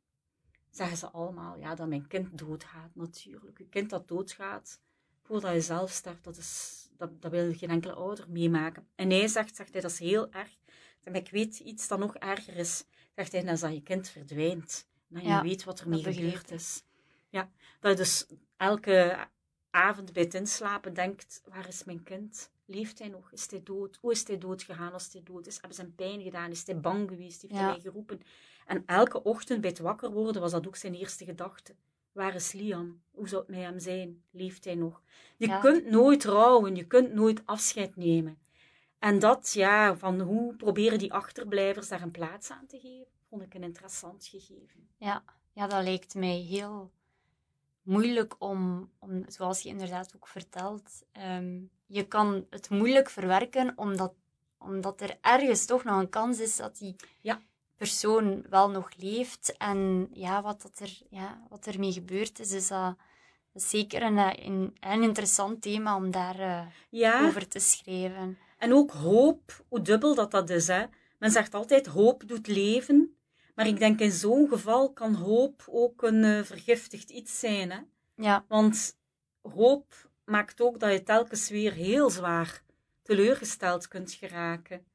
Zeggen 0.72 0.98
ze 0.98 1.10
allemaal, 1.10 1.58
ja, 1.58 1.76
dat 1.76 1.88
mijn 1.88 2.08
kind 2.08 2.38
doodgaat 2.38 2.96
natuurlijk. 2.96 3.58
Je 3.58 3.70
kind 3.70 3.90
dat 3.90 4.08
doodgaat, 4.08 4.80
voordat 5.22 5.54
je 5.54 5.62
zelf 5.62 5.92
sterft, 5.92 6.24
dat, 6.24 6.38
is, 6.38 6.88
dat, 6.98 7.22
dat 7.22 7.32
wil 7.32 7.54
geen 7.54 7.70
enkele 7.70 7.94
ouder 7.94 8.26
meemaken. 8.30 8.88
En 8.96 9.10
hij 9.10 9.28
zegt, 9.28 9.56
zegt 9.56 9.72
hij, 9.74 9.82
dat 9.82 9.92
is 9.92 10.00
heel 10.00 10.32
erg. 10.32 10.58
Maar 11.04 11.16
ik 11.16 11.32
weet 11.32 11.60
iets 11.60 11.88
dat 11.88 12.00
nog 12.00 12.16
erger 12.16 12.56
is. 12.56 12.84
Zegt 13.16 13.32
hij, 13.32 13.44
dan 13.44 13.54
is 13.54 13.60
dat 13.60 13.74
je 13.74 13.82
kind 13.82 14.10
verdwijnt. 14.10 14.88
Dat 15.08 15.24
je 15.24 15.42
weet 15.42 15.64
wat 15.64 15.80
er 15.80 15.90
mee 15.90 16.04
gebeurd 16.04 16.52
is. 16.52 16.84
Ja, 17.30 17.52
dat 17.80 17.92
je 17.92 17.98
dus 17.98 18.26
elke 18.58 19.28
avond 19.70 20.14
bij 20.14 20.24
het 20.24 20.34
inslapen 20.34 20.94
denkt, 20.94 21.42
waar 21.46 21.68
is 21.68 21.84
mijn 21.84 22.04
kind? 22.04 22.52
Leeft 22.66 23.00
hij 23.00 23.08
nog? 23.08 23.32
Is 23.32 23.50
hij 23.50 23.64
dood? 23.64 23.98
Hoe 24.02 24.12
is 24.12 24.28
hij 24.28 24.38
dood 24.38 24.64
gegaan 24.64 24.94
als 24.94 25.14
hij 25.14 25.22
dood 25.24 25.48
is? 25.48 25.54
Hebben 25.54 25.76
ze 25.76 25.82
hem 25.82 25.96
pijn 25.96 26.22
gedaan? 26.22 26.52
Is 26.52 26.66
hij 26.66 26.80
bang 26.80 27.10
geweest? 27.10 27.42
Heeft 27.42 27.54
hij 27.54 27.64
mij 27.64 27.80
geroepen? 27.80 28.22
En 28.66 28.84
elke 28.86 29.24
ochtend 29.24 29.62
bij 29.62 29.70
het 29.70 29.80
wakker 29.80 30.12
worden 30.12 30.42
was 30.42 30.52
dat 30.52 30.68
ook 30.68 30.76
zijn 30.76 30.94
eerste 30.94 31.26
gedachte. 31.26 31.76
Waar 32.12 32.36
is 32.36 32.52
Liam? 32.52 33.02
Hoe 33.12 33.28
zou 33.28 33.42
het 33.42 33.50
met 33.52 33.60
hem 33.60 33.80
zijn? 33.80 34.24
Leeft 34.32 34.66
hij 34.66 34.76
nog? 34.76 35.02
Je 35.38 35.60
kunt 35.60 35.86
nooit 35.86 36.24
rouwen, 36.24 36.76
je 36.76 36.88
kunt 36.88 37.14
nooit 37.14 37.42
afscheid 37.46 37.96
nemen. 37.96 38.38
En 39.00 39.20
dat, 39.20 39.54
ja, 39.54 39.96
van 39.96 40.20
hoe 40.20 40.56
proberen 40.56 41.00
die 41.00 41.14
achterblijvers 41.14 41.88
daar 41.88 42.02
een 42.02 42.12
plaats 42.12 42.50
aan 42.50 42.66
te 42.68 42.80
geven, 42.80 43.12
vond 43.30 43.42
ik 43.42 43.54
een 43.54 43.64
interessant 43.64 44.26
gegeven. 44.26 44.88
Ja, 44.98 45.24
ja 45.54 45.68
dat 45.68 45.84
lijkt 45.84 46.16
mij 46.16 46.38
heel 46.38 46.92
moeilijk 47.82 48.36
om, 48.40 48.92
om 49.00 49.24
zoals 49.28 49.62
je 49.62 49.70
inderdaad 49.70 50.16
ook 50.16 50.28
vertelt, 50.28 51.04
um, 51.38 51.70
je 51.86 52.08
kan 52.08 52.46
het 52.50 52.70
moeilijk 52.70 53.10
verwerken 53.10 53.74
omdat, 53.76 54.14
omdat 54.58 55.02
er 55.02 55.18
ergens 55.22 55.66
toch 55.66 55.84
nog 55.84 56.00
een 56.00 56.10
kans 56.10 56.40
is 56.40 56.56
dat 56.56 56.78
die 56.78 56.96
ja. 57.22 57.42
Persoon 57.82 58.46
wel 58.50 58.70
nog 58.70 58.90
leeft. 58.98 59.58
En 59.58 60.10
ja, 60.14 60.42
wat, 60.42 60.62
dat 60.62 60.80
er, 60.80 61.00
ja, 61.10 61.42
wat 61.50 61.68
ermee 61.68 61.92
gebeurd 61.92 62.40
is, 62.40 62.52
is 62.52 62.68
dat, 62.68 62.96
dat 63.54 63.62
is 63.62 63.70
zeker 63.70 64.02
een, 64.02 64.18
een, 64.18 64.76
een, 64.80 65.04
interessant 65.04 65.62
thema 65.62 65.96
om 65.96 66.12
daar 66.12 66.40
uh, 66.40 66.66
ja. 66.90 67.26
over 67.26 67.48
te 67.48 67.60
schrijven. 67.60 68.38
En 68.58 68.74
ook 68.74 68.92
hoop, 68.92 69.64
hoe 69.68 69.82
dubbel 69.82 70.16
dat 70.16 70.32
dat 70.32 70.50
is. 70.50 70.68
Hè? 70.68 70.86
Men 71.20 71.32
zegt 71.32 71.54
altijd 71.54 71.86
hoop 71.86 72.28
doet 72.28 72.48
leven. 72.48 73.16
Maar 73.56 73.68
ik 73.68 73.80
denk 73.80 74.00
in 74.00 74.12
zo'n 74.12 74.48
geval 74.48 74.94
kan 74.94 75.14
hoop 75.14 75.64
ook 75.68 76.02
een 76.02 76.24
uh, 76.24 76.44
vergiftigd 76.44 77.10
iets 77.10 77.40
zijn. 77.40 77.72
Hè? 77.72 77.80
Ja. 78.16 78.46
Want 78.48 78.98
hoop 79.42 80.10
maakt 80.26 80.62
ook 80.62 80.80
dat 80.80 80.92
je 80.92 81.04
telkens 81.04 81.50
weer 81.50 81.74
heel 81.74 82.10
zwaar 82.10 82.64
teleurgesteld 83.02 83.88
kunt 83.88 84.12
geraken. 84.12 84.86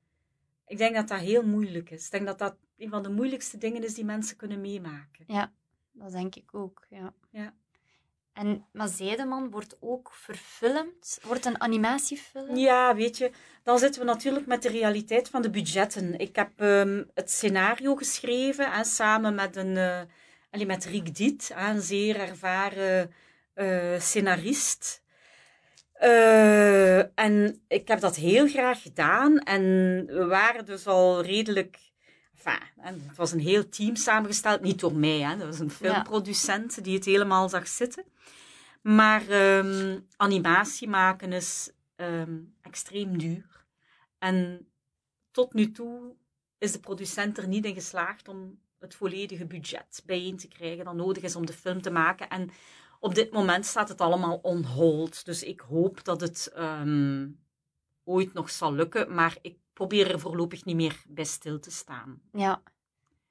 Ik 0.67 0.79
denk 0.79 0.95
dat 0.95 1.09
dat 1.09 1.19
heel 1.21 1.43
moeilijk 1.43 1.91
is. 1.91 2.05
Ik 2.05 2.11
denk 2.11 2.27
dat 2.27 2.39
dat 2.39 2.57
een 2.79 2.91
van 2.91 3.03
de 3.03 3.11
moeilijkste 3.11 3.59
dingen 3.59 3.85
is 3.85 3.95
die 3.95 4.05
mensen 4.05 4.37
kunnen 4.37 4.61
meemaken. 4.61 5.25
Ja, 5.27 5.53
dat 5.93 6.13
denk 6.13 6.35
ik 6.35 6.55
ook. 6.55 6.87
Ja. 6.91 7.13
ja. 7.31 7.55
En 8.37 8.67
maar 8.73 8.89
Zijdeman 8.89 9.51
wordt 9.51 9.77
ook 9.81 10.13
verfilmd, 10.13 11.19
wordt 11.23 11.45
een 11.45 11.61
animatiefilm. 11.61 12.57
Ja, 12.57 12.95
weet 12.95 13.19
je, 13.19 13.31
dan 13.63 13.79
zitten 13.79 14.01
we 14.01 14.07
natuurlijk 14.07 14.47
met 14.47 14.63
de 14.63 14.69
realiteit 14.69 15.29
van 15.29 15.43
de 15.43 15.51
budgetten. 15.51 16.19
Ik 16.19 16.37
heb 16.37 16.61
um, 16.61 17.11
het 17.15 17.31
scenario 17.31 17.97
geschreven 17.97 18.73
en 18.73 18.85
samen 18.85 19.35
met 19.35 19.57
een, 19.57 19.77
uh, 20.51 20.67
met 20.67 20.85
Rick 20.85 21.15
Diet, 21.15 21.53
een 21.57 21.81
zeer 21.81 22.21
ervaren 22.21 23.13
uh, 23.55 24.01
scenarist. 24.01 25.03
Uh, 26.03 27.19
en 27.19 27.63
ik 27.69 27.89
heb 27.89 28.01
dat 28.01 28.17
heel 28.17 28.49
graag 28.49 28.83
gedaan 28.83 29.39
en 29.39 29.63
we 30.07 30.27
waren 30.27 30.65
dus 30.65 30.87
al 30.87 31.23
redelijk 31.23 31.79
Enfin, 32.47 33.03
het 33.07 33.17
was 33.17 33.33
een 33.33 33.41
heel 33.41 33.69
team 33.69 33.97
samengesteld, 33.97 34.61
niet 34.61 34.81
door 34.81 34.95
mij, 34.95 35.21
hè. 35.21 35.37
dat 35.37 35.47
was 35.47 35.59
een 35.59 35.71
filmproducent 35.71 36.85
die 36.85 36.95
het 36.95 37.05
helemaal 37.05 37.49
zag 37.49 37.69
zitten. 37.69 38.05
Maar 38.83 39.31
um, 39.59 40.07
animatie 40.17 40.89
maken 40.89 41.33
is 41.33 41.71
um, 41.97 42.55
extreem 42.63 43.19
duur. 43.19 43.65
En 44.19 44.69
tot 45.31 45.53
nu 45.53 45.73
toe 45.73 46.15
is 46.59 46.73
de 46.73 46.81
producent 46.81 47.39
er 47.39 47.49
niet 47.49 47.65
in 47.65 47.75
geslaagd 47.75 48.29
om 48.29 48.59
het 48.79 48.95
volledige 48.95 49.47
budget 49.47 50.03
bijeen 50.07 50.37
te 50.37 50.49
krijgen 50.49 50.85
dat 50.85 50.95
nodig 50.95 51.23
is 51.23 51.37
om 51.37 51.47
de 51.47 51.53
film 51.53 51.83
te 51.83 51.91
maken. 51.91 52.29
En 52.29 52.51
op 53.01 53.15
dit 53.15 53.33
moment 53.33 53.67
staat 53.67 53.89
het 53.89 54.01
allemaal 54.01 54.39
on 54.43 54.65
hold. 54.65 55.25
Dus 55.25 55.43
ik 55.43 55.61
hoop 55.61 56.05
dat 56.05 56.21
het 56.21 56.53
um, 56.59 57.41
ooit 58.05 58.33
nog 58.33 58.51
zal 58.51 58.73
lukken. 58.73 59.15
Maar 59.15 59.37
ik 59.43 59.57
probeer 59.77 60.11
er 60.11 60.21
voorlopig 60.21 60.65
niet 60.65 60.77
meer 60.77 61.03
bij 61.07 61.25
stil 61.25 61.59
te 61.59 61.71
staan. 61.71 62.21
Ja, 62.33 62.63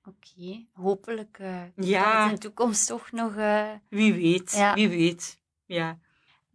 oké. 0.04 0.66
Hopelijk 0.74 1.38
uh, 1.42 1.62
ja. 1.76 2.26
in 2.26 2.34
de 2.34 2.40
toekomst 2.40 2.88
toch 2.88 3.12
nog... 3.12 3.36
Uh... 3.36 3.72
Wie 3.90 4.14
weet, 4.14 4.52
ja. 4.52 4.74
wie 4.74 4.90
weet. 4.90 5.40
Ja. 5.66 6.00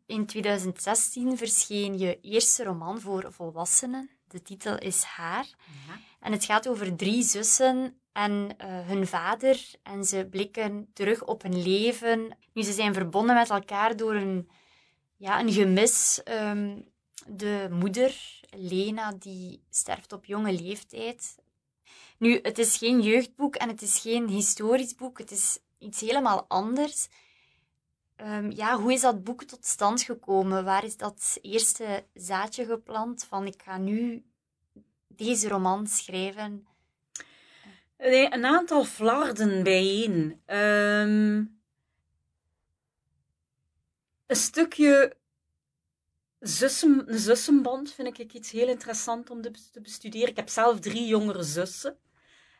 In 0.07 0.27
2016 0.27 1.37
verscheen 1.37 1.99
je 1.99 2.21
eerste 2.21 2.65
roman 2.65 3.01
voor 3.01 3.33
volwassenen. 3.33 4.11
De 4.29 4.43
titel 4.43 4.79
is 4.79 5.03
Haar. 5.03 5.47
Ja. 5.87 5.99
En 6.21 6.33
het 6.33 6.45
gaat 6.45 6.69
over 6.69 6.97
drie 6.97 7.23
zussen 7.23 8.01
en 8.13 8.33
uh, 8.33 8.87
hun 8.87 9.07
vader. 9.07 9.71
En 9.83 10.05
ze 10.05 10.27
blikken 10.31 10.91
terug 10.93 11.25
op 11.25 11.43
hun 11.43 11.63
leven. 11.63 12.37
Nu, 12.53 12.63
ze 12.63 12.73
zijn 12.73 12.95
verbonden 12.95 13.35
met 13.35 13.51
elkaar 13.51 13.97
door 13.97 14.15
een, 14.15 14.51
ja, 15.17 15.41
een 15.41 15.53
gemis. 15.53 16.21
Um, 16.25 16.89
de 17.27 17.67
moeder, 17.71 18.40
Lena, 18.51 19.13
die 19.13 19.63
sterft 19.71 20.13
op 20.13 20.25
jonge 20.25 20.53
leeftijd. 20.53 21.39
Nu, 22.19 22.39
het 22.43 22.59
is 22.59 22.77
geen 22.77 23.01
jeugdboek 23.01 23.57
en 23.57 23.69
het 23.69 23.83
is 23.83 23.99
geen 23.99 24.29
historisch 24.29 24.95
boek. 24.95 25.19
Het 25.19 25.31
is 25.31 25.59
iets 25.79 26.01
helemaal 26.01 26.45
anders. 26.49 27.09
Um, 28.17 28.51
ja, 28.51 28.79
hoe 28.79 28.93
is 28.93 29.01
dat 29.01 29.25
boek 29.25 29.45
tot 29.45 29.67
stand 29.67 30.03
gekomen? 30.03 30.65
Waar 30.65 30.85
is 30.85 30.97
dat 30.97 31.39
eerste 31.43 32.05
zaadje 32.15 32.65
geplant 32.65 33.25
van 33.25 33.47
ik 33.47 33.63
ga 33.63 33.79
nu 33.79 34.25
deze 35.09 35.49
roman 35.49 35.87
schrijven? 35.87 36.67
Een 37.97 38.45
aantal 38.45 38.85
flarden 38.85 39.63
bijeen. 39.63 40.43
Um, 40.47 41.61
een 44.27 44.37
stukje 44.37 45.17
zussen, 46.41 47.03
een 47.07 47.19
zussenband 47.19 47.93
vind 47.93 48.19
ik 48.19 48.33
iets 48.33 48.51
heel 48.51 48.69
interessant 48.69 49.31
om 49.31 49.43
te 49.43 49.81
bestuderen. 49.83 50.29
Ik 50.29 50.37
heb 50.37 50.49
zelf 50.49 50.81
drie 50.81 51.07
jongere 51.07 51.43
zussen. 51.43 51.97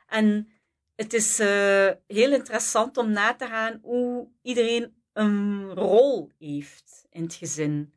En 0.07 0.49
het 0.97 1.13
is 1.13 1.41
uh, 1.41 1.91
heel 2.07 2.33
interessant 2.33 2.97
om 2.97 3.11
na 3.11 3.35
te 3.35 3.47
gaan 3.47 3.79
hoe 3.83 4.29
iedereen 4.43 4.95
een 5.13 5.75
rol 5.75 6.31
heeft 6.39 7.07
in 7.11 7.23
het 7.23 7.35
gezin. 7.35 7.93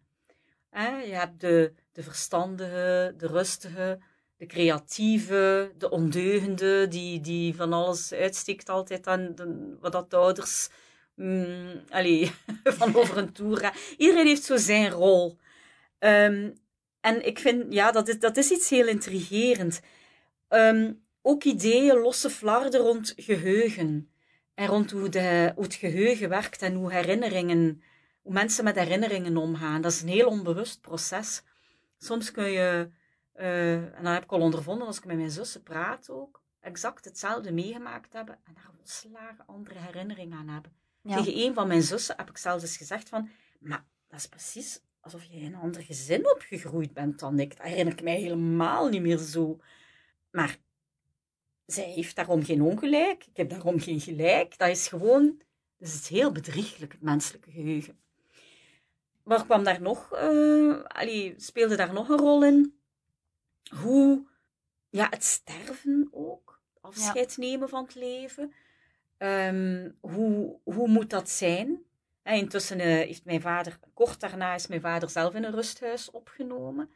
je 1.05 1.13
hebt 1.13 1.41
de, 1.41 1.73
de 1.91 2.03
verstandige, 2.03 3.13
de 3.17 3.27
rustige, 3.27 3.99
de 4.38 4.45
creatieve, 4.45 5.71
de 5.77 5.89
ondeugende, 5.89 6.88
die, 6.88 7.19
die 7.19 7.55
van 7.55 7.73
alles 7.73 8.13
uitsteekt 8.13 8.69
altijd 8.69 9.07
aan 9.07 9.36
de, 9.36 9.77
wat 9.79 9.91
dat 9.91 10.13
ouders 10.13 10.69
mm, 11.15 11.84
allez, 11.89 12.31
van 12.63 12.95
over 12.95 13.17
een 13.17 13.31
toer. 13.31 13.73
Iedereen 13.97 14.27
heeft 14.27 14.43
zo 14.43 14.57
zijn 14.57 14.89
rol. 14.89 15.38
Um, 16.04 16.54
en 17.01 17.26
ik 17.26 17.39
vind, 17.39 17.74
ja, 17.74 17.91
dat 17.91 18.08
is, 18.08 18.20
dat 18.20 18.38
is 18.38 18.51
iets 18.51 18.70
heel 18.70 18.88
intrigerend. 18.88 19.82
Um, 20.49 21.04
ook 21.22 21.43
ideeën, 21.43 21.97
losse 21.97 22.30
flarden 22.30 22.80
rond 22.80 23.14
geheugen. 23.16 24.12
En 24.54 24.68
rond 24.68 24.91
hoe, 24.91 25.10
de, 25.10 25.51
hoe 25.56 25.64
het 25.64 25.74
geheugen 25.74 26.30
werkt 26.30 26.62
en 26.62 26.74
hoe 26.74 26.91
herinneringen, 26.91 27.84
hoe 28.22 28.34
mensen 28.34 28.64
met 28.64 28.76
herinneringen 28.76 29.38
omgaan. 29.38 29.82
Dat 29.82 29.91
is 29.91 30.01
een 30.01 30.08
heel 30.08 30.28
onbewust 30.28 30.82
proces. 30.82 31.43
Soms 31.97 32.32
kun 32.32 32.51
je, 32.51 32.89
uh, 33.36 33.74
en 33.74 34.04
dat 34.04 34.14
heb 34.14 34.24
ik 34.24 34.32
al 34.32 34.39
ondervonden 34.39 34.88
als 34.88 34.97
ik 34.97 35.06
met 35.06 35.18
mijn 35.18 35.32
zussen 35.32 35.64
praat 35.64 36.10
ook, 36.10 36.41
exact 36.60 37.06
hetzelfde 37.06 37.51
meegemaakt 37.51 38.14
hebben 38.14 38.39
en 38.43 38.54
daar 38.54 38.72
volslagen 38.78 39.45
andere 39.45 39.80
herinneringen 39.80 40.38
aan 40.38 40.47
hebben. 40.47 40.72
Tegen 41.04 41.38
een 41.38 41.54
van 41.54 41.68
mijn 41.68 41.82
zussen 41.82 42.16
heb 42.18 42.30
ik 42.30 42.38
zelfs 42.38 42.64
eens 42.64 42.78
gezegd 42.78 43.10
van, 43.10 43.30
maar 43.60 43.86
dat 44.08 44.20
is 44.20 44.28
precies 44.28 44.82
alsof 45.04 45.24
je 45.24 45.34
in 45.34 45.45
een 45.45 45.62
ander 45.62 45.82
gezin 45.82 46.32
opgegroeid 46.32 46.93
bent 46.93 47.20
dan 47.20 47.39
ik. 47.39 47.58
Dat 47.58 47.68
herinner 47.68 47.93
ik 47.93 48.04
mij 48.04 48.20
helemaal 48.20 48.89
niet 48.89 49.01
meer 49.01 49.18
zo. 49.18 49.60
Maar 50.32 50.58
zij 51.66 51.84
heeft 51.89 52.16
daarom 52.16 52.43
geen 52.43 52.62
ongelijk. 52.62 53.26
Ik 53.26 53.38
heb 53.38 53.49
daarom 53.49 53.80
geen 53.80 53.99
gelijk. 53.99 54.58
Dat 54.58 54.70
is 54.70 54.88
gewoon, 54.88 55.41
dat 55.78 55.88
is 55.88 56.08
heel 56.08 56.32
bedrieglijk, 56.32 56.91
het 56.91 57.01
menselijke 57.01 57.51
geheugen. 57.51 57.97
Wat 59.24 59.45
kwam 59.45 59.64
daar 59.64 59.82
nog, 59.82 60.14
uh, 60.14 60.84
allee, 60.84 61.34
speelde 61.38 61.76
daar 61.76 61.93
nog 61.93 62.10
een 62.10 62.18
rol 62.18 62.43
in? 62.43 62.80
Hoe, 63.82 64.28
ja, 64.89 65.08
het 65.10 65.24
sterven 65.24 66.08
ook, 66.12 66.62
afscheid 66.82 67.38
nemen 67.38 67.70
van 67.70 67.84
het 67.84 67.95
leven. 67.95 68.54
Um, 69.18 69.97
hoe, 69.99 70.60
hoe 70.64 70.88
moet 70.88 71.10
dat 71.10 71.30
zijn? 71.30 71.84
En 72.24 72.38
intussen 72.38 72.80
uh, 72.80 72.86
heeft 72.86 73.26
mijn 73.26 73.41
vader, 73.41 73.80
kort 73.93 74.19
daarna 74.19 74.53
is 74.53 74.67
mijn 74.67 74.82
vader 74.82 75.09
zelf 75.09 75.34
in 75.34 75.43
een 75.43 75.55
rusthuis 75.55 76.11
opgenomen. 76.11 76.89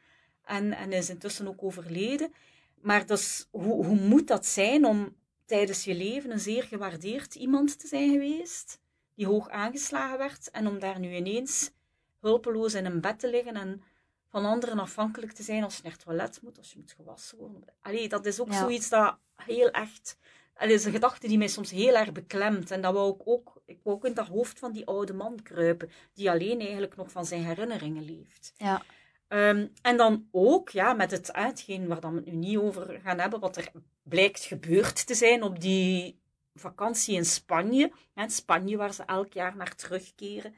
En, 0.43 0.73
en 0.73 0.91
is 0.91 1.09
intussen 1.09 1.47
ook 1.47 1.63
overleden. 1.63 2.33
Maar 2.81 3.05
dus, 3.05 3.47
hoe, 3.51 3.85
hoe 3.85 3.99
moet 3.99 4.27
dat 4.27 4.45
zijn 4.45 4.85
om 4.85 5.15
tijdens 5.45 5.83
je 5.83 5.95
leven 5.95 6.31
een 6.31 6.39
zeer 6.39 6.63
gewaardeerd 6.63 7.35
iemand 7.35 7.79
te 7.79 7.87
zijn 7.87 8.11
geweest, 8.11 8.79
die 9.15 9.25
hoog 9.25 9.49
aangeslagen 9.49 10.17
werd, 10.17 10.51
en 10.51 10.67
om 10.67 10.79
daar 10.79 10.99
nu 10.99 11.15
ineens 11.15 11.71
hulpeloos 12.19 12.73
in 12.73 12.85
een 12.85 13.01
bed 13.01 13.19
te 13.19 13.29
liggen 13.29 13.55
en 13.55 13.83
van 14.29 14.45
anderen 14.45 14.79
afhankelijk 14.79 15.31
te 15.31 15.43
zijn 15.43 15.63
als 15.63 15.75
je 15.75 15.83
naar 15.83 15.91
het 15.91 16.01
toilet 16.01 16.41
moet, 16.41 16.57
als 16.57 16.71
je 16.71 16.79
moet 16.79 16.91
gewassen 16.91 17.37
worden. 17.37 17.73
Allee, 17.81 18.09
dat 18.09 18.25
is 18.25 18.39
ook 18.39 18.53
zoiets 18.53 18.89
dat 18.89 19.17
heel 19.35 19.69
echt... 19.69 20.17
Dat 20.59 20.69
is 20.69 20.85
een 20.85 20.91
gedachte 20.91 21.27
die 21.27 21.37
mij 21.37 21.47
soms 21.47 21.71
heel 21.71 21.95
erg 21.95 22.11
beklemt. 22.11 22.71
En 22.71 22.81
dat 22.81 22.93
wou 22.93 23.15
ik 23.15 23.21
ook... 23.25 23.61
Ik 23.65 23.79
wou 23.83 23.95
ook 23.95 24.05
in 24.05 24.13
dat 24.13 24.27
hoofd 24.27 24.59
van 24.59 24.71
die 24.71 24.85
oude 24.85 25.13
man 25.13 25.41
kruipen, 25.43 25.89
die 26.13 26.31
alleen 26.31 26.59
eigenlijk 26.59 26.95
nog 26.95 27.11
van 27.11 27.25
zijn 27.25 27.43
herinneringen 27.43 28.03
leeft. 28.03 28.53
Ja. 28.57 28.83
Um, 29.29 29.71
en 29.81 29.97
dan 29.97 30.27
ook 30.31 30.69
ja, 30.69 30.93
met 30.93 31.11
het 31.11 31.33
uitgeen 31.33 31.87
waar 31.87 31.99
dan 31.99 32.11
we 32.13 32.17
het 32.17 32.25
nu 32.25 32.35
niet 32.35 32.57
over 32.57 32.99
gaan 33.03 33.19
hebben, 33.19 33.39
wat 33.39 33.57
er 33.57 33.71
blijkt 34.03 34.43
gebeurd 34.43 35.07
te 35.07 35.15
zijn 35.15 35.43
op 35.43 35.59
die 35.59 36.19
vakantie 36.53 37.15
in 37.15 37.25
Spanje. 37.25 37.91
In 38.15 38.29
Spanje, 38.29 38.77
waar 38.77 38.93
ze 38.93 39.03
elk 39.03 39.33
jaar 39.33 39.55
naar 39.55 39.75
terugkeren. 39.75 40.53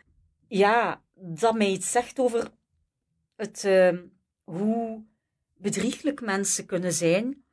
Ja, 0.48 1.02
dat 1.14 1.56
mij 1.56 1.70
iets 1.70 1.92
zegt 1.92 2.20
over 2.20 2.52
het, 3.36 3.64
uh, 3.64 3.98
hoe 4.44 5.04
bedrieglijk 5.58 6.22
mensen 6.22 6.66
kunnen 6.66 6.94
zijn. 6.94 7.44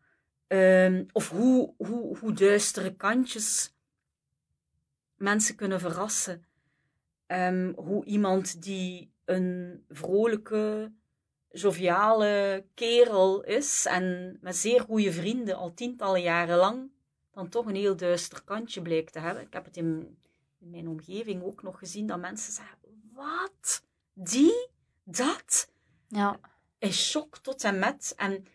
Um, 0.48 1.06
of 1.12 1.30
hoe, 1.30 1.74
hoe, 1.76 2.18
hoe 2.18 2.32
duistere 2.32 2.94
kantjes 2.94 3.74
mensen 5.16 5.56
kunnen 5.56 5.80
verrassen. 5.80 6.46
Um, 7.26 7.72
hoe 7.76 8.04
iemand 8.04 8.62
die 8.62 9.12
een 9.24 9.84
vrolijke, 9.88 10.92
joviale 11.50 12.64
kerel 12.74 13.42
is 13.42 13.86
en 13.86 14.38
met 14.40 14.56
zeer 14.56 14.80
goede 14.80 15.12
vrienden 15.12 15.56
al 15.56 15.74
tientallen 15.74 16.22
jaren 16.22 16.56
lang, 16.56 16.90
dan 17.30 17.48
toch 17.48 17.66
een 17.66 17.74
heel 17.74 17.96
duister 17.96 18.44
kantje 18.44 18.82
blijkt 18.82 19.12
te 19.12 19.18
hebben. 19.18 19.42
Ik 19.42 19.52
heb 19.52 19.64
het 19.64 19.76
in, 19.76 20.18
in 20.58 20.70
mijn 20.70 20.88
omgeving 20.88 21.42
ook 21.42 21.62
nog 21.62 21.78
gezien 21.78 22.06
dat 22.06 22.20
mensen 22.20 22.52
zeggen: 22.52 22.78
Wat? 23.12 23.82
Die? 24.12 24.68
Dat? 25.04 25.70
Ja. 26.08 26.40
In 26.78 26.92
shock 26.92 27.38
tot 27.38 27.64
en 27.64 27.78
met. 27.78 28.12
En 28.16 28.46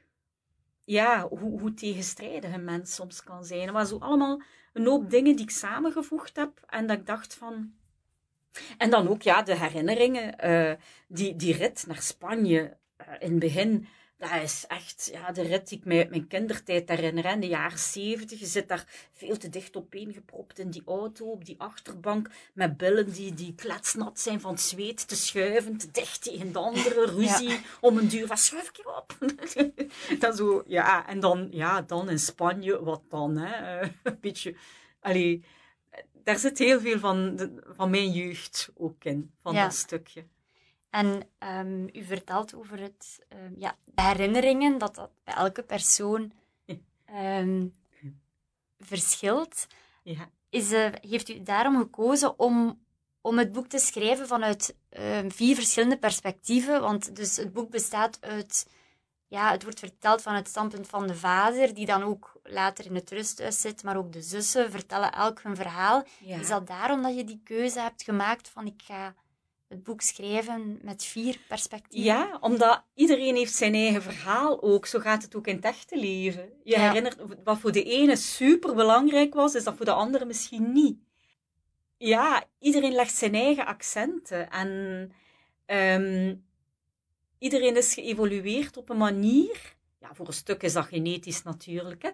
ja, 0.91 1.27
hoe, 1.27 1.59
hoe 1.59 1.73
tegenstrijdig 1.73 2.53
een 2.53 2.63
mens 2.63 2.95
soms 2.95 3.23
kan 3.23 3.43
zijn. 3.45 3.73
Maar 3.73 3.85
zo 3.85 3.97
allemaal 3.97 4.41
een 4.73 4.85
hoop 4.85 5.09
dingen 5.09 5.35
die 5.35 5.45
ik 5.45 5.51
samengevoegd 5.51 6.35
heb 6.35 6.51
en 6.67 6.87
dat 6.87 6.97
ik 6.97 7.05
dacht 7.05 7.33
van. 7.33 7.73
En 8.77 8.89
dan 8.89 9.07
ook 9.07 9.21
ja, 9.21 9.41
de 9.41 9.55
herinneringen, 9.55 10.45
uh, 10.45 10.73
die, 11.07 11.35
die 11.35 11.55
rit 11.55 11.83
naar 11.87 12.01
Spanje, 12.01 12.77
uh, 13.01 13.07
in 13.19 13.31
het 13.31 13.39
begin, 13.39 13.87
dat 14.21 14.41
is 14.41 14.65
echt 14.67 15.09
ja, 15.11 15.31
de 15.31 15.41
rit 15.41 15.69
die 15.69 15.77
ik 15.77 15.85
mij 15.85 15.97
uit 15.97 16.09
mijn 16.09 16.27
kindertijd 16.27 16.89
herinner. 16.89 17.25
In 17.25 17.39
de 17.39 17.47
jaren 17.47 17.79
zeventig, 17.79 18.39
je 18.39 18.45
zit 18.45 18.67
daar 18.67 18.85
veel 19.13 19.37
te 19.37 19.49
dicht 19.49 19.77
opeengepropt 19.77 20.59
in 20.59 20.69
die 20.69 20.81
auto, 20.85 21.25
op 21.25 21.45
die 21.45 21.55
achterbank, 21.59 22.29
met 22.53 22.77
billen 22.77 23.11
die, 23.11 23.33
die 23.33 23.55
kletsnat 23.55 24.19
zijn 24.19 24.41
van 24.41 24.51
het 24.51 24.61
zweet, 24.61 25.07
te 25.07 25.15
schuiven, 25.15 25.77
te 25.77 25.91
dicht 25.91 26.23
tegen 26.23 26.51
de 26.51 26.59
andere, 26.59 27.05
ruzie, 27.05 27.59
om 27.79 27.97
een 27.97 28.07
duur 28.07 28.27
van 28.27 28.37
schuif 28.37 28.69
ik 28.69 28.87
op. 28.87 29.17
dat 30.19 30.37
zo, 30.37 30.63
ja, 30.67 31.07
en 31.07 31.19
dan, 31.19 31.47
ja, 31.51 31.81
dan 31.81 32.09
in 32.09 32.19
Spanje, 32.19 32.83
wat 32.83 33.01
dan, 33.09 33.37
hè? 33.37 33.81
een 34.03 34.17
beetje, 34.19 34.55
allee, 34.99 35.43
daar 36.23 36.37
zit 36.37 36.57
heel 36.57 36.79
veel 36.79 36.99
van, 36.99 37.35
de, 37.35 37.63
van 37.75 37.89
mijn 37.89 38.11
jeugd 38.11 38.69
ook 38.75 39.03
in, 39.03 39.31
van 39.41 39.55
dat 39.55 39.73
stukje. 39.73 40.25
En 40.91 41.29
um, 41.39 41.89
u 41.93 42.03
vertelt 42.03 42.55
over 42.55 42.79
het, 42.79 43.25
um, 43.33 43.55
ja, 43.57 43.75
de 43.85 44.01
herinneringen, 44.01 44.77
dat 44.77 44.95
dat 44.95 45.09
bij 45.23 45.33
elke 45.33 45.63
persoon 45.63 46.31
um, 47.15 47.75
verschilt. 48.91 49.67
Ja. 50.03 50.29
Is, 50.49 50.71
uh, 50.71 50.87
heeft 51.01 51.29
u 51.29 51.43
daarom 51.43 51.77
gekozen 51.77 52.39
om, 52.39 52.83
om 53.21 53.37
het 53.37 53.51
boek 53.51 53.67
te 53.67 53.79
schrijven 53.79 54.27
vanuit 54.27 54.75
vier 55.27 55.55
verschillende 55.55 55.97
perspectieven? 55.97 56.81
Want 56.81 57.15
dus 57.15 57.37
het 57.37 57.53
boek 57.53 57.69
bestaat 57.69 58.17
uit, 58.21 58.69
ja, 59.27 59.51
het 59.51 59.63
wordt 59.63 59.79
verteld 59.79 60.21
van 60.21 60.33
het 60.33 60.47
standpunt 60.47 60.87
van 60.87 61.07
de 61.07 61.15
vader, 61.15 61.73
die 61.73 61.85
dan 61.85 62.03
ook 62.03 62.39
later 62.43 62.85
in 62.85 62.95
het 62.95 63.09
rusthuis 63.11 63.61
zit, 63.61 63.83
maar 63.83 63.97
ook 63.97 64.11
de 64.13 64.21
zussen 64.21 64.71
vertellen 64.71 65.11
elk 65.11 65.41
hun 65.41 65.55
verhaal. 65.55 66.03
Ja. 66.19 66.39
Is 66.39 66.47
dat 66.47 66.67
daarom 66.67 67.01
dat 67.01 67.15
je 67.15 67.23
die 67.23 67.41
keuze 67.43 67.79
hebt 67.79 68.03
gemaakt 68.03 68.49
van 68.49 68.65
ik 68.65 68.81
ga 68.85 69.15
het 69.71 69.83
boek 69.83 70.01
schrijven 70.01 70.79
met 70.81 71.03
vier 71.03 71.37
perspectieven. 71.47 72.11
Ja, 72.11 72.37
omdat 72.41 72.83
iedereen 72.93 73.35
heeft 73.35 73.53
zijn 73.53 73.73
eigen 73.73 74.01
verhaal 74.01 74.61
ook. 74.61 74.85
Zo 74.85 74.99
gaat 74.99 75.23
het 75.23 75.35
ook 75.35 75.47
in 75.47 75.55
het 75.55 75.65
echte 75.65 75.99
leven. 75.99 76.49
Je 76.63 76.79
herinnert, 76.79 77.17
wat 77.43 77.59
voor 77.59 77.71
de 77.71 77.83
ene 77.83 78.15
super 78.15 78.75
belangrijk 78.75 79.33
was, 79.33 79.55
is 79.55 79.63
dat 79.63 79.75
voor 79.75 79.85
de 79.85 79.91
andere 79.91 80.25
misschien 80.25 80.71
niet. 80.71 80.99
Ja, 81.97 82.43
iedereen 82.59 82.93
legt 82.93 83.15
zijn 83.15 83.35
eigen 83.35 83.65
accenten. 83.65 84.49
En 84.49 85.11
um, 85.65 86.45
iedereen 87.37 87.77
is 87.77 87.93
geëvolueerd 87.93 88.77
op 88.77 88.89
een 88.89 88.97
manier. 88.97 89.75
Ja, 89.99 90.13
voor 90.13 90.27
een 90.27 90.33
stuk 90.33 90.63
is 90.63 90.73
dat 90.73 90.85
genetisch 90.85 91.43
natuurlijk. 91.43 92.01
Hè, 92.01 92.09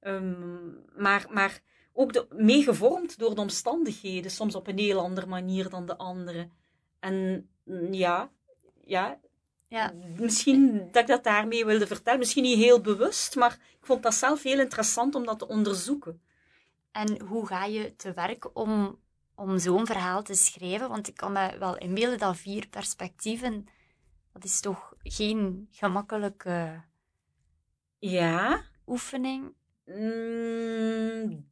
Ehm, 0.00 0.68
maar, 0.96 1.26
maar 1.30 1.60
ook 1.92 2.26
meegevormd 2.30 3.18
door 3.18 3.34
de 3.34 3.40
omstandigheden, 3.40 4.30
soms 4.30 4.54
op 4.54 4.66
een 4.66 4.78
heel 4.78 5.00
andere 5.00 5.26
manier 5.26 5.68
dan 5.68 5.86
de 5.86 5.96
andere. 5.96 6.48
En 6.98 7.48
mm, 7.64 7.92
ja, 7.92 8.30
ja, 8.84 9.18
ja. 9.68 9.92
Misschien 10.16 10.88
dat 10.92 11.02
ik 11.02 11.08
dat 11.08 11.24
daarmee 11.24 11.64
wilde 11.64 11.86
vertellen. 11.86 12.18
Misschien 12.18 12.42
niet 12.42 12.58
heel 12.58 12.80
bewust, 12.80 13.36
maar 13.36 13.52
ik 13.52 13.86
vond 13.86 14.02
dat 14.02 14.14
zelf 14.14 14.42
heel 14.42 14.60
interessant 14.60 15.14
om 15.14 15.24
dat 15.24 15.38
te 15.38 15.48
onderzoeken. 15.48 16.22
En 16.92 17.20
hoe 17.20 17.46
ga 17.46 17.64
je 17.64 17.96
te 17.96 18.12
werk 18.12 18.56
om, 18.56 18.98
om 19.34 19.58
zo'n 19.58 19.86
verhaal 19.86 20.22
te 20.22 20.34
schrijven? 20.34 20.88
Want 20.88 21.08
ik 21.08 21.16
kan 21.16 21.32
me 21.32 21.58
wel 21.58 21.76
inbeelden 21.78 22.18
dat 22.18 22.36
vier 22.36 22.68
perspectieven, 22.68 23.66
dat 24.32 24.44
is 24.44 24.60
toch 24.60 24.94
geen 25.02 25.68
gemakkelijke 25.70 26.82
ja. 27.98 28.64
oefening? 28.86 29.54
Mm, 29.84 31.46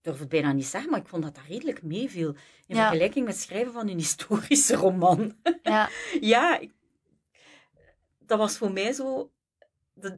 durf 0.00 0.18
het 0.18 0.28
bijna 0.28 0.52
niet 0.52 0.66
zeggen, 0.66 0.90
maar 0.90 1.00
ik 1.00 1.08
vond 1.08 1.22
dat 1.22 1.34
dat 1.34 1.44
redelijk 1.48 1.82
meeviel. 1.82 2.34
In 2.66 2.76
vergelijking 2.76 3.24
met 3.24 3.34
het 3.34 3.42
schrijven 3.42 3.72
van 3.72 3.88
een 3.88 3.98
historische 3.98 4.74
roman. 4.74 5.36
Ja, 5.62 5.88
ja 6.20 6.60
dat 8.18 8.38
was 8.38 8.56
voor 8.56 8.72
mij 8.72 8.92
zo 8.92 9.30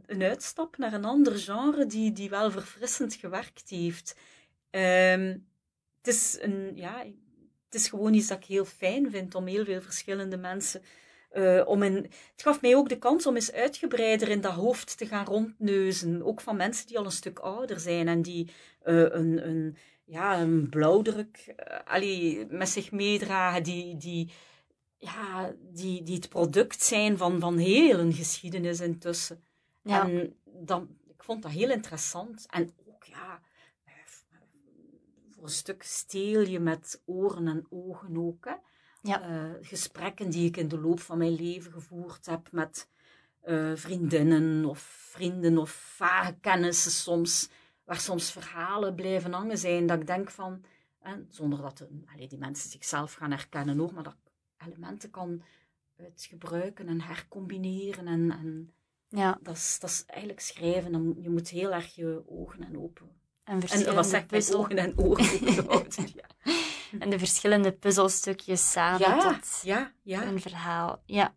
een 0.06 0.22
uitstap 0.22 0.76
naar 0.76 0.92
een 0.92 1.04
ander 1.04 1.38
genre 1.38 1.86
die, 1.86 2.12
die 2.12 2.30
wel 2.30 2.50
verfrissend 2.50 3.14
gewerkt 3.14 3.70
heeft. 3.70 4.16
Ehm, 4.70 5.38
het, 5.96 6.06
is 6.06 6.38
een, 6.40 6.72
ja, 6.74 6.98
het 7.64 7.74
is 7.74 7.88
gewoon 7.88 8.14
iets 8.14 8.28
dat 8.28 8.38
ik 8.38 8.44
heel 8.44 8.64
fijn 8.64 9.10
vind 9.10 9.34
om 9.34 9.46
heel 9.46 9.64
veel 9.64 9.80
verschillende 9.80 10.36
mensen. 10.36 10.82
Uh, 11.34 11.62
om 11.64 11.82
in, 11.82 11.94
het 11.94 12.42
gaf 12.42 12.60
mij 12.60 12.76
ook 12.76 12.88
de 12.88 12.98
kans 12.98 13.26
om 13.26 13.34
eens 13.34 13.52
uitgebreider 13.52 14.28
in 14.28 14.40
dat 14.40 14.52
hoofd 14.52 14.98
te 14.98 15.06
gaan 15.06 15.26
rondneuzen. 15.26 16.22
Ook 16.22 16.40
van 16.40 16.56
mensen 16.56 16.86
die 16.86 16.98
al 16.98 17.04
een 17.04 17.10
stuk 17.10 17.38
ouder 17.38 17.80
zijn 17.80 18.08
en 18.08 18.22
die 18.22 18.50
uh, 18.84 19.00
een, 19.00 19.48
een, 19.48 19.76
ja, 20.04 20.40
een 20.40 20.68
blauwdruk 20.68 21.54
uh, 21.56 21.78
allee, 21.84 22.46
met 22.46 22.68
zich 22.68 22.90
meedragen, 22.90 23.62
die, 23.62 23.96
die, 23.96 24.32
ja, 24.98 25.54
die, 25.60 26.02
die 26.02 26.14
het 26.14 26.28
product 26.28 26.82
zijn 26.82 27.16
van, 27.16 27.40
van 27.40 27.58
heel 27.58 27.98
een 27.98 28.12
geschiedenis 28.12 28.80
intussen. 28.80 29.44
Ja. 29.82 30.08
En 30.08 30.36
dan, 30.44 30.96
ik 31.08 31.22
vond 31.22 31.42
dat 31.42 31.52
heel 31.52 31.70
interessant. 31.70 32.46
En 32.50 32.72
ook, 32.86 33.04
ja, 33.04 33.40
voor 35.30 35.42
een 35.42 35.50
stuk 35.50 35.82
steel 35.82 36.40
je 36.40 36.60
met 36.60 37.02
oren 37.04 37.48
en 37.48 37.66
ogen 37.70 38.16
ook. 38.16 38.44
Hè. 38.44 38.54
Ja. 39.02 39.28
Uh, 39.28 39.50
gesprekken 39.60 40.30
die 40.30 40.46
ik 40.46 40.56
in 40.56 40.68
de 40.68 40.80
loop 40.80 41.00
van 41.00 41.18
mijn 41.18 41.34
leven 41.34 41.72
gevoerd 41.72 42.26
heb 42.26 42.48
met 42.52 42.88
uh, 43.46 43.72
vriendinnen 43.74 44.64
of 44.64 44.78
vrienden 45.10 45.58
of 45.58 45.70
vage 45.70 46.34
kennissen 46.40 46.90
soms, 46.90 47.48
waar 47.84 48.00
soms 48.00 48.30
verhalen 48.30 48.94
blijven 48.94 49.32
hangen 49.32 49.58
zijn, 49.58 49.86
dat 49.86 50.00
ik 50.00 50.06
denk 50.06 50.30
van, 50.30 50.64
zonder 51.28 51.62
dat 51.62 51.78
de, 51.78 51.88
allee, 52.12 52.28
die 52.28 52.38
mensen 52.38 52.70
zichzelf 52.70 53.12
gaan 53.14 53.30
herkennen 53.30 53.80
ook, 53.80 53.92
maar 53.92 54.02
dat 54.02 54.16
elementen 54.66 55.10
kan 55.10 55.42
uitgebruiken 55.98 56.88
en 56.88 57.00
hercombineren. 57.00 58.06
En, 58.06 58.30
en 58.30 58.72
ja. 59.08 59.38
dat, 59.42 59.56
is, 59.56 59.78
dat 59.80 59.90
is 59.90 60.04
eigenlijk 60.06 60.40
schrijven. 60.40 60.92
Dan, 60.92 61.16
je 61.18 61.30
moet 61.30 61.48
heel 61.48 61.72
erg 61.72 61.94
je 61.94 62.22
ogen 62.26 62.64
en 62.64 62.78
open. 62.78 63.10
En, 63.44 63.60
en 63.60 63.94
wat 63.94 64.06
zegt 64.06 64.26
puzzel... 64.26 64.58
ogen 64.58 64.78
en 64.78 64.98
ogen 64.98 65.68
open 65.68 66.08
ja. 66.14 66.52
En 66.98 67.10
de 67.10 67.18
verschillende 67.18 67.72
puzzelstukjes 67.72 68.70
samen 68.70 69.00
ja, 69.00 69.18
tot 69.18 69.60
ja, 69.62 69.92
ja. 70.02 70.22
een 70.22 70.40
verhaal. 70.40 71.02
Ja. 71.06 71.34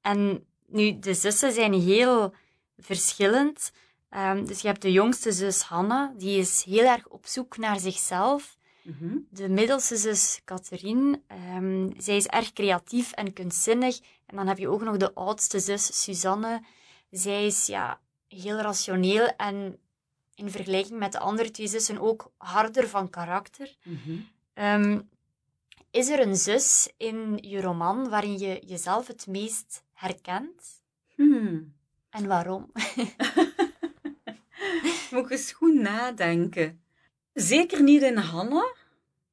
En 0.00 0.46
nu, 0.66 0.98
de 0.98 1.14
zussen 1.14 1.52
zijn 1.52 1.72
heel 1.72 2.34
verschillend. 2.78 3.72
Um, 4.10 4.46
dus 4.46 4.60
je 4.60 4.66
hebt 4.66 4.82
de 4.82 4.92
jongste 4.92 5.32
zus 5.32 5.62
Hanna, 5.62 6.12
die 6.16 6.38
is 6.38 6.64
heel 6.64 6.84
erg 6.84 7.08
op 7.08 7.26
zoek 7.26 7.56
naar 7.56 7.80
zichzelf. 7.80 8.56
Mhm. 8.82 9.16
De 9.30 9.48
middelste 9.48 9.96
zus 9.96 10.40
Catherine, 10.44 11.20
um, 11.56 11.92
zij 11.96 12.16
is 12.16 12.26
erg 12.26 12.52
creatief 12.52 13.12
en 13.12 13.32
kunstzinnig. 13.32 14.00
En 14.26 14.36
dan 14.36 14.46
heb 14.46 14.58
je 14.58 14.68
ook 14.68 14.82
nog 14.82 14.96
de 14.96 15.14
oudste 15.14 15.60
zus 15.60 16.02
Suzanne. 16.02 16.62
Zij 17.10 17.46
is 17.46 17.66
ja, 17.66 18.00
heel 18.28 18.56
rationeel 18.56 19.26
en 19.36 19.78
in 20.34 20.50
vergelijking 20.50 20.98
met 20.98 21.12
de 21.12 21.18
andere 21.18 21.50
twee 21.50 21.66
zussen 21.66 22.00
ook 22.00 22.32
harder 22.36 22.88
van 22.88 23.10
karakter. 23.10 23.76
Mhm. 23.82 24.18
Ehm, 24.54 25.00
is 25.90 26.08
er 26.08 26.20
een 26.20 26.36
zus 26.36 26.92
in 26.96 27.38
je 27.40 27.60
roman 27.60 28.08
waarin 28.08 28.38
je 28.38 28.60
jezelf 28.66 29.06
het 29.06 29.26
meest 29.26 29.84
herkent? 29.92 30.82
Hmm. 31.14 31.74
En 32.10 32.26
waarom? 32.26 32.72
Moet 35.10 35.24
ik 35.24 35.30
eens 35.30 35.52
goed 35.52 35.74
nadenken. 35.74 36.82
Zeker 37.32 37.82
niet 37.82 38.02
in 38.02 38.16
Hanna, 38.16 38.74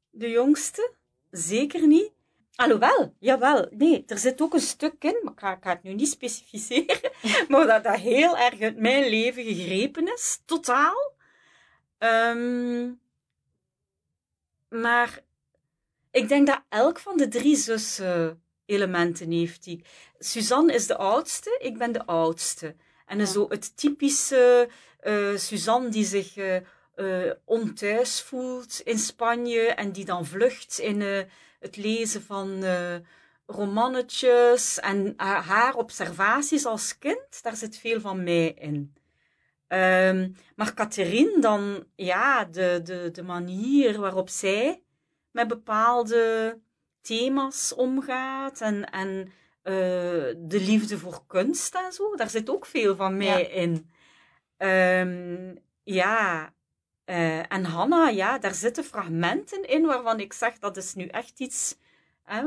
de 0.10 0.30
jongste. 0.30 0.94
Zeker 1.32 1.88
niet. 1.88 2.12
Alhoewel, 2.56 3.16
jawel, 3.20 3.68
nee, 3.72 4.04
er 4.08 4.18
zit 4.18 4.42
ook 4.42 4.54
een 4.54 4.60
stuk 4.60 5.04
in, 5.04 5.20
maar 5.24 5.34
ik 5.34 5.40
ga, 5.40 5.58
het 5.62 5.84
nu 5.84 5.94
niet 5.94 6.08
specificeren, 6.08 7.12
maar 7.50 7.66
dat 7.66 7.84
dat 7.84 8.00
heel 8.00 8.38
erg 8.38 8.62
uit 8.62 8.78
mijn 8.78 9.10
leven 9.10 9.44
gegrepen 9.44 10.14
is, 10.14 10.42
totaal. 10.46 11.14
Um, 12.00 13.01
maar 14.72 15.20
ik 16.12 16.28
denk 16.28 16.48
dat 16.48 16.62
elk 16.70 17.00
van 17.00 17.18
de 17.18 17.28
drie 17.28 17.56
zussen 17.56 18.42
elementen 18.66 19.32
heeft. 19.32 19.64
Die. 19.64 19.84
Suzanne 20.20 20.74
is 20.74 20.88
de 20.88 20.98
oudste, 20.98 21.58
ik 21.62 21.78
ben 21.78 21.92
de 21.92 22.06
oudste. 22.06 22.76
En 23.06 23.18
ja. 23.18 23.26
zo 23.26 23.46
het 23.50 23.78
typische 23.78 24.70
uh, 25.04 25.38
Suzanne 25.38 25.90
die 25.90 26.06
zich 26.06 26.38
uh, 26.38 26.56
uh, 26.96 27.32
onthuis 27.46 28.22
voelt 28.22 28.82
in 28.84 29.00
Spanje 29.00 29.62
en 29.62 29.92
die 29.92 30.06
dan 30.06 30.26
vlucht 30.26 30.80
in 30.80 31.02
het 31.60 31.76
lezen 31.76 32.24
van 32.24 32.64
romannetjes 33.46 34.80
en 34.80 35.14
haar 35.18 35.76
observaties 35.76 36.66
als 36.66 36.98
kind, 36.98 37.44
daar 37.44 37.56
zit 37.56 37.78
veel 37.78 38.00
van 38.00 38.24
mij 38.24 38.54
in. 38.60 38.94
Um, 39.74 40.36
maar 40.56 40.74
Catherine 40.74 41.40
dan, 41.40 41.86
ja, 41.96 42.46
de, 42.46 42.80
de, 42.84 43.10
de 43.12 43.24
manier 43.24 44.00
waarop 44.00 44.30
zij 44.30 44.84
met 45.32 45.48
bepaalde 45.48 46.58
thema's 47.02 47.74
omgaat 47.76 48.62
en, 48.62 48.90
en 48.90 49.32
uh, 49.64 49.74
de 50.38 50.60
liefde 50.60 50.98
voor 50.98 51.24
kunst 51.28 51.76
en 51.76 51.92
zo, 51.92 52.16
daar 52.16 52.30
zit 52.30 52.50
ook 52.50 52.66
veel 52.66 52.96
van 52.96 53.18
mij 53.18 53.42
ja. 53.42 53.48
in. 53.48 53.90
Um, 54.58 55.58
ja, 55.84 56.54
uh, 57.06 57.52
en 57.52 57.64
Hanna, 57.64 58.10
ja, 58.10 58.38
daar 58.40 58.54
zitten 58.54 58.84
fragmenten 58.84 59.68
in 59.68 59.86
waarvan 59.86 60.20
ik 60.20 60.34
zeg 60.34 60.60
dat 60.60 60.78
is 60.78 60.94
nu 60.94 61.06
echt 61.06 61.40
iets 61.40 61.78
hè, 62.24 62.44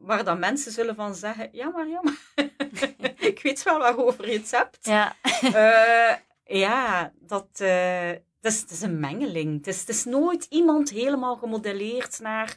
waar 0.00 0.24
dan 0.24 0.38
mensen 0.38 0.72
zullen 0.72 0.94
van 0.94 1.14
zeggen: 1.14 1.48
ja, 1.52 1.68
maar 1.68 1.88
ja, 1.88 2.00
maar 2.02 2.48
ik 3.30 3.40
weet 3.42 3.62
wel 3.62 3.78
waarover 3.78 4.30
je 4.30 4.38
het 4.38 4.50
hebt. 4.50 4.78
Ja, 4.86 5.16
uh, 5.42 6.16
ja 6.44 7.12
dat, 7.20 7.48
uh, 7.62 8.10
het, 8.40 8.70
is, 8.70 8.80
een 8.80 9.00
mengeling. 9.00 9.56
Het 9.56 9.66
is, 9.66 9.80
het 9.80 9.88
is 9.88 10.04
nooit 10.04 10.44
iemand 10.44 10.90
helemaal 10.90 11.36
gemodelleerd 11.36 12.18
naar, 12.20 12.56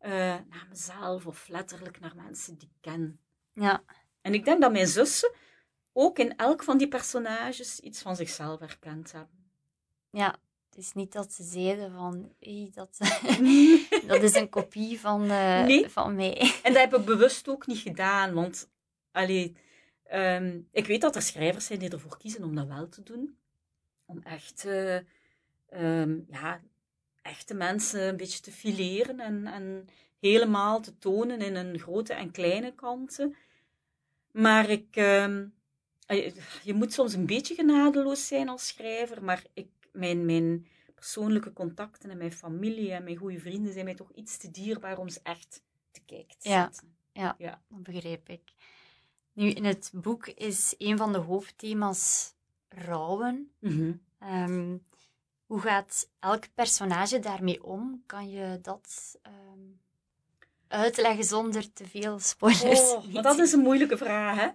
naar 0.00 0.66
mezelf 0.68 1.26
of 1.26 1.48
letterlijk 1.48 2.00
naar 2.00 2.16
mensen 2.16 2.58
die 2.58 2.68
ik 2.68 2.90
ken. 2.90 3.20
Ja. 3.52 3.82
En 4.20 4.34
ik 4.34 4.44
denk 4.44 4.60
dat 4.60 4.72
mijn 4.72 4.86
zussen 4.86 5.32
ook 5.92 6.18
in 6.18 6.36
elk 6.36 6.62
van 6.62 6.78
die 6.78 6.88
personages 6.88 7.80
iets 7.80 8.02
van 8.02 8.16
zichzelf 8.16 8.60
herkend 8.60 9.12
hebben. 9.12 9.50
Ja, 10.10 10.36
het 10.68 10.78
is 10.78 10.92
niet 10.92 11.12
dat 11.12 11.32
ze 11.32 11.42
zeiden 11.42 11.92
van, 11.92 12.32
dat, 12.74 12.98
dat 14.06 14.22
is 14.22 14.34
een 14.34 14.48
kopie 14.48 15.00
van, 15.00 15.22
uh, 15.22 15.64
nee. 15.64 15.88
van 15.88 16.14
mij. 16.14 16.54
En 16.62 16.72
dat 16.72 16.82
heb 16.82 16.94
ik 16.94 17.04
bewust 17.04 17.48
ook 17.48 17.66
niet 17.66 17.78
gedaan, 17.78 18.34
want 18.34 18.70
allee, 19.10 19.56
um, 20.12 20.68
ik 20.72 20.86
weet 20.86 21.00
dat 21.00 21.16
er 21.16 21.22
schrijvers 21.22 21.66
zijn 21.66 21.78
die 21.78 21.90
ervoor 21.90 22.18
kiezen 22.18 22.44
om 22.44 22.54
dat 22.54 22.66
wel 22.66 22.88
te 22.88 23.02
doen. 23.02 23.36
Om 24.04 24.22
echt, 24.22 24.64
uh, 24.64 24.98
um, 25.70 26.26
ja, 26.30 26.60
echte 27.22 27.54
mensen 27.54 28.08
een 28.08 28.16
beetje 28.16 28.40
te 28.40 28.52
fileren 28.52 29.20
en, 29.20 29.46
en 29.46 29.88
helemaal 30.20 30.80
te 30.80 30.98
tonen 30.98 31.40
in 31.40 31.54
een 31.54 31.78
grote 31.78 32.12
en 32.12 32.30
kleine 32.30 32.74
kanten. 32.74 33.36
Maar 34.30 34.70
ik, 34.70 34.96
um, 34.96 35.54
je 36.62 36.74
moet 36.74 36.92
soms 36.92 37.14
een 37.14 37.26
beetje 37.26 37.54
genadeloos 37.54 38.26
zijn 38.26 38.48
als 38.48 38.66
schrijver, 38.66 39.24
maar 39.24 39.44
ik 39.52 39.68
mijn, 39.92 40.24
mijn 40.24 40.66
persoonlijke 40.94 41.52
contacten 41.52 42.10
en 42.10 42.18
mijn 42.18 42.32
familie 42.32 42.92
en 42.92 43.04
mijn 43.04 43.16
goede 43.16 43.38
vrienden 43.38 43.72
zijn 43.72 43.84
mij 43.84 43.94
toch 43.94 44.12
iets 44.14 44.36
te 44.36 44.50
dierbaar 44.50 44.98
om 44.98 45.08
ze 45.08 45.20
echt 45.22 45.62
te 45.90 46.00
kijken 46.06 46.38
te 46.38 46.48
ja, 46.48 46.70
ja, 47.12 47.34
ja, 47.38 47.62
dat 47.68 47.82
begrijp 47.82 48.28
ik. 48.28 48.42
Nu, 49.32 49.50
in 49.50 49.64
het 49.64 49.90
boek 49.94 50.26
is 50.26 50.74
een 50.78 50.96
van 50.96 51.12
de 51.12 51.18
hoofdthema's 51.18 52.34
rouwen. 52.68 53.52
Mm 53.58 54.00
um, 54.22 54.86
hoe 55.46 55.60
gaat 55.60 56.10
elk 56.18 56.44
personage 56.54 57.18
daarmee 57.18 57.64
om? 57.64 58.02
Kan 58.06 58.30
je 58.30 58.58
dat 58.62 59.18
um, 59.52 59.80
uitleggen 60.68 61.24
zonder 61.24 61.72
te 61.72 61.86
veel 61.86 62.18
spoilers? 62.18 62.92
Oh, 62.92 63.06
maar 63.06 63.22
dat 63.22 63.38
is 63.38 63.52
een 63.52 63.60
moeilijke 63.60 63.96
vraag, 63.96 64.36
hè? 64.36 64.48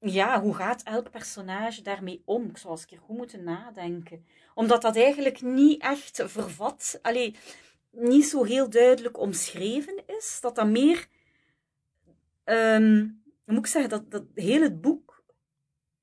ja, 0.00 0.40
hoe 0.40 0.54
gaat 0.54 0.82
elk 0.82 1.10
personage 1.10 1.82
daarmee 1.82 2.22
om? 2.24 2.44
Ik 2.48 2.56
zou 2.56 2.72
eens 2.72 2.82
een 2.82 2.88
keer 2.88 2.98
goed 2.98 3.16
moeten 3.16 3.44
nadenken. 3.44 4.26
Omdat 4.54 4.82
dat 4.82 4.96
eigenlijk 4.96 5.42
niet 5.42 5.82
echt 5.82 6.22
vervat, 6.24 6.98
allee, 7.02 7.36
niet 7.90 8.26
zo 8.26 8.44
heel 8.44 8.70
duidelijk 8.70 9.18
omschreven 9.18 10.02
is. 10.06 10.38
Dat 10.40 10.54
dat 10.54 10.66
meer, 10.66 11.06
um, 12.44 13.17
moet 13.54 13.64
ik 13.64 13.66
zeggen, 13.66 13.90
dat, 13.90 14.10
dat 14.10 14.24
heel 14.34 14.62
het 14.62 14.80
boek 14.80 15.22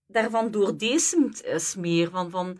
daarvan 0.08 0.52
doordecemd 0.52 1.44
is 1.44 1.76
meer. 1.76 2.10
Van, 2.10 2.30
van 2.30 2.60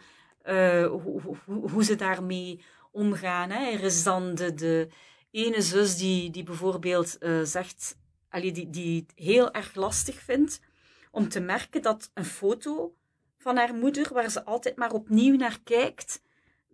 hoe, 0.90 1.22
hoe, 1.46 1.70
hoe, 1.70 1.84
ze 1.84 1.96
daarmee 1.96 2.64
omgaan. 2.92 3.50
Hè. 3.50 3.72
Er 3.72 3.84
is 3.84 4.04
dan 4.04 4.36
de, 4.36 4.54
de 4.54 4.90
ene 5.32 5.62
zus 5.62 5.98
die, 5.98 6.30
die 6.30 6.44
bijvoorbeeld 6.44 7.18
uh, 7.20 7.44
zegt, 7.44 7.98
allee, 8.30 8.52
die, 8.52 8.70
die 8.70 9.02
het 9.02 9.12
heel 9.16 9.54
erg 9.54 9.76
lastig 9.76 10.20
vindt 10.20 10.60
om 11.12 11.30
te 11.30 11.40
merken 11.40 11.82
dat 11.82 12.12
een 12.14 12.26
foto 12.26 12.96
van 13.38 13.58
haar 13.58 13.74
moeder, 13.74 14.14
waar 14.14 14.30
ze 14.30 14.46
altijd 14.46 14.76
maar 14.76 14.92
opnieuw 14.92 15.36
naar 15.36 15.60
kijkt, 15.64 16.22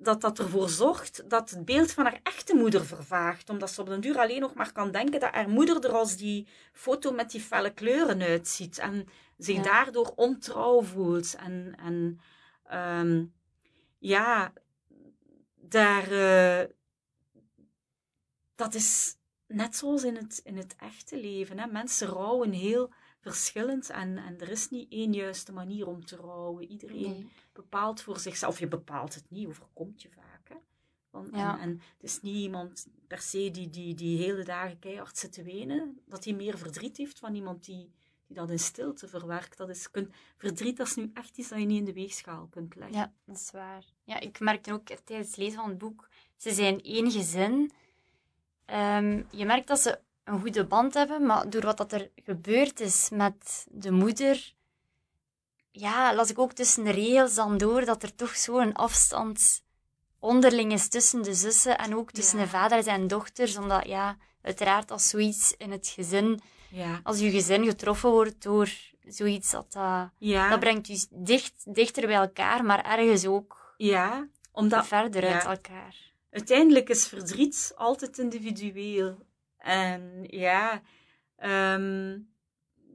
dat 0.03 0.21
dat 0.21 0.39
ervoor 0.39 0.69
zorgt 0.69 1.29
dat 1.29 1.49
het 1.49 1.65
beeld 1.65 1.91
van 1.91 2.03
haar 2.03 2.19
echte 2.23 2.55
moeder 2.55 2.85
vervaagt. 2.85 3.49
Omdat 3.49 3.71
ze 3.71 3.81
op 3.81 3.87
den 3.87 4.01
duur 4.01 4.17
alleen 4.17 4.41
nog 4.41 4.53
maar 4.53 4.71
kan 4.71 4.91
denken 4.91 5.19
dat 5.19 5.31
haar 5.31 5.49
moeder 5.49 5.85
er 5.85 5.91
als 5.91 6.17
die 6.17 6.47
foto 6.73 7.11
met 7.11 7.31
die 7.31 7.41
felle 7.41 7.73
kleuren 7.73 8.21
uitziet. 8.21 8.77
En 8.77 9.07
zich 9.37 9.61
daardoor 9.61 10.13
ontrouw 10.15 10.81
voelt. 10.81 11.35
En, 11.35 11.75
en 11.77 12.19
um, 12.77 13.33
ja, 13.97 14.53
daar, 15.55 16.11
uh, 16.11 16.69
dat 18.55 18.73
is 18.73 19.15
net 19.47 19.75
zoals 19.75 20.03
in 20.03 20.15
het, 20.15 20.41
in 20.43 20.57
het 20.57 20.75
echte 20.79 21.19
leven. 21.19 21.59
Hè. 21.59 21.67
Mensen 21.67 22.07
rouwen 22.07 22.51
heel 22.51 22.93
verschillend 23.21 23.89
en, 23.89 24.17
en 24.17 24.39
er 24.39 24.49
is 24.49 24.69
niet 24.69 24.91
één 24.91 25.13
juiste 25.13 25.51
manier 25.51 25.87
om 25.87 26.05
te 26.05 26.15
rouwen. 26.15 26.71
Iedereen 26.71 27.29
bepaalt 27.53 28.01
voor 28.01 28.19
zichzelf, 28.19 28.53
of 28.53 28.59
je 28.59 28.67
bepaalt 28.67 29.13
het 29.13 29.25
niet, 29.27 29.47
overkomt 29.47 30.01
je 30.01 30.09
vaak. 30.09 30.49
Hè. 30.49 30.55
Want, 31.09 31.33
en, 31.33 31.59
en, 31.59 31.69
het 31.69 32.03
is 32.03 32.21
niet 32.21 32.35
iemand 32.35 32.87
per 33.07 33.19
se 33.19 33.51
die, 33.51 33.69
die, 33.69 33.95
die 33.95 34.17
hele 34.17 34.43
dagen 34.43 34.79
keihard 34.79 35.17
zit 35.17 35.33
te 35.33 35.43
wenen, 35.43 35.99
dat 36.05 36.23
hij 36.23 36.33
meer 36.33 36.57
verdriet 36.57 36.97
heeft 36.97 37.19
van 37.19 37.35
iemand 37.35 37.65
die, 37.65 37.91
die 38.27 38.35
dat 38.35 38.49
in 38.49 38.59
stilte 38.59 39.07
verwerkt. 39.07 39.57
Dat 39.57 39.69
is, 39.69 39.91
kun, 39.91 40.13
verdriet 40.37 40.77
dat 40.77 40.87
is 40.87 40.95
nu 40.95 41.11
echt 41.13 41.37
iets 41.37 41.49
dat 41.49 41.59
je 41.59 41.65
niet 41.65 41.79
in 41.79 41.85
de 41.85 41.93
weegschaal 41.93 42.47
kunt 42.49 42.75
leggen. 42.75 42.97
Ja, 42.97 43.13
dat 43.25 43.35
is 43.35 43.51
waar. 43.51 43.85
Ja, 44.03 44.19
ik 44.19 44.39
merkte 44.39 44.73
ook 44.73 44.85
tijdens 44.85 45.27
het 45.27 45.37
lezen 45.37 45.59
van 45.59 45.69
het 45.69 45.77
boek, 45.77 46.09
ze 46.35 46.51
zijn 46.51 46.81
één 46.81 47.11
gezin. 47.11 47.71
Um, 48.65 49.27
je 49.31 49.45
merkt 49.45 49.67
dat 49.67 49.79
ze 49.79 49.99
een 50.31 50.41
goede 50.41 50.65
band 50.65 50.93
hebben, 50.93 51.25
maar 51.25 51.49
door 51.49 51.61
wat 51.61 51.77
dat 51.77 51.91
er 51.91 52.11
gebeurd 52.15 52.79
is 52.79 53.09
met 53.09 53.65
de 53.69 53.91
moeder, 53.91 54.53
ja, 55.71 56.15
las 56.15 56.29
ik 56.29 56.39
ook 56.39 56.53
tussen 56.53 56.83
de 56.83 56.91
regels 56.91 57.33
dan 57.33 57.57
door 57.57 57.85
dat 57.85 58.03
er 58.03 58.15
toch 58.15 58.35
zo'n 58.35 58.73
afstand 58.73 59.63
onderling 60.19 60.71
is 60.71 60.87
tussen 60.87 61.23
de 61.23 61.33
zussen 61.33 61.77
en 61.77 61.95
ook 61.95 62.11
tussen 62.11 62.37
de 62.37 62.47
vaders 62.47 62.85
en 62.85 63.07
dochters, 63.07 63.57
omdat 63.57 63.87
ja, 63.87 64.17
uiteraard 64.41 64.91
als 64.91 65.09
zoiets 65.09 65.53
in 65.57 65.71
het 65.71 65.87
gezin, 65.87 66.41
ja. 66.69 66.99
als 67.03 67.19
je 67.19 67.31
gezin 67.31 67.65
getroffen 67.65 68.09
wordt 68.09 68.43
door 68.43 68.69
zoiets, 69.07 69.51
dat, 69.51 69.71
dat, 69.71 70.09
ja. 70.17 70.49
dat 70.49 70.59
brengt 70.59 70.87
je 70.87 71.05
dicht, 71.09 71.75
dichter 71.75 72.07
bij 72.07 72.15
elkaar, 72.15 72.65
maar 72.65 72.85
ergens 72.85 73.25
ook 73.25 73.73
ja, 73.77 74.27
omdat, 74.51 74.87
verder 74.87 75.27
uit 75.27 75.45
elkaar. 75.45 75.95
Uiteindelijk 76.31 76.89
is 76.89 77.07
verdriet 77.07 77.73
altijd 77.75 78.17
individueel. 78.17 79.17
En 79.61 80.23
ja, 80.23 80.81
um, 81.37 82.29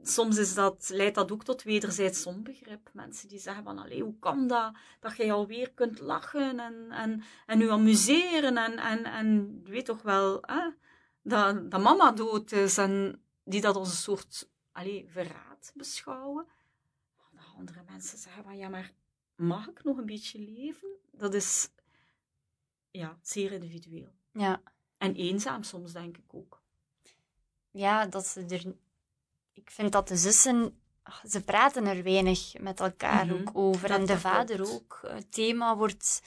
soms 0.03 0.37
is 0.37 0.55
dat, 0.55 0.89
leidt 0.93 1.15
dat 1.15 1.33
ook 1.33 1.45
tot 1.45 1.63
wederzijds 1.63 2.27
onbegrip. 2.27 2.91
Mensen 2.93 3.29
die 3.29 3.39
zeggen 3.39 3.65
van, 3.65 3.79
allee, 3.79 4.03
hoe 4.03 4.19
kan 4.19 4.47
dat, 4.47 4.77
dat 5.01 5.17
jij 5.17 5.33
alweer 5.33 5.73
kunt 5.73 5.99
lachen 5.99 6.61
en, 6.61 6.93
en, 6.93 7.23
en 7.47 7.61
u 7.61 7.71
amuseren 7.71 8.57
en, 8.57 8.79
en, 8.79 9.05
en 9.05 9.61
weet 9.65 9.85
toch 9.85 10.03
wel, 10.03 10.41
dat, 11.23 11.71
dat 11.71 11.83
mama 11.83 12.13
dood 12.13 12.53
is 12.53 12.79
en 12.79 13.23
die 13.45 13.61
dat 13.61 13.77
als 13.77 13.89
een 13.89 13.97
soort, 13.97 14.51
allee, 14.73 15.07
verraad 15.09 15.73
beschouwen. 15.75 16.47
andere 17.57 17.83
mensen 17.87 18.19
zeggen 18.19 18.43
van, 18.43 18.57
ja, 18.57 18.69
maar 18.69 18.93
mag 19.35 19.69
ik 19.69 19.85
nog 19.85 19.97
een 19.97 20.07
beetje 20.07 20.39
leven? 20.39 20.89
Dat 21.13 21.35
is, 21.35 21.69
ja, 22.91 23.19
zeer 23.23 23.53
individueel. 23.53 24.13
Ja. 24.33 24.63
En 24.99 25.15
eenzaam 25.15 25.63
soms, 25.63 25.93
denk 25.93 26.17
ik 26.17 26.35
ook. 26.35 26.63
Ja, 27.71 28.07
dat 28.07 28.27
ze 28.27 28.45
er... 28.45 28.75
Ik 29.53 29.71
vind 29.71 29.93
dat 29.93 30.09
de 30.09 30.17
zussen... 30.17 30.81
Ze 31.29 31.45
praten 31.45 31.87
er 31.87 32.03
weinig 32.03 32.59
met 32.61 32.81
elkaar 32.81 33.27
mhm. 33.27 33.35
ook 33.35 33.51
over. 33.53 33.91
en 33.91 34.07
de 34.07 34.19
vader 34.19 34.73
ook. 34.73 35.01
Het 35.07 35.33
thema 35.33 35.77
wordt... 35.77 36.23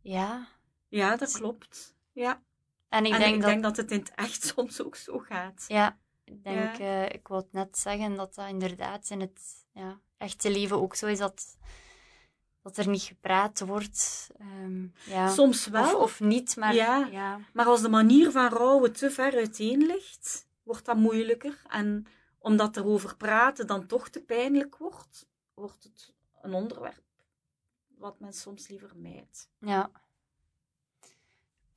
Ja. 0.00 0.48
Ja, 0.88 1.16
dat 1.16 1.32
klopt. 1.32 1.94
Ja. 2.12 2.42
En 2.88 3.06
ik, 3.06 3.12
en 3.12 3.18
denk, 3.18 3.34
ik 3.34 3.40
dat... 3.40 3.50
denk 3.50 3.62
dat 3.62 3.76
het 3.76 3.90
in 3.90 3.98
het 3.98 4.12
echt 4.14 4.44
soms 4.54 4.82
ook 4.82 4.96
zo 4.96 5.18
gaat. 5.18 5.64
Ja. 5.68 5.98
Ik 6.24 6.44
denk... 6.44 6.78
Uh, 6.78 7.08
ik 7.08 7.28
wou 7.28 7.44
net 7.50 7.78
zeggen 7.78 8.14
dat 8.14 8.34
dat 8.34 8.48
inderdaad 8.48 9.10
in 9.10 9.20
het 9.20 9.66
ja, 9.72 10.00
echte 10.16 10.50
leven 10.50 10.80
ook 10.80 10.94
zo 10.94 11.06
is 11.06 11.18
dat 11.18 11.56
dat 12.64 12.76
er 12.76 12.88
niet 12.88 13.02
gepraat 13.02 13.60
wordt. 13.60 14.30
Um, 14.40 14.92
ja. 15.06 15.28
Soms 15.28 15.66
wel. 15.66 15.96
Of, 15.96 16.02
of 16.02 16.20
niet, 16.20 16.56
maar... 16.56 16.74
Ja. 16.74 17.08
ja. 17.10 17.40
Maar 17.52 17.66
als 17.66 17.82
de 17.82 17.88
manier 17.88 18.30
van 18.30 18.48
rouwen 18.48 18.92
te 18.92 19.10
ver 19.10 19.34
uiteen 19.34 19.86
ligt, 19.86 20.46
wordt 20.62 20.84
dat 20.84 20.96
moeilijker. 20.96 21.62
En 21.68 22.06
omdat 22.38 22.76
erover 22.76 23.16
praten 23.16 23.66
dan 23.66 23.86
toch 23.86 24.08
te 24.08 24.20
pijnlijk 24.20 24.76
wordt, 24.76 25.26
wordt 25.54 25.82
het 25.82 26.12
een 26.42 26.54
onderwerp 26.54 27.02
wat 27.98 28.20
men 28.20 28.32
soms 28.32 28.68
liever 28.68 28.90
mijdt. 28.96 29.50
Ja. 29.58 29.90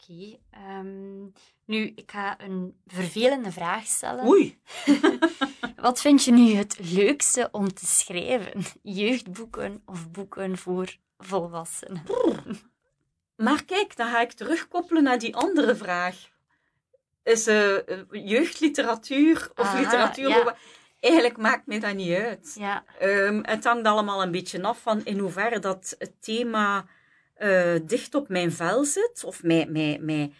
Oké. 0.09 0.19
Okay, 0.19 0.39
um, 0.79 0.85
ehm, 0.85 1.25
nu, 1.65 1.91
ik 1.95 2.11
ga 2.11 2.41
een 2.41 2.77
vervelende 2.85 3.51
vraag 3.51 3.85
stellen. 3.85 4.25
Oei! 4.25 4.59
Wat 5.75 6.01
vind 6.01 6.23
je 6.23 6.31
nu 6.31 6.53
het 6.53 6.79
leukste 6.91 7.49
om 7.51 7.73
te 7.73 7.85
schrijven? 7.85 8.63
Jeugdboeken 8.81 9.81
of 9.85 10.11
boeken 10.11 10.57
voor 10.57 10.95
volwassenen? 11.17 12.03
Maar 13.35 13.65
kijk, 13.65 13.95
dan 13.95 14.09
ga 14.09 14.21
ik 14.21 14.31
terugkoppelen 14.31 15.03
naar 15.03 15.19
die 15.19 15.35
andere 15.35 15.75
vraag. 15.75 16.15
Is 17.23 17.47
uh, 17.47 17.77
jeugdliteratuur 18.11 19.51
of 19.55 19.73
literatuur... 19.73 20.29
Ja. 20.29 20.55
Eigenlijk 20.99 21.37
maakt 21.37 21.67
mij 21.67 21.79
dat 21.79 21.93
niet 21.93 22.15
uit. 22.15 22.55
Ja. 22.59 22.83
Um, 23.01 23.43
het 23.45 23.63
hangt 23.63 23.87
allemaal 23.87 24.21
een 24.21 24.31
beetje 24.31 24.63
af 24.63 24.81
van 24.81 25.05
in 25.05 25.19
hoeverre 25.19 25.59
dat 25.59 25.95
het 25.99 26.21
thema 26.21 26.85
uh, 27.39 27.75
dicht 27.83 28.15
op 28.15 28.29
mijn 28.29 28.51
vel 28.51 28.85
zit, 28.85 29.23
of 29.23 29.43
mij, 29.43 29.65
mij, 29.65 29.99
mij 29.99 30.33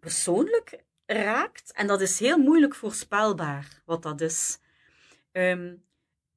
persoonlijk 0.00 0.84
raakt. 1.06 1.72
En 1.72 1.86
dat 1.86 2.00
is 2.00 2.18
heel 2.18 2.38
moeilijk 2.38 2.74
voorspelbaar, 2.74 3.82
wat 3.84 4.02
dat 4.02 4.20
is. 4.20 4.58
Um, 5.32 5.84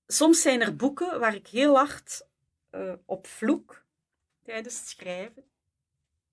soms 0.08 0.42
zijn 0.42 0.62
er 0.62 0.76
boeken 0.76 1.20
waar 1.20 1.36
ik 1.36 1.48
heel 1.48 1.76
hard 1.76 2.28
uh, 2.72 2.94
op 3.06 3.28
vloek 3.28 3.84
tijdens 4.44 4.80
het 4.80 4.88
schrijven, 4.88 5.44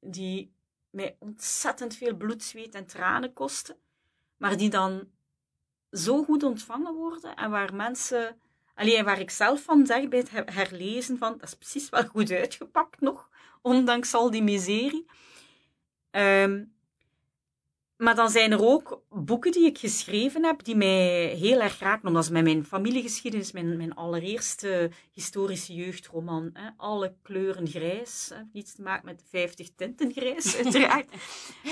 die 0.01 0.53
mij 0.91 1.17
ontzettend 1.19 1.97
veel 1.97 2.17
bloed, 2.17 2.43
zweet 2.43 2.75
en 2.75 2.87
tranen 2.87 3.33
kosten, 3.33 3.77
maar 4.37 4.57
die 4.57 4.71
dan 4.71 5.11
zo 5.91 6.25
goed 6.25 6.43
ontvangen 6.43 6.95
worden 6.95 7.37
en 7.37 7.51
waar 7.51 7.75
mensen, 7.75 8.41
alleen 8.83 9.05
waar 9.05 9.21
ik 9.21 9.31
zelf 9.31 9.63
van 9.63 9.87
zeg 9.87 10.09
bij 10.09 10.19
het 10.19 10.55
herlezen 10.55 11.19
van, 11.19 11.33
dat 11.33 11.49
is 11.49 11.55
precies 11.55 11.89
wel 11.89 12.05
goed 12.05 12.31
uitgepakt 12.31 13.01
nog, 13.01 13.29
ondanks 13.63 14.15
al 14.15 14.31
die 14.31 14.43
miserie. 14.43 15.07
Um, 16.11 16.73
maar 17.97 18.15
dan 18.15 18.31
zijn 18.31 18.53
er 18.53 18.65
ook 18.65 19.03
boeken 19.09 19.53
die 19.53 19.67
ik 19.67 19.79
geschreven 19.79 20.45
heb 20.45 20.65
die 20.65 20.77
mij 20.77 21.27
heel 21.27 21.61
erg 21.61 21.79
raken. 21.79 22.09
Omdat 22.09 22.25
ze 22.25 22.33
met 22.33 22.43
mijn 22.43 22.65
familiegeschiedenis, 22.65 23.53
mijn, 23.53 23.77
mijn 23.77 23.95
allereerste 23.95 24.91
historische 25.13 25.75
jeugdroman, 25.75 26.51
hè, 26.53 26.69
alle 26.77 27.15
kleuren 27.23 27.69
grijs, 27.69 28.31
hè, 28.35 28.41
niets 28.53 28.75
te 28.75 28.83
maken 28.83 29.05
met 29.05 29.23
50 29.31 29.69
tinten 29.77 30.13
grijs, 30.13 30.57
uiteraard. 30.57 31.09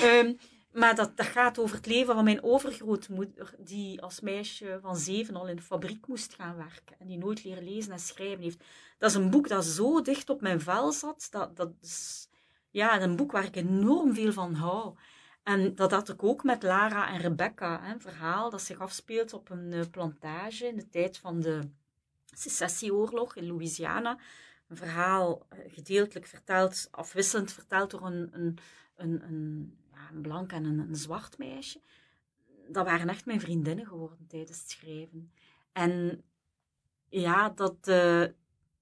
um, 0.05 0.39
maar 0.73 0.95
dat, 0.95 1.17
dat 1.17 1.27
gaat 1.27 1.59
over 1.59 1.77
het 1.77 1.87
leven 1.87 2.15
van 2.15 2.25
mijn 2.25 2.43
overgrootmoeder, 2.43 3.55
die 3.59 4.03
als 4.03 4.21
meisje 4.21 4.79
van 4.83 4.97
zeven 4.97 5.37
al 5.37 5.49
in 5.49 5.57
de 5.57 5.63
fabriek 5.63 6.07
moest 6.07 6.35
gaan 6.35 6.57
werken 6.57 6.97
en 6.99 7.07
die 7.07 7.19
nooit 7.19 7.45
leren 7.45 7.65
lezen 7.65 7.93
en 7.93 7.99
schrijven 7.99 8.43
heeft. 8.43 8.65
Dat 8.99 9.11
is 9.11 9.17
een 9.17 9.31
boek 9.31 9.49
dat 9.49 9.65
zo 9.65 10.03
dicht 10.03 10.31
op 10.31 10.41
mijn 10.41 10.61
vel 10.61 10.93
zat. 10.93 11.29
Dat, 11.31 11.57
dat 11.57 11.73
is 11.81 12.29
ja, 12.71 13.01
een 13.01 13.17
boek 13.17 13.33
waar 13.33 13.45
ik 13.45 13.57
enorm 13.57 14.15
veel 14.15 14.33
van 14.33 14.55
hou. 14.55 14.95
En 15.43 15.75
dat 15.75 15.91
had 15.91 16.09
ik 16.09 16.23
ook 16.23 16.45
met 16.45 16.63
Lara 16.63 17.09
en 17.09 17.21
Rebecca, 17.21 17.91
een 17.91 18.01
verhaal 18.01 18.51
dat 18.51 18.63
zich 18.63 18.79
afspeelt 18.79 19.33
op 19.33 19.51
een 19.51 19.73
eh, 19.73 19.81
plantage 19.91 20.67
in 20.67 20.77
de 20.77 20.89
tijd 20.89 21.19
van 21.19 21.41
de 21.41 21.71
secessieoorlog 22.25 23.37
in 23.37 23.47
Louisiana. 23.47 24.19
Een 24.69 24.77
verhaal 24.77 25.47
eh, 25.49 25.59
gedeeltelijk 25.73 26.27
verteld, 26.27 26.89
afwisselend 26.91 27.53
verteld 27.53 27.91
door 27.91 28.07
een, 28.07 28.29
een, 28.33 28.59
een, 28.97 29.23
een, 29.23 29.79
een 30.11 30.23
blank 30.23 30.53
en 30.53 30.65
een, 30.65 30.97
zwart 30.97 31.39
meisje. 31.39 31.81
Dat 32.69 32.85
waren 32.85 33.09
echt 33.09 33.27
mijn 33.27 33.41
vriendinnen 33.41 33.87
geworden 33.87 34.27
tijdens 34.27 34.59
het 34.59 34.71
schrijven. 34.71 35.33
En 35.73 36.25
ja, 37.09 37.49
dat, 37.49 37.89
uh, 37.89 38.23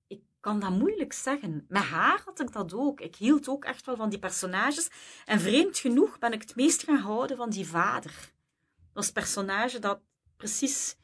ik 0.07 0.21
kan 0.41 0.61
dat 0.61 0.71
moeilijk 0.71 1.13
zeggen. 1.13 1.65
Met 1.69 1.83
haar 1.83 2.23
had 2.25 2.41
ik 2.41 2.53
dat 2.53 2.75
ook. 2.75 3.01
Ik 3.01 3.17
hield 3.17 3.49
ook 3.49 3.65
echt 3.65 3.87
wel 3.87 3.97
van 3.97 4.09
die 4.09 4.19
personages. 4.19 4.91
En 5.25 5.41
vreemd 5.41 5.79
genoeg 5.79 6.19
ben 6.19 6.33
ik 6.33 6.41
het 6.41 6.57
meest 6.57 6.83
gaan 6.83 6.99
houden 6.99 7.37
van 7.37 7.51
die 7.51 7.67
vader. 7.67 8.13
Dat 8.13 8.93
was 8.93 9.05
het 9.05 9.15
personage 9.15 9.79
dat 9.79 10.01
precies, 10.37 10.97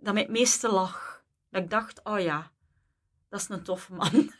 dat 0.00 0.14
mij 0.14 0.22
het 0.22 0.30
meeste 0.30 0.68
lag. 0.68 1.24
Dat 1.50 1.62
ik 1.62 1.70
dacht, 1.70 2.04
oh 2.04 2.20
ja, 2.20 2.52
dat 3.28 3.40
is 3.40 3.48
een 3.48 3.62
toffe 3.62 3.94
man. 3.94 4.32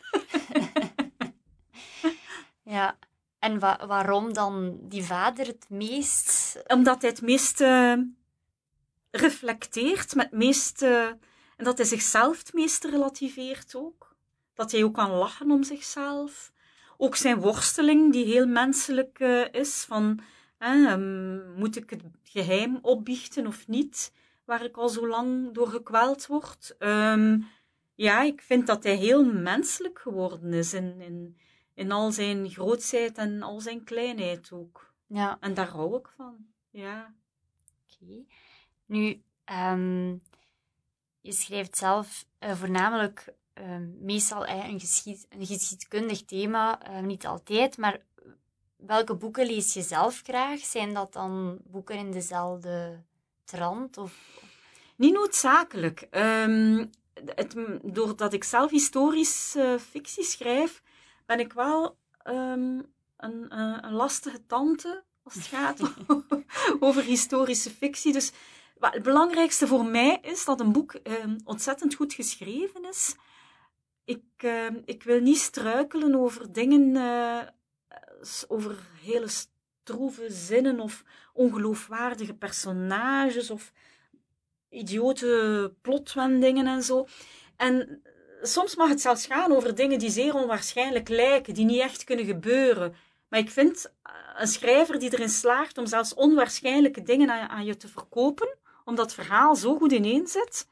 ja, 2.74 2.99
en 3.45 3.59
wa 3.59 3.87
waarom 3.87 4.33
dan 4.33 4.79
die 4.83 5.05
vader 5.05 5.47
het 5.47 5.67
meest? 5.69 6.57
Omdat 6.67 7.01
hij 7.01 7.11
het 7.11 7.23
meest 7.23 7.61
uh, 7.61 7.99
reflecteert, 9.11 10.15
met 10.15 10.33
meest... 10.33 10.83
Uh, 10.83 11.07
en 11.57 11.65
dat 11.65 11.79
hij 11.79 11.87
zichzelf 11.87 12.39
het 12.39 12.53
meest 12.53 12.85
relativeert 12.85 13.75
ook. 13.75 14.17
Dat 14.55 14.73
hij 14.73 14.85
ook 14.85 14.95
kan 14.95 15.11
lachen 15.11 15.51
om 15.51 15.63
zichzelf. 15.63 16.53
Ook 16.97 17.17
zijn 17.17 17.41
worsteling, 17.41 18.13
die 18.13 18.25
heel 18.25 18.47
menselijk 18.47 19.19
is, 19.53 19.85
van... 19.89 20.21
Um, 20.59 21.55
moet 21.57 21.77
ik 21.77 21.91
het 21.91 22.03
geheim 22.23 22.79
opbiechten 22.83 23.47
of 23.47 23.69
niet? 23.69 24.13
Waar 24.45 24.65
ik 24.65 24.77
al 24.77 24.89
zo 24.89 25.09
lang 25.09 25.55
door 25.55 25.69
gekweld 25.69 26.27
word. 26.27 26.77
Um, 26.79 27.47
ja, 27.95 28.23
ik 28.23 28.41
vind 28.41 28.67
dat 28.67 28.85
hij 28.85 28.97
heel 28.97 29.25
menselijk 29.25 29.99
geworden 29.99 30.53
is 30.53 30.75
in, 30.75 31.01
in, 31.01 31.37
in 31.75 31.93
al 31.93 32.12
zijn 32.12 32.51
grootheid 32.51 33.18
en 33.18 33.43
al 33.43 33.61
zijn 33.61 33.85
kleinheid 33.85 34.53
ook. 34.53 34.93
Ja. 35.07 35.37
En 35.41 35.55
daar 35.55 35.68
hou 35.68 35.99
ik 35.99 36.09
van, 36.16 36.47
ja. 36.70 37.14
Oké. 37.85 38.25
Nu, 38.87 39.22
um, 39.53 40.22
je 41.20 41.33
schrijft 41.33 41.77
zelf 41.77 42.27
uh, 42.41 42.55
voornamelijk 42.55 43.35
uh, 43.55 43.77
meestal 44.01 44.47
uh, 44.47 44.68
een, 44.68 44.81
geschied, 44.81 45.27
een 45.29 45.47
geschiedkundig 45.47 46.25
thema, 46.25 46.91
uh, 46.91 47.01
niet 47.01 47.27
altijd, 47.27 47.77
maar 47.77 48.01
welke 48.77 49.14
boeken 49.14 49.47
lees 49.47 49.75
je 49.75 49.83
zelf 49.83 50.20
graag? 50.25 50.61
Zijn 50.61 50.95
dat 50.95 51.12
dan 51.12 51.59
boeken 51.64 51.97
in 51.97 52.11
dezelfde 52.11 53.03
trant? 53.45 53.99
Of, 53.99 54.41
Niet 54.97 55.14
noodzakelijk. 55.14 56.09
Um, 56.11 56.91
het, 57.35 57.55
doordat 57.83 58.33
ik 58.33 58.45
zelf 58.45 58.70
historische 58.70 59.79
fictie 59.81 60.25
schrijf, 60.25 60.83
ben 61.27 61.41
ik 61.41 61.53
wel 61.53 61.99
um, 62.25 62.93
een, 63.16 63.49
uh, 63.53 63.79
een 63.81 63.93
lastige 63.93 64.47
tante 64.47 65.05
als 65.22 65.35
het 65.35 65.45
gaat 65.45 65.81
over 66.81 67.03
historische 67.03 67.70
fictie. 67.70 68.12
Dus 68.12 68.33
het 68.81 69.03
belangrijkste 69.03 69.66
voor 69.66 69.85
mij 69.85 70.18
is 70.22 70.45
dat 70.45 70.61
een 70.61 70.72
boek 70.72 70.95
um, 71.03 71.37
ontzettend 71.45 71.95
goed 71.95 72.14
geschreven 72.14 72.85
is. 72.85 73.16
Ik, 74.05 74.25
uh, 74.45 74.66
ik 74.85 75.03
wil 75.03 75.20
niet 75.20 75.39
struikelen 75.39 76.14
over 76.14 76.53
dingen, 76.53 76.95
uh, 76.95 77.41
over 78.49 78.77
hele 79.01 79.29
stroeve 79.29 80.31
zinnen 80.31 80.81
of 80.81 81.05
ongeloofwaardige 81.33 82.35
personages 82.35 83.51
of 83.51 83.72
idiote 84.68 85.75
plotwendingen 85.83 86.66
en 86.66 86.83
zo. 86.83 87.07
En 87.57 88.03
soms 88.47 88.77
mag 88.77 88.89
het 88.89 89.01
zelfs 89.01 89.27
gaan 89.27 89.53
over 89.53 89.75
dingen 89.75 89.99
die 89.99 90.11
zeer 90.11 90.35
onwaarschijnlijk 90.35 91.09
lijken, 91.09 91.55
die 91.55 91.65
niet 91.65 91.81
echt 91.81 92.05
kunnen 92.05 92.25
gebeuren. 92.25 92.95
Maar 93.29 93.41
ik 93.41 93.51
vind 93.51 93.93
eh, 94.03 94.13
een 94.37 94.47
schrijver 94.47 94.99
die 94.99 95.13
erin 95.13 95.29
slaagt 95.29 95.79
om 95.79 95.87
zelfs 95.87 96.15
onwaarschijnlijke 96.15 97.03
dingen 97.03 97.31
aan, 97.31 97.49
aan 97.49 97.65
je 97.65 97.77
te 97.77 97.89
verkopen, 97.89 98.57
omdat 98.85 99.05
het 99.05 99.15
verhaal 99.15 99.57
zo 99.57 99.79
goed 99.79 99.93
ineen 99.93 100.27
zit, 100.27 100.69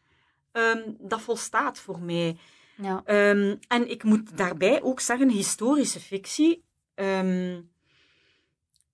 um, 0.52 0.96
dat 0.98 1.20
volstaat 1.20 1.78
voor 1.78 1.98
mij. 1.98 2.36
Ja. 2.76 3.02
Um, 3.30 3.58
en 3.68 3.90
ik 3.90 4.02
moet 4.02 4.36
daarbij 4.36 4.82
ook 4.82 5.00
zeggen, 5.00 5.28
historische 5.28 6.00
fictie. 6.00 6.64
Um, 6.94 7.70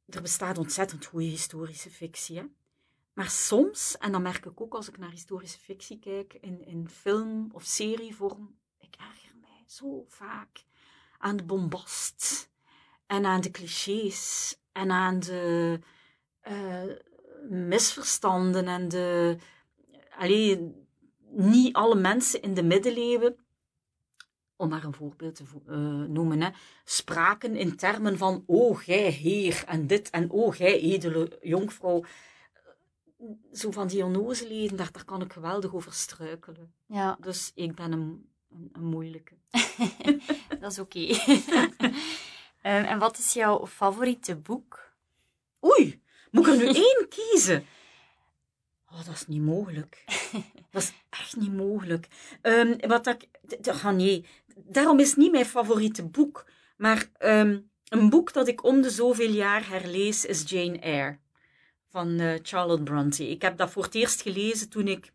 er 0.09 0.22
bestaat 0.22 0.59
ontzettend 0.59 1.07
goede 1.07 1.26
historische 1.26 1.91
fictie. 1.91 2.37
Hè? 2.37 2.45
Maar 3.12 3.31
soms, 3.31 3.97
en 3.99 4.12
dan 4.12 4.22
merk 4.22 4.47
ik 4.47 4.61
ook 4.61 4.74
als 4.74 4.89
ik 4.89 4.99
naar 4.99 5.11
historische 5.11 5.59
fictie 5.59 5.99
kijk, 5.99 6.39
in, 6.41 6.66
in 6.66 6.89
film- 6.89 7.51
of 7.53 7.64
serievorm, 7.64 8.57
ik 8.91 9.01
erger 9.01 9.34
mij 9.41 9.64
zo 9.66 10.05
vaak 10.09 10.64
aan 11.18 11.36
de 11.36 11.45
bombast 11.45 12.51
en 13.07 13.24
aan 13.26 13.41
de 13.41 13.51
clichés 13.51 14.57
en 14.72 14.91
aan 14.91 15.20
de 15.20 15.80
uh, 16.49 16.93
misverstanden 17.51 18.66
en 18.66 18.89
de. 18.89 19.36
Alleen, 20.18 20.86
niet 21.30 21.74
alle 21.74 21.95
mensen 21.95 22.43
in 22.43 22.55
de 22.55 22.62
middeleeuwen, 22.62 23.36
om 24.57 24.68
maar 24.68 24.84
een 24.84 24.95
voorbeeld 24.95 25.34
te 25.34 25.45
uh, 25.66 25.76
noemen, 26.09 26.41
hè, 26.41 26.51
spraken 26.84 27.57
in 27.57 27.76
termen 27.76 28.18
van: 28.18 28.45
O 28.47 28.74
gij 28.74 29.11
heer 29.11 29.64
en 29.66 29.86
dit 29.86 30.11
en 30.11 30.30
O 30.30 30.51
gij 30.51 30.80
edele 30.80 31.39
jonkvrouw 31.43 32.05
zo 33.53 33.70
van 33.70 33.86
die 33.86 34.05
onnozelheden, 34.05 34.76
daar, 34.76 34.93
daar 34.93 35.05
kan 35.05 35.22
ik 35.22 35.32
geweldig 35.32 35.74
over 35.74 35.93
struikelen. 35.93 36.72
Ja. 36.86 37.16
Dus 37.20 37.53
ik 37.55 37.74
ben 37.74 37.93
een, 37.93 38.28
een, 38.51 38.70
een 38.72 38.84
moeilijke. 38.84 39.34
dat 40.61 40.72
is 40.72 40.78
oké. 40.78 40.99
um, 40.99 41.92
en 42.92 42.99
wat 42.99 43.18
is 43.18 43.32
jouw 43.32 43.66
favoriete 43.66 44.36
boek? 44.36 44.92
Oei, 45.64 46.03
moet 46.30 46.46
ik 46.46 46.53
er 46.53 46.59
nu 46.59 46.66
één 46.88 47.07
kiezen? 47.09 47.66
Oh, 48.90 49.05
dat 49.07 49.14
is 49.14 49.26
niet 49.26 49.42
mogelijk. 49.42 50.05
Dat 50.70 50.82
is 50.82 50.92
echt 51.11 51.36
niet 51.36 51.53
mogelijk. 51.53 52.09
Um, 52.42 52.76
wat 52.88 53.07
ik, 53.07 53.28
oh 53.66 53.90
nee, 53.90 54.24
daarom 54.57 54.99
is 54.99 55.09
het 55.09 55.16
niet 55.16 55.32
mijn 55.32 55.46
favoriete 55.46 56.05
boek. 56.05 56.46
Maar 56.76 57.11
um, 57.18 57.70
een 57.88 58.11
boek 58.11 58.32
dat 58.32 58.49
ik 58.49 58.64
om 58.64 58.82
de 58.82 58.90
zoveel 58.90 59.30
jaar 59.30 59.68
herlees 59.68 60.24
is 60.24 60.51
Jane 60.51 60.78
Eyre 60.78 61.18
van 61.90 62.20
uh, 62.20 62.38
Charlotte 62.42 62.82
Bronte. 62.82 63.30
Ik 63.30 63.42
heb 63.42 63.57
dat 63.57 63.70
voor 63.70 63.82
het 63.82 63.94
eerst 63.94 64.22
gelezen 64.22 64.68
toen 64.68 64.88
ik 64.88 65.12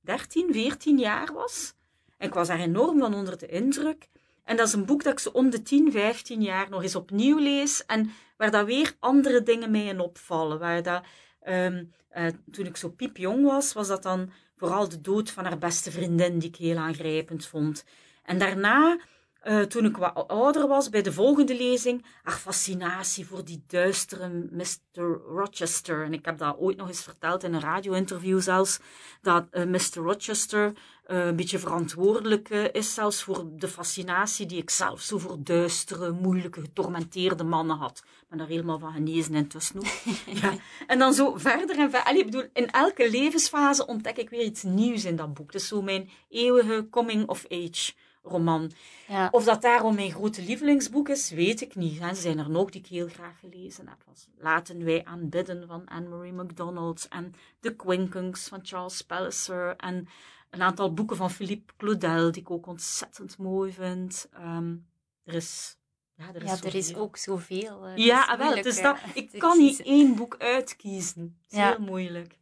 13, 0.00 0.52
14 0.52 0.98
jaar 0.98 1.32
was. 1.32 1.74
En 2.16 2.26
ik 2.26 2.34
was 2.34 2.48
daar 2.48 2.60
enorm 2.60 2.98
van 2.98 3.14
onder 3.14 3.38
de 3.38 3.46
indruk. 3.46 4.08
En 4.44 4.56
dat 4.56 4.66
is 4.66 4.72
een 4.72 4.84
boek 4.84 5.02
dat 5.02 5.12
ik 5.12 5.18
zo 5.18 5.28
om 5.28 5.50
de 5.50 5.62
10, 5.62 5.92
15 5.92 6.42
jaar 6.42 6.70
nog 6.70 6.82
eens 6.82 6.96
opnieuw 6.96 7.38
lees. 7.38 7.86
En 7.86 8.10
waar 8.36 8.50
dat 8.50 8.66
weer 8.66 8.96
andere 8.98 9.42
dingen 9.42 9.70
mij 9.70 9.84
in 9.84 10.00
opvallen. 10.00 10.58
Waar 10.58 10.82
dat, 10.82 11.04
um, 11.48 11.92
uh, 12.16 12.26
toen 12.50 12.66
ik 12.66 12.76
zo 12.76 12.88
piepjong 12.88 13.44
was, 13.44 13.72
was 13.72 13.88
dat 13.88 14.02
dan 14.02 14.30
vooral 14.56 14.88
de 14.88 15.00
dood 15.00 15.30
van 15.30 15.44
haar 15.44 15.58
beste 15.58 15.90
vriendin, 15.90 16.38
die 16.38 16.48
ik 16.48 16.56
heel 16.56 16.76
aangrijpend 16.76 17.46
vond. 17.46 17.84
En 18.22 18.38
daarna 18.38 18.98
uh, 19.44 19.60
toen 19.60 19.84
ik 19.84 19.96
wat 19.96 20.28
ouder 20.28 20.68
was, 20.68 20.88
bij 20.88 21.02
de 21.02 21.12
volgende 21.12 21.56
lezing, 21.56 22.04
haar 22.22 22.34
fascinatie 22.34 23.26
voor 23.26 23.44
die 23.44 23.64
duistere 23.66 24.28
Mr. 24.50 25.02
Rochester. 25.26 26.04
En 26.04 26.12
ik 26.12 26.24
heb 26.24 26.38
dat 26.38 26.58
ooit 26.58 26.76
nog 26.76 26.88
eens 26.88 27.02
verteld 27.02 27.44
in 27.44 27.54
een 27.54 27.60
radio-interview 27.60 28.40
zelfs, 28.40 28.78
dat 29.22 29.46
uh, 29.52 29.64
Mr. 29.64 30.02
Rochester 30.02 30.72
uh, 31.06 31.26
een 31.26 31.36
beetje 31.36 31.58
verantwoordelijk 31.58 32.48
is 32.48 32.94
zelfs 32.94 33.22
voor 33.22 33.44
de 33.52 33.68
fascinatie 33.68 34.46
die 34.46 34.58
ik 34.58 34.70
zelf 34.70 35.00
zo 35.00 35.18
voor 35.18 35.36
duistere, 35.40 36.10
moeilijke, 36.10 36.60
getormenteerde 36.60 37.44
mannen 37.44 37.76
had. 37.76 38.02
Ik 38.04 38.28
ben 38.28 38.38
daar 38.38 38.46
helemaal 38.46 38.78
van 38.78 38.92
genezen 38.92 39.34
intussen 39.34 39.76
ook. 39.76 39.86
ja. 40.42 40.54
En 40.86 40.98
dan 40.98 41.14
zo 41.14 41.34
verder 41.36 41.78
en 41.78 41.90
verder. 41.90 42.08
Allee, 42.08 42.20
ik 42.20 42.24
bedoel, 42.24 42.48
in 42.52 42.70
elke 42.70 43.10
levensfase 43.10 43.86
ontdek 43.86 44.16
ik 44.16 44.30
weer 44.30 44.44
iets 44.44 44.62
nieuws 44.62 45.04
in 45.04 45.16
dat 45.16 45.34
boek. 45.34 45.52
Is 45.52 45.68
zo 45.68 45.82
mijn 45.82 46.10
eeuwige 46.28 46.86
coming 46.90 47.28
of 47.28 47.44
age 47.50 47.92
roman. 48.24 48.70
Ja. 49.08 49.28
Of 49.30 49.44
dat 49.44 49.62
daarom 49.62 49.94
mijn 49.94 50.10
grote 50.10 50.42
lievelingsboek 50.42 51.08
is, 51.08 51.30
weet 51.30 51.60
ik 51.60 51.74
niet. 51.74 51.96
Ze 51.96 52.14
zijn 52.14 52.38
er 52.38 52.50
nog 52.50 52.70
die 52.70 52.80
ik 52.80 52.86
heel 52.86 53.08
graag 53.08 53.38
gelezen 53.38 53.88
heb. 53.88 54.02
Was 54.06 54.26
Laten 54.38 54.84
wij 54.84 55.04
aanbidden 55.04 55.66
van 55.66 55.86
Anne-Marie 55.86 56.32
MacDonald 56.32 57.06
en 57.08 57.34
The 57.60 57.76
Quinkings 57.76 58.48
van 58.48 58.60
Charles 58.62 59.02
Palliser 59.02 59.76
en 59.76 60.08
een 60.50 60.62
aantal 60.62 60.94
boeken 60.94 61.16
van 61.16 61.30
Philippe 61.30 61.72
Claudel 61.76 62.32
die 62.32 62.42
ik 62.42 62.50
ook 62.50 62.66
ontzettend 62.66 63.38
mooi 63.38 63.72
vind. 63.72 64.28
Um, 64.40 64.86
er 65.24 65.34
is 65.34 65.76
ja, 66.16 66.28
er 66.34 66.42
is, 66.42 66.50
ja, 66.50 66.66
er 66.66 66.74
is 66.74 66.94
ook 66.94 67.16
zoveel. 67.16 67.88
Uh, 67.88 67.96
ja, 67.96 68.38
wel. 68.38 68.62
Dus 68.62 68.82
dat, 68.82 68.98
ik 69.14 69.38
kan 69.38 69.58
niet 69.58 69.80
één 69.80 70.14
boek 70.14 70.36
uitkiezen. 70.38 71.38
Het 71.42 71.52
is 71.52 71.58
ja. 71.58 71.68
heel 71.68 71.84
moeilijk. 71.84 72.38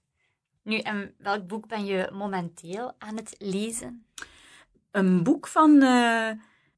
Nu, 0.63 0.79
en 0.79 1.15
welk 1.19 1.47
boek 1.47 1.69
ben 1.69 1.85
je 1.85 2.11
momenteel 2.13 2.93
aan 2.99 3.17
het 3.17 3.35
lezen? 3.39 4.07
Een 4.93 5.23
boek 5.23 5.47
van 5.47 5.83
uh, 5.83 6.31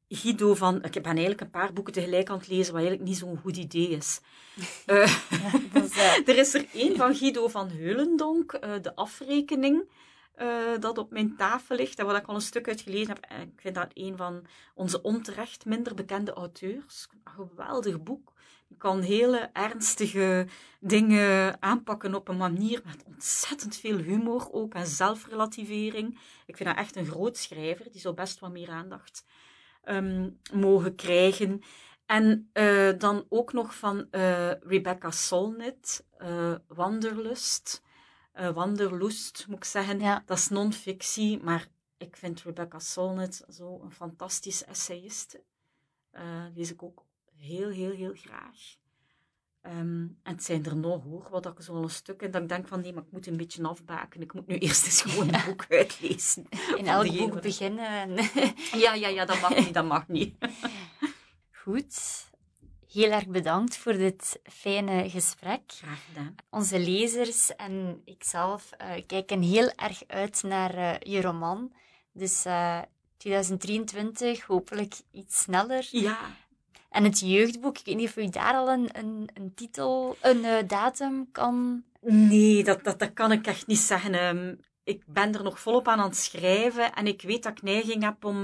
Guido 0.08 0.54
van... 0.54 0.82
Ik 0.82 0.92
ben 0.92 1.04
eigenlijk 1.04 1.40
een 1.40 1.50
paar 1.50 1.72
boeken 1.72 1.92
tegelijk 1.92 2.30
aan 2.30 2.38
het 2.38 2.48
lezen, 2.48 2.72
wat 2.72 2.82
eigenlijk 2.82 3.08
niet 3.08 3.18
zo'n 3.18 3.38
goed 3.38 3.56
idee 3.56 3.88
is. 3.88 4.20
uh, 4.86 5.06
ja, 5.72 5.80
is 5.82 5.96
er 6.28 6.36
is 6.36 6.54
er 6.54 6.66
één 6.72 6.96
van 6.96 7.14
Guido 7.14 7.48
van 7.48 7.70
Heulendonk, 7.70 8.58
De 8.82 8.94
Afrekening. 8.94 9.88
dat 10.80 10.98
op 10.98 11.10
mijn 11.10 11.36
tafel 11.36 11.76
ligt 11.76 11.98
en 11.98 12.06
waar 12.06 12.16
ik 12.16 12.26
al 12.26 12.34
een 12.34 12.40
stuk 12.40 12.68
uit 12.68 12.80
gelezen 12.80 13.08
heb. 13.08 13.24
En 13.24 13.40
ik 13.40 13.60
vind 13.60 13.74
dat 13.74 13.90
een 13.94 14.16
van 14.16 14.46
onze 14.74 15.02
onterecht 15.02 15.64
minder 15.64 15.94
bekende 15.94 16.32
auteurs. 16.32 17.08
Een 17.24 17.32
geweldig 17.32 18.02
boek. 18.02 18.33
Kan 18.78 19.00
hele 19.00 19.50
ernstige 19.52 20.46
dingen 20.80 21.62
aanpakken 21.62 22.14
op 22.14 22.28
een 22.28 22.36
manier 22.36 22.80
met 22.84 23.04
ontzettend 23.04 23.76
veel 23.76 23.96
humor 23.96 24.48
ook 24.52 24.74
en 24.74 24.86
zelfrelativering. 24.86 26.18
Ik 26.46 26.56
vind 26.56 26.68
dat 26.68 26.78
echt 26.78 26.96
een 26.96 27.06
groot 27.06 27.36
schrijver. 27.36 27.90
Die 27.90 28.00
zou 28.00 28.14
best 28.14 28.40
wat 28.40 28.52
meer 28.52 28.70
aandacht 28.70 29.24
um, 29.84 30.38
mogen 30.52 30.94
krijgen. 30.94 31.62
En 32.06 32.50
uh, 32.54 32.98
dan 32.98 33.26
ook 33.28 33.52
nog 33.52 33.74
van 33.74 34.06
uh, 34.10 34.50
Rebecca 34.50 35.10
Solnit, 35.10 36.06
uh, 36.18 36.54
Wanderlust. 36.66 37.82
Wanderlust, 38.54 39.46
moet 39.48 39.56
ik 39.56 39.64
zeggen. 39.64 40.00
Ja. 40.00 40.22
Dat 40.26 40.38
is 40.38 40.48
non-fictie, 40.48 41.42
maar 41.42 41.68
ik 41.96 42.16
vind 42.16 42.42
Rebecca 42.42 42.78
Solnit 42.78 43.44
zo 43.48 43.80
een 43.82 43.92
fantastische 43.92 44.64
essayiste. 44.64 45.42
lees 46.54 46.72
ik 46.72 46.82
ook 46.82 47.04
heel, 47.44 47.68
heel, 47.68 47.90
heel 47.90 48.14
graag. 48.14 48.76
Um, 49.66 50.18
en 50.22 50.32
het 50.32 50.44
zijn 50.44 50.64
er 50.64 50.76
nog 50.76 51.02
hoor, 51.02 51.26
wat 51.30 51.46
ik 51.46 51.68
een 51.68 51.90
stuk 51.90 52.22
en 52.22 52.30
dat 52.30 52.42
ik 52.42 52.48
denk 52.48 52.68
van 52.68 52.80
nee, 52.80 52.92
maar 52.92 53.02
ik 53.02 53.12
moet 53.12 53.26
een 53.26 53.36
beetje 53.36 53.68
afbaken. 53.68 54.20
Ik 54.20 54.34
moet 54.34 54.46
nu 54.46 54.56
eerst 54.66 54.86
eens 54.86 55.02
gewoon 55.02 55.34
een 55.34 55.44
boek 55.46 55.66
uitlezen. 55.68 56.46
In 56.76 56.86
elk 56.86 57.16
boek 57.16 57.40
beginnen. 57.40 58.14
ja, 58.84 58.94
ja, 58.94 59.08
ja, 59.08 59.24
dat 59.24 59.40
mag 59.40 59.56
niet, 59.56 59.74
dat 59.74 59.84
mag 59.84 60.08
niet. 60.08 60.34
Goed. 61.50 62.24
Heel 62.92 63.10
erg 63.10 63.26
bedankt 63.26 63.76
voor 63.76 63.92
dit 63.92 64.40
fijne 64.42 65.10
gesprek. 65.10 65.62
Graag 65.66 66.04
gedaan. 66.06 66.34
Onze 66.50 66.78
lezers 66.78 67.56
en 67.56 68.02
ikzelf 68.04 68.70
uh, 68.80 69.06
kijken 69.06 69.42
heel 69.42 69.70
erg 69.70 70.02
uit 70.06 70.42
naar 70.42 70.78
uh, 70.78 70.94
je 70.98 71.20
roman. 71.20 71.72
Dus 72.12 72.46
uh, 72.46 72.78
eh, 72.78 72.84
2023 73.16 74.44
hopelijk 74.44 74.94
iets 75.10 75.40
sneller. 75.40 75.88
Ja. 75.90 76.36
En 76.94 77.04
het 77.04 77.20
jeugdboek, 77.20 77.78
ik 77.78 77.84
weet 77.84 77.96
niet 77.96 78.08
of 78.08 78.16
u 78.16 78.28
daar 78.28 78.54
al 78.54 78.70
een, 78.70 78.88
een, 78.92 79.28
een 79.34 79.54
titel, 79.54 80.16
een 80.20 80.66
datum 80.66 81.28
kan... 81.32 81.84
Nee, 82.00 82.64
dat, 82.64 82.84
dat, 82.84 82.98
dat 82.98 83.12
kan 83.12 83.32
ik 83.32 83.46
echt 83.46 83.66
niet 83.66 83.78
zeggen. 83.78 84.14
Um, 84.14 84.60
ik 84.84 85.02
ben 85.06 85.34
er 85.34 85.42
nog 85.42 85.60
volop 85.60 85.88
aan 85.88 85.98
aan 85.98 86.08
het 86.08 86.16
schrijven 86.16 86.94
en 86.94 87.06
ik 87.06 87.22
weet 87.22 87.42
dat 87.42 87.52
ik 87.52 87.62
neiging 87.62 88.02
heb 88.02 88.24
om 88.24 88.42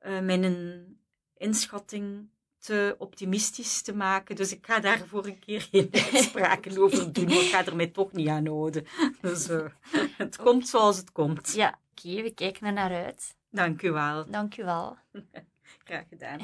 mijn 0.00 0.98
inschatting 1.36 2.28
te 2.60 2.94
optimistisch 2.98 3.82
te 3.82 3.94
maken. 3.94 4.36
Dus 4.36 4.52
ik 4.52 4.66
ga 4.66 4.80
daar 4.80 5.06
voor 5.06 5.26
een 5.26 5.38
keer 5.38 5.60
geen 5.60 5.88
uitspraken 6.12 6.78
over 6.78 7.12
doen. 7.12 7.28
ik 7.28 7.50
ga 7.50 7.66
er 7.66 7.76
mij 7.76 7.86
toch 7.86 8.12
niet 8.12 8.28
aan 8.28 8.46
houden. 8.46 8.86
Dus 9.20 9.48
uh, 9.48 9.66
het 10.16 10.36
komt 10.36 10.68
zoals 10.68 10.96
het 10.96 11.12
komt. 11.12 11.52
Ja, 11.54 11.78
oké, 11.90 12.22
we 12.22 12.30
kijken 12.34 12.66
er 12.66 12.72
naar 12.72 13.04
uit. 13.04 13.34
Dank 13.50 13.82
u 13.82 13.90
wel. 13.90 14.30
Dank 14.30 14.56
u 14.56 14.64
wel. 14.64 14.96
Graag 15.84 16.04
gedaan. 16.08 16.40